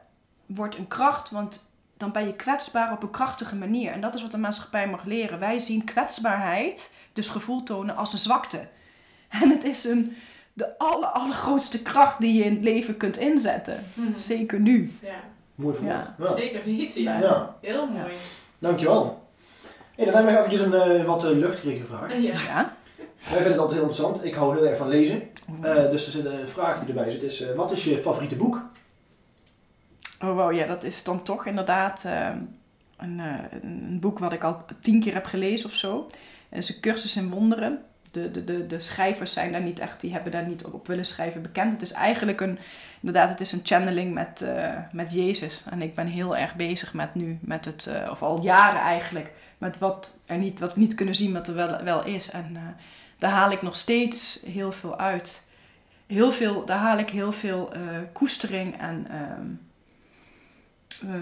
wordt 0.56 0.78
een 0.78 0.88
kracht, 0.88 1.30
want 1.30 1.66
dan 1.98 2.12
ben 2.12 2.26
je 2.26 2.34
kwetsbaar 2.34 2.92
op 2.92 3.04
een 3.04 3.10
krachtige 3.12 3.56
manier. 3.56 3.92
En 3.92 4.02
dat 4.02 4.16
is 4.16 4.22
wat 4.22 4.32
de 4.32 4.38
maatschappij 4.38 4.88
mag 4.88 5.06
leren. 5.06 5.40
Wij 5.40 5.60
zien 5.60 5.84
kwetsbaarheid, 5.84 6.94
dus 7.14 7.30
gevoel 7.30 7.64
tonen, 7.64 7.96
als 7.96 8.14
een 8.14 8.20
zwakte. 8.20 8.68
En 9.30 9.50
het 9.50 9.64
is 9.64 9.84
een, 9.84 10.16
de 10.54 10.78
aller, 10.78 11.08
allergrootste 11.08 11.82
kracht 11.82 12.20
die 12.20 12.34
je 12.34 12.44
in 12.44 12.54
het 12.54 12.64
leven 12.64 12.98
kunt 12.98 13.18
inzetten. 13.18 13.84
Mhm. 13.94 14.18
Zeker 14.18 14.60
nu. 14.60 14.92
Ja, 15.02 15.10
mooi 15.56 15.76
verwoord. 15.76 15.96
Ja. 15.96 16.16
Ja. 16.20 16.36
zeker 16.36 16.64
weten. 16.64 17.02
Ja. 17.02 17.20
Ja. 17.20 17.56
Heel 17.62 17.88
mooi. 17.88 18.14
Dankjewel. 18.60 19.30
Hey, 19.96 20.06
dan 20.06 20.14
hebben 20.16 20.34
we 20.34 20.40
eventjes 20.40 20.62
een 20.62 20.74
eh, 20.74 21.06
wat 21.06 21.24
uh, 21.24 21.30
luchtige 21.30 21.84
vraag. 21.84 22.14
Ja. 22.14 22.34
Ja. 22.34 22.74
Wij 23.30 23.42
vinden 23.42 23.52
het 23.52 23.60
altijd 23.60 23.80
heel 23.80 23.88
interessant. 23.90 24.26
Ik 24.26 24.34
hou 24.34 24.56
heel 24.56 24.68
erg 24.68 24.78
van 24.78 24.88
lezen. 24.88 25.22
Eh, 25.62 25.90
dus 25.90 26.06
er 26.06 26.12
zit 26.12 26.26
een 26.26 26.48
vraag 26.48 26.80
die 26.80 26.88
erbij 26.88 27.10
zit. 27.10 27.24
Is, 27.24 27.42
eh, 27.42 27.56
wat 27.56 27.72
is 27.72 27.84
je 27.84 27.98
favoriete 27.98 28.36
boek? 28.36 28.62
Oh 30.24 30.36
wow, 30.36 30.54
ja, 30.54 30.66
dat 30.66 30.84
is 30.84 31.04
dan 31.04 31.24
toch 31.24 31.46
inderdaad 31.46 32.06
ehm, 32.06 32.38
een, 32.98 33.20
eh, 33.20 33.60
een 33.62 34.00
boek 34.00 34.20
wat 34.20 34.34
ik 34.34 34.44
al 34.44 34.66
tien 34.82 35.00
keer 35.00 35.14
heb 35.14 35.26
gelezen 35.26 35.70
of 35.70 35.76
zo. 35.76 36.10
Het 36.50 36.64
is 36.64 36.76
een 36.76 36.82
cursus 36.82 37.16
in 37.16 37.30
wonderen. 37.30 37.82
De, 38.12 38.32
de, 38.32 38.44
de, 38.44 38.68
de 38.68 38.80
schrijvers 38.80 39.34
zijn 39.34 39.52
daar 39.52 39.62
niet 39.62 39.80
echt, 39.80 40.02
die 40.02 40.12
hebben 40.12 40.32
daar 40.32 40.48
niet 40.48 40.66
op 40.66 40.88
willen 40.88 41.06
schrijven 41.06 41.42
bekend. 41.42 41.72
Het 41.72 41.82
is 41.82 41.92
eigenlijk 41.92 42.42
een, 42.42 42.60
inderdaad, 43.02 43.30
het 43.30 43.42
is 43.42 43.52
een 43.52 43.62
channeling 43.64 44.14
met, 44.14 44.42
eh, 44.42 44.78
met 44.92 45.14
Jezus. 45.14 45.64
En 45.70 45.82
ik 45.82 45.96
ben 45.96 46.08
heel 46.08 46.38
erg 46.38 46.56
bezig 46.56 46.94
met 46.94 47.16
nu, 47.16 47.40
met 47.42 47.66
het, 47.66 47.88
eh, 47.88 48.10
of 48.12 48.22
al 48.22 48.42
jaren 48.42 48.82
eigenlijk, 48.82 49.32
met 49.58 49.78
wat, 49.78 50.18
er 50.26 50.38
niet, 50.38 50.60
wat 50.60 50.74
we 50.74 50.80
niet 50.80 50.96
kunnen 50.96 51.16
zien, 51.16 51.34
wat 51.34 51.48
er 51.48 51.54
wel, 51.54 51.84
wel 51.84 52.06
is. 52.06 52.32
En 52.32 52.58
daar 53.18 53.32
haal 53.32 53.52
ik 53.52 53.62
nog 53.62 53.76
steeds 53.76 54.44
heel 54.46 54.72
veel 54.72 55.00
uit. 55.00 55.44
Heel 56.08 56.32
veel, 56.32 56.66
daar 56.66 56.78
haal 56.78 56.98
ik 56.98 57.10
heel 57.10 57.32
veel 57.32 57.72
koestering 58.12 58.80
en 58.80 59.08
ehm, 59.10 59.20
eh, 59.20 59.71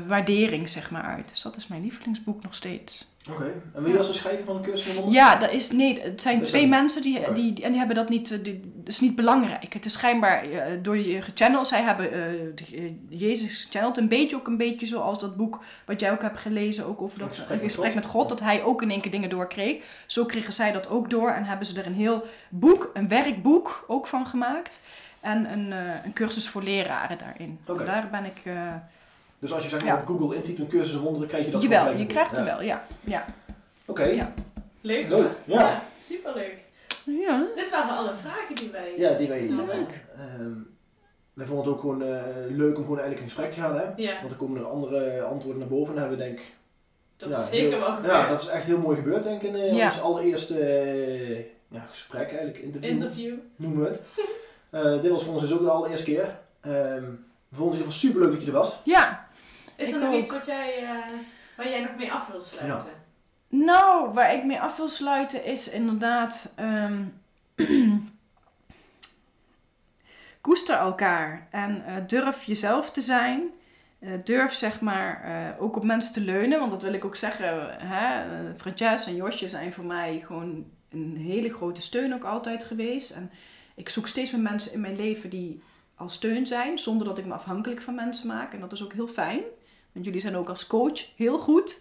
waardering 0.08 0.70
zeg 0.70 0.92
maar 0.92 1.04
uit. 1.04 1.30
Dus 1.30 1.42
dat 1.42 1.56
is 1.56 1.68
mijn 1.68 1.82
lievelingsboek 1.82 2.44
nog 2.44 2.54
steeds. 2.56 3.14
Oké. 3.30 3.52
En 3.74 3.84
wie 3.84 3.94
was 3.94 4.08
de 4.08 4.14
schrijver 4.14 4.46
van 4.46 4.62
de 4.62 4.68
cursus 4.68 4.94
in? 4.96 5.10
Ja, 5.12 5.36
dat 5.36 5.52
is, 5.52 5.72
nee, 5.72 6.02
het 6.02 6.22
zijn 6.22 6.42
twee 6.42 6.64
een- 6.64 6.70
mensen 6.70 7.02
die, 7.02 7.32
die, 7.34 7.64
en 7.64 7.70
die 7.70 7.78
hebben 7.78 7.96
dat 7.96 8.10
niet, 8.10 8.32
eh, 8.32 8.44
die, 8.44 8.60
dat 8.76 8.88
is 8.88 9.00
niet 9.00 9.16
belangrijk. 9.16 9.74
Het 9.74 9.86
is 9.86 9.94
schijnbaar 9.94 10.44
eh, 10.50 10.78
door 10.82 10.98
je 10.98 11.22
gechanneld. 11.22 11.68
Zij 11.68 11.82
hebben 11.82 12.12
eh, 12.12 12.86
eh, 12.86 12.92
Jezus 13.10 13.64
gechanneld. 13.66 13.98
Een 13.98 14.08
beetje 14.08 14.36
ook 14.36 14.48
een 14.48 14.58
beetje 14.58 14.86
zoals 14.86 15.20
dat 15.20 15.38
boek 15.38 15.60
wat 15.86 16.00
jij 16.00 16.12
ook 16.12 16.22
hebt 16.22 16.40
gelezen, 16.40 16.86
ook 16.86 17.02
over 17.02 17.20
dat 17.20 17.30
gesprek 17.30 17.62
gesprek, 17.62 17.86
met 17.86 17.96
met, 17.96 18.06
God. 18.06 18.30
Dat 18.30 18.40
hij 18.40 18.64
ook 18.64 18.82
in 18.82 18.92
één 18.92 19.02
keer 19.02 19.12
dingen 19.12 19.30
doorkreeg. 19.30 19.84
Zo 20.06 20.26
kregen 20.26 20.54
zij 20.54 20.72
dat 20.72 20.90
ook 20.90 21.10
door 21.10 21.30
en 21.30 21.44
hebben 21.46 21.66
ze 21.68 21.80
er 21.80 21.86
een 21.86 21.94
heel 21.94 22.26
boek, 22.50 22.90
een 22.94 23.08
werkboek 23.08 23.86
ook 23.88 24.08
van 24.08 24.28
gemaakt. 24.28 24.82
En 25.20 25.52
een, 25.52 25.72
eh, 25.72 26.06
een 26.06 26.14
cursus 26.14 26.48
voor 26.48 26.64
leraren 26.64 27.18
daarin. 27.18 27.60
Oké. 27.68 27.80
En 27.80 27.86
daar 27.86 28.08
ben 28.12 28.26
ik... 28.26 28.42
Dus 29.40 29.54
als 29.54 29.64
je 29.64 29.70
zeg 29.70 29.84
Ja. 29.84 29.94
maar 29.94 30.02
op 30.02 30.08
Google 30.08 30.36
intypt 30.36 30.60
een 30.60 30.68
cursus 30.68 30.94
in 30.94 31.00
wonderen, 31.00 31.28
krijg 31.28 31.46
je 31.46 31.52
dat 31.52 31.62
jawel, 31.62 31.96
je 31.98 32.06
krijgt 32.06 32.32
hem 32.36 32.46
wel, 32.46 32.62
ja. 32.62 32.86
ja. 33.02 33.26
Oké. 33.86 34.04
Ja. 34.04 34.34
Leuk. 34.82 35.08
Leuk. 35.10 35.28
Ja. 35.44 35.82
superleuk. 36.04 36.58
Ja. 37.06 37.46
Dit 37.56 37.70
waren 37.70 37.98
alle 37.98 38.14
vragen 38.22 38.56
die 38.56 38.72
wij... 38.72 38.94
Ja, 38.98 39.14
die 39.14 39.28
ik. 39.36 39.50
Leuk. 39.50 40.04
Ehm, 40.18 40.52
wij 41.34 41.46
vonden 41.46 41.66
het 41.66 41.74
ook 41.74 41.80
gewoon 41.80 42.02
eh, 42.04 42.24
leuk 42.50 42.78
om 42.78 42.84
gewoon 42.84 43.00
eigenlijk 43.00 43.20
in 43.20 43.24
gesprek 43.24 43.50
te 43.50 43.60
gaan. 43.60 43.76
Hè? 43.76 43.84
Ja, 43.96 44.20
Want 44.20 44.32
er 44.32 44.38
komen 44.38 44.60
er 44.60 44.66
andere 44.68 45.22
antwoorden 45.22 45.60
naar 45.60 45.70
boven. 45.70 45.94
En 45.94 46.00
hebben 46.00 46.18
we 46.18 46.24
denk 46.24 46.40
dat 47.18 47.30
ja, 47.30 47.38
is 47.40 47.50
zeker 47.50 47.70
heel- 47.70 47.80
wel 47.80 47.96
gebeurd. 47.96 48.14
Ja, 48.14 48.28
dat 48.30 48.42
is 48.42 48.48
echt 48.48 48.66
heel 48.66 48.78
mooi 48.78 48.96
gebeurd 48.98 49.24
denk 49.24 49.42
ik 49.42 49.48
in 49.54 49.56
eh, 49.62 49.76
Ja. 49.76 49.86
ons 49.86 50.02
allereerste 50.02 50.60
eh, 50.60 51.38
ja, 51.68 51.86
gesprek 51.90 52.28
eigenlijk, 52.30 52.58
interview, 52.58 52.90
Interview. 52.92 53.34
noemen 53.56 53.82
we 53.84 53.88
het. 53.88 54.02
Eh, 54.70 55.02
dit 55.02 55.12
was 55.12 55.24
voor 55.24 55.34
ons 55.34 55.42
dus 55.42 55.54
ook 55.54 55.62
de 55.62 55.70
allereerste 55.70 56.06
keer. 56.06 56.38
Ehm 56.62 57.04
we 57.50 57.56
vonden 57.56 57.78
het 57.78 57.88
in 57.88 57.92
ieder 57.92 57.92
geval 57.92 57.92
super 57.92 58.20
leuk 58.22 58.32
dat 58.32 58.42
je 58.42 58.48
er 58.48 58.58
was. 58.58 58.80
ja, 58.84 59.28
Is 59.80 59.92
er 59.92 60.00
nog 60.00 60.14
ook. 60.14 60.22
iets 60.22 60.32
wat 60.32 60.46
jij, 60.46 60.84
eh, 60.84 61.14
waar 61.58 61.70
jij 61.70 61.82
nog 61.82 61.96
mee 61.98 62.12
af 62.12 62.28
wil 62.28 62.40
sluiten? 62.40 62.92
Nou, 63.48 64.14
waar 64.14 64.34
ik 64.34 64.44
mee 64.44 64.60
af 64.60 64.78
wil 64.78 64.88
sluiten 64.88 65.46
is 65.46 65.70
inderdaad. 65.70 66.52
ehm, 66.56 67.04
koester 70.42 70.76
elkaar 70.78 71.48
en 71.52 71.86
eh, 71.86 71.96
durf 72.08 72.44
jezelf 72.44 72.92
te 72.92 73.02
zijn. 73.02 73.42
Eh, 74.00 74.12
durf 74.24 74.54
zeg 74.54 74.82
maar 74.82 75.56
ook 75.60 75.76
op 75.76 75.84
mensen 75.84 76.14
te 76.14 76.22
leunen, 76.22 76.60
want 76.60 76.72
dat 76.72 76.82
wil 76.82 76.94
ik 76.94 77.06
ook 77.06 77.16
zeggen. 77.16 77.78
Hè? 77.88 78.24
Frances 78.58 79.06
en 79.06 79.16
Josje 79.16 79.50
zijn 79.50 79.74
voor 79.74 79.84
mij 79.84 80.24
gewoon 80.26 80.66
een 80.90 81.18
hele 81.18 81.50
grote 81.50 81.82
steun 81.82 82.14
ook 82.14 82.24
altijd 82.24 82.64
geweest. 82.64 83.12
En 83.12 83.32
ik 83.76 83.90
zoek 83.90 84.08
steeds 84.08 84.32
meer 84.32 84.42
mensen 84.42 84.74
in 84.74 84.82
mijn 84.82 84.96
leven 84.96 85.30
die 85.30 85.62
als 85.96 86.14
steun 86.14 86.46
zijn, 86.46 86.80
zonder 86.80 87.08
dat 87.08 87.18
ik 87.18 87.26
me 87.26 87.34
afhankelijk 87.34 87.82
van 87.82 87.96
mensen 87.96 88.28
maak. 88.28 88.54
En 88.54 88.60
dat 88.60 88.72
is 88.72 88.84
ook 88.84 88.94
heel 88.94 89.08
fijn, 89.08 89.42
want 89.92 90.06
jullie 90.06 90.22
zijn 90.22 90.36
ook 90.36 90.50
als 90.50 90.68
coach 90.68 91.06
heel 91.16 91.40
goed 91.40 91.78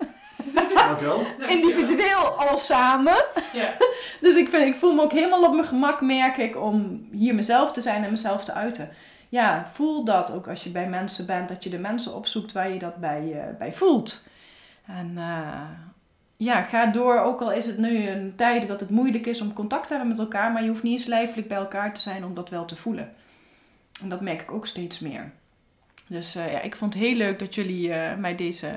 Dankjewel. 0.54 1.26
Individueel 1.48 2.24
al 2.24 2.56
samen. 2.56 3.24
Ja. 3.52 3.72
Dus 4.20 4.34
ik, 4.34 4.48
vind, 4.48 4.66
ik 4.66 4.74
voel 4.74 4.94
me 4.94 5.02
ook 5.02 5.12
helemaal 5.12 5.44
op 5.44 5.54
mijn 5.54 5.66
gemak, 5.66 6.00
merk 6.00 6.36
ik, 6.36 6.56
om 6.56 7.06
hier 7.10 7.34
mezelf 7.34 7.72
te 7.72 7.80
zijn 7.80 8.04
en 8.04 8.10
mezelf 8.10 8.44
te 8.44 8.52
uiten. 8.52 8.90
Ja, 9.28 9.70
voel 9.72 10.04
dat 10.04 10.32
ook 10.32 10.48
als 10.48 10.64
je 10.64 10.70
bij 10.70 10.88
mensen 10.88 11.26
bent, 11.26 11.48
dat 11.48 11.64
je 11.64 11.70
de 11.70 11.78
mensen 11.78 12.14
opzoekt 12.14 12.52
waar 12.52 12.72
je 12.72 12.78
dat 12.78 12.96
bij, 12.96 13.32
eh, 13.32 13.56
bij 13.58 13.72
voelt. 13.72 14.26
En 14.86 15.12
eh, 15.16 15.60
ja, 16.36 16.62
ga 16.62 16.86
door, 16.86 17.20
ook 17.20 17.40
al 17.40 17.52
is 17.52 17.66
het 17.66 17.78
nu 17.78 18.08
een 18.08 18.32
tijden 18.36 18.68
dat 18.68 18.80
het 18.80 18.90
moeilijk 18.90 19.26
is 19.26 19.40
om 19.40 19.52
contact 19.52 19.86
te 19.86 19.94
hebben 19.94 20.10
met 20.10 20.18
elkaar, 20.18 20.52
maar 20.52 20.62
je 20.62 20.68
hoeft 20.68 20.82
niet 20.82 20.98
eens 20.98 21.06
lijfelijk 21.06 21.48
bij 21.48 21.58
elkaar 21.58 21.94
te 21.94 22.00
zijn 22.00 22.24
om 22.24 22.34
dat 22.34 22.50
wel 22.50 22.64
te 22.64 22.76
voelen. 22.76 23.14
En 24.02 24.08
dat 24.08 24.20
merk 24.20 24.42
ik 24.42 24.52
ook 24.52 24.66
steeds 24.66 24.98
meer. 24.98 25.32
Dus 26.08 26.34
eh, 26.34 26.52
ja, 26.52 26.60
ik 26.60 26.76
vond 26.76 26.94
het 26.94 27.02
heel 27.02 27.14
leuk 27.14 27.38
dat 27.38 27.54
jullie 27.54 27.92
eh, 27.92 28.16
mij 28.16 28.34
deze 28.34 28.68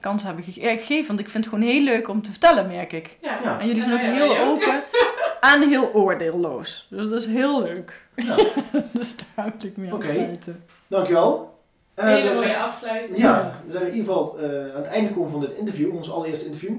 kans 0.00 0.22
hebben 0.22 0.44
eh, 0.44 0.52
gegeven, 0.52 1.06
want 1.06 1.20
ik 1.20 1.28
vind 1.28 1.44
het 1.44 1.54
gewoon 1.54 1.68
heel 1.70 1.82
leuk 1.82 2.08
om 2.08 2.22
te 2.22 2.30
vertellen, 2.30 2.66
merk 2.66 2.92
ik. 2.92 3.16
Ja. 3.20 3.38
Ja. 3.42 3.60
En 3.60 3.66
jullie 3.66 3.82
zijn 3.82 3.94
ook 3.94 4.00
Ja, 4.00 4.06
ja, 4.06 4.12
heel 4.14 4.38
open 4.38 4.82
en 5.52 5.68
heel 5.68 5.92
oordeelloos. 5.92 6.86
Dus 6.90 7.08
dat 7.10 7.20
is 7.20 7.26
heel 7.26 7.62
leuk. 7.62 8.00
Ja. 8.16 8.36
dus 8.92 9.16
daar 9.34 9.52
wil 9.58 9.70
ik 9.70 9.76
mee 9.76 9.92
Oké. 9.94 10.06
afsluiten. 10.06 10.64
Dankjewel. 10.86 11.58
Eh, 11.94 12.04
Hele 12.06 12.28
we 12.28 12.34
mooie 12.34 12.46
zijn- 12.46 12.60
afsluiting. 12.62 13.18
Ja, 13.18 13.60
we 13.66 13.72
zijn 13.72 13.86
in 13.86 13.94
ieder 13.94 14.06
geval 14.12 14.38
eh, 14.38 14.48
aan 14.50 14.76
het 14.76 14.86
einde 14.86 15.08
gekomen 15.08 15.30
van 15.30 15.40
dit 15.40 15.50
interview, 15.52 15.94
ons 15.96 16.10
allereerste 16.10 16.44
interview. 16.44 16.74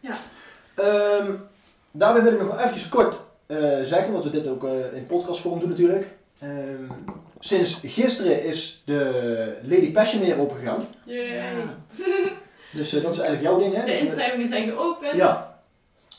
Ja. 0.00 0.14
Ehm, 0.74 1.32
daarbij 1.90 2.22
wil 2.22 2.32
ik 2.32 2.38
nog 2.40 2.48
wel 2.48 2.58
eventjes 2.58 2.88
kort 2.88 3.22
eh, 3.46 3.56
zeggen, 3.82 4.12
want 4.12 4.24
we 4.24 4.30
dit 4.30 4.46
ook 4.48 4.64
eh, 4.64 4.94
in 4.96 5.06
podcastvorm 5.06 5.58
doen 5.60 5.68
natuurlijk. 5.68 6.06
Ehm, 6.40 6.84
sinds 7.40 7.78
gisteren 7.82 8.42
is 8.44 8.82
de 8.84 9.58
Lady 9.62 9.90
Passion 9.92 10.22
weer 10.22 10.38
opengegaan. 10.40 10.86
Yay. 11.04 11.52
Dus 12.72 12.92
eh, 12.94 13.02
dat 13.02 13.12
is 13.12 13.18
eigenlijk 13.18 13.48
jouw 13.48 13.58
ding, 13.58 13.74
hè? 13.74 13.80
De 13.80 13.86
Dus, 13.90 14.00
eh, 14.00 14.04
inschrijvingen 14.06 14.48
zijn 14.48 14.68
geopend. 14.68 15.16
Ja, 15.16 15.58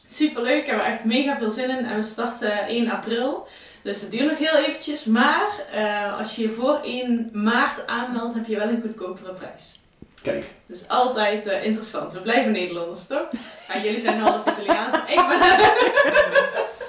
Superleuk, 0.07 0.59
ik 0.59 0.65
heb 0.65 0.79
er 0.79 0.85
echt 0.85 1.03
mega 1.05 1.37
veel 1.37 1.49
zin 1.49 1.69
in. 1.69 1.85
En 1.85 1.95
we 1.95 2.01
starten 2.01 2.67
1 2.67 2.89
april. 2.91 3.47
Dus 3.83 4.01
het 4.01 4.11
duurt 4.11 4.29
nog 4.29 4.37
heel 4.37 4.57
eventjes. 4.57 5.05
Maar 5.05 5.49
eh, 5.73 6.17
als 6.19 6.35
je 6.35 6.41
je 6.41 6.49
voor 6.49 6.79
1 6.83 7.29
maart 7.33 7.87
aanmeldt, 7.87 8.35
heb 8.35 8.45
je 8.45 8.55
wel 8.57 8.67
een 8.67 8.81
goedkopere 8.81 9.33
prijs. 9.33 9.79
kijk. 10.21 10.45
Dus 10.65 10.87
altijd 10.87 11.45
eh, 11.47 11.63
interessant. 11.63 12.13
We 12.13 12.19
blijven 12.21 12.51
Nederlanders, 12.51 13.07
toch? 13.07 13.27
Ja, 13.73 13.79
jullie 13.83 13.99
zijn 13.99 14.19
half 14.19 14.41
Italiaans. 14.47 14.91
maar 14.91 15.11
Ik 15.11 15.15
ben... 15.27 15.39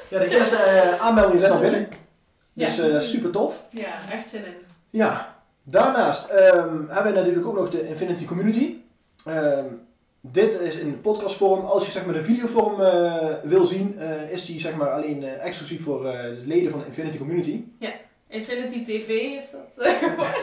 Ja, 0.09 0.19
de 0.19 0.29
eerste 0.37 0.59
aanmeldingen 0.99 1.41
zijn 1.41 1.53
al 1.53 1.59
binnen. 1.59 1.89
Dus 2.57 2.77
Ja. 2.77 2.89
eh, 2.89 3.01
super 3.01 3.31
tof. 3.31 3.63
Ja, 3.71 4.11
echt 4.11 4.29
zin 4.29 4.45
in. 4.45 4.55
Ja, 4.91 5.35
daarnaast 5.63 6.29
ehm, 6.29 6.85
hebben 6.89 7.13
we 7.13 7.19
natuurlijk 7.19 7.47
ook 7.47 7.55
nog 7.59 7.71
de 7.71 7.89
Infinity 7.89 8.25
Community. 8.25 8.75
Ehm, 9.25 9.65
dit 10.21 10.61
is 10.61 10.77
in 10.77 11.01
podcastvorm. 11.01 11.65
Als 11.65 11.85
je 11.87 11.93
zeg 11.93 12.05
maar 12.05 12.15
de 12.15 12.23
videovorm 12.23 12.81
eh, 12.81 13.27
wil 13.43 13.65
zien, 13.65 13.99
eh, 13.99 14.31
is 14.31 14.45
die 14.47 14.61
zeg 14.61 14.75
maar 14.77 14.91
alleen 14.91 15.25
eh, 15.25 15.45
exclusief 15.45 15.83
voor 15.83 16.07
eh, 16.09 16.31
leden 16.45 16.71
van 16.71 16.81
de 16.81 16.87
Infinity 16.87 17.19
Community. 17.19 17.65
Infinity 18.29 18.85
TV 18.85 19.09
is 19.09 19.51
dat 19.51 19.85
eh, 19.87 19.99
geworden. 19.99 20.43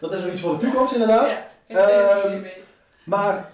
Dat 0.00 0.12
is 0.12 0.20
nog 0.20 0.30
iets 0.30 0.40
voor 0.40 0.58
de 0.58 0.64
toekomst 0.64 0.92
inderdaad. 0.92 1.30
Ja, 1.30 1.46
Infinity 1.88 2.26
Ehm, 2.36 2.42
TV. 2.42 2.48
Maar 3.04 3.48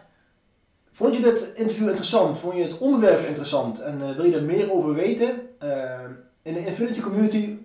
vond 0.92 1.16
je 1.16 1.22
dit 1.22 1.52
interview 1.54 1.86
interessant? 1.88 2.38
Vond 2.38 2.56
je 2.56 2.62
het 2.62 2.78
onderwerp 2.78 3.26
interessant? 3.26 3.80
En 3.80 4.02
eh, 4.02 4.16
wil 4.16 4.24
je 4.24 4.34
er 4.36 4.42
meer 4.42 4.72
over 4.72 4.94
weten? 4.94 5.40
In 6.49 6.55
de 6.55 6.66
Infinity 6.66 7.01
Community 7.01 7.57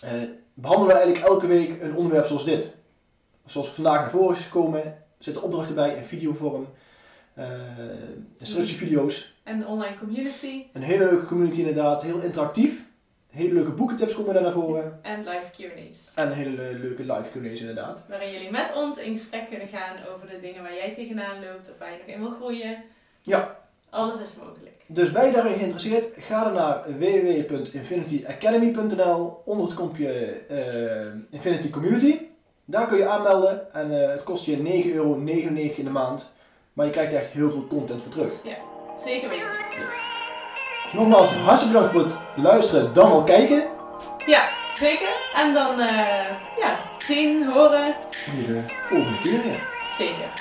eh, 0.00 0.10
behandelen 0.54 0.94
we 0.94 1.00
eigenlijk 1.02 1.30
elke 1.32 1.46
week 1.46 1.82
een 1.82 1.94
onderwerp 1.96 2.26
zoals 2.26 2.44
dit. 2.44 2.74
Zoals 3.44 3.68
vandaag 3.68 4.00
naar 4.00 4.10
voren 4.10 4.36
is 4.36 4.42
gekomen, 4.44 4.96
zitten 5.18 5.42
opdrachten 5.42 5.74
bij 5.74 5.94
in 5.96 6.04
videovorm, 6.04 6.68
eh 7.34 7.46
instructievideo's. 8.38 9.34
En 9.42 9.58
de 9.58 9.66
online 9.66 9.96
community 9.98 10.66
Een 10.72 10.82
hele 10.82 11.04
leuke 11.04 11.24
community 11.26 11.58
inderdaad, 11.58 12.02
heel 12.02 12.20
interactief. 12.20 12.84
Hele 13.30 13.52
leuke 13.52 13.70
boekentips 13.70 14.14
komen 14.14 14.34
daar 14.34 14.42
naar 14.42 14.52
voren. 14.52 14.98
en 15.02 15.18
live 15.24 15.50
Q&A's. 15.56 16.12
En 16.14 16.32
hele 16.32 16.50
le- 16.50 16.78
leuke 16.78 17.02
live 17.02 17.28
Q&A's 17.30 17.60
inderdaad. 17.60 18.04
Waarin 18.08 18.32
jullie 18.32 18.50
met 18.50 18.72
ons 18.74 18.98
in 18.98 19.12
gesprek 19.12 19.48
kunnen 19.48 19.68
gaan 19.68 19.96
over 20.14 20.28
de 20.28 20.40
dingen 20.40 20.62
waar 20.62 20.74
jij 20.74 20.94
tegenaan 20.94 21.44
loopt 21.44 21.70
of 21.70 21.78
waar 21.78 21.92
je 21.92 21.98
nog 21.98 22.06
in 22.06 22.20
wil 22.20 22.30
groeien. 22.30 22.82
Ja. 23.22 23.62
Alles 23.94 24.14
is 24.14 24.30
mogelijk. 24.38 24.72
Dus 24.88 25.12
ben 25.12 25.26
je 25.26 25.32
daarin 25.32 25.54
geïnteresseerd? 25.54 26.08
Ga 26.18 26.44
dan 26.44 26.52
naar 26.52 26.82
www.infinityacademy.nl 26.98 29.42
onder 29.44 29.66
het 29.66 29.74
kopje 29.74 30.08
eh, 30.48 31.06
Infinity 31.30 31.70
Community. 31.70 32.18
Daar 32.64 32.86
kun 32.86 32.98
je 32.98 33.06
aanmelden 33.06 33.74
en 33.74 34.02
eh, 34.02 34.10
het 34.10 34.22
kost 34.22 34.44
je 34.44 34.56
9,99 34.56 34.62
euro 34.94 35.14
in 35.14 35.84
de 35.84 35.90
maand. 35.90 36.32
Maar 36.72 36.86
je 36.86 36.92
krijgt 36.92 37.12
echt 37.12 37.30
heel 37.30 37.50
veel 37.50 37.66
content 37.66 38.02
voor 38.02 38.12
terug. 38.12 38.32
Zeker 39.04 39.28
weten. 39.28 39.46
Nogmaals, 40.92 41.34
hartstikke 41.34 41.74
bedankt 41.74 41.94
voor 41.94 42.04
het 42.04 42.14
luisteren, 42.44 42.92
dan 42.92 43.10
wel 43.10 43.24
kijken. 43.24 43.62
Ja, 44.26 44.48
zeker. 44.78 45.08
En 45.36 45.54
dan, 45.54 45.80
eh, 45.80 46.30
ja, 46.56 46.78
zien, 46.98 47.44
horen. 47.44 47.94
Hier 48.36 48.46
de 48.46 48.62
volgende 48.66 49.20
keer 49.22 49.42
weer. 49.42 49.68
Zeker. 49.98 50.33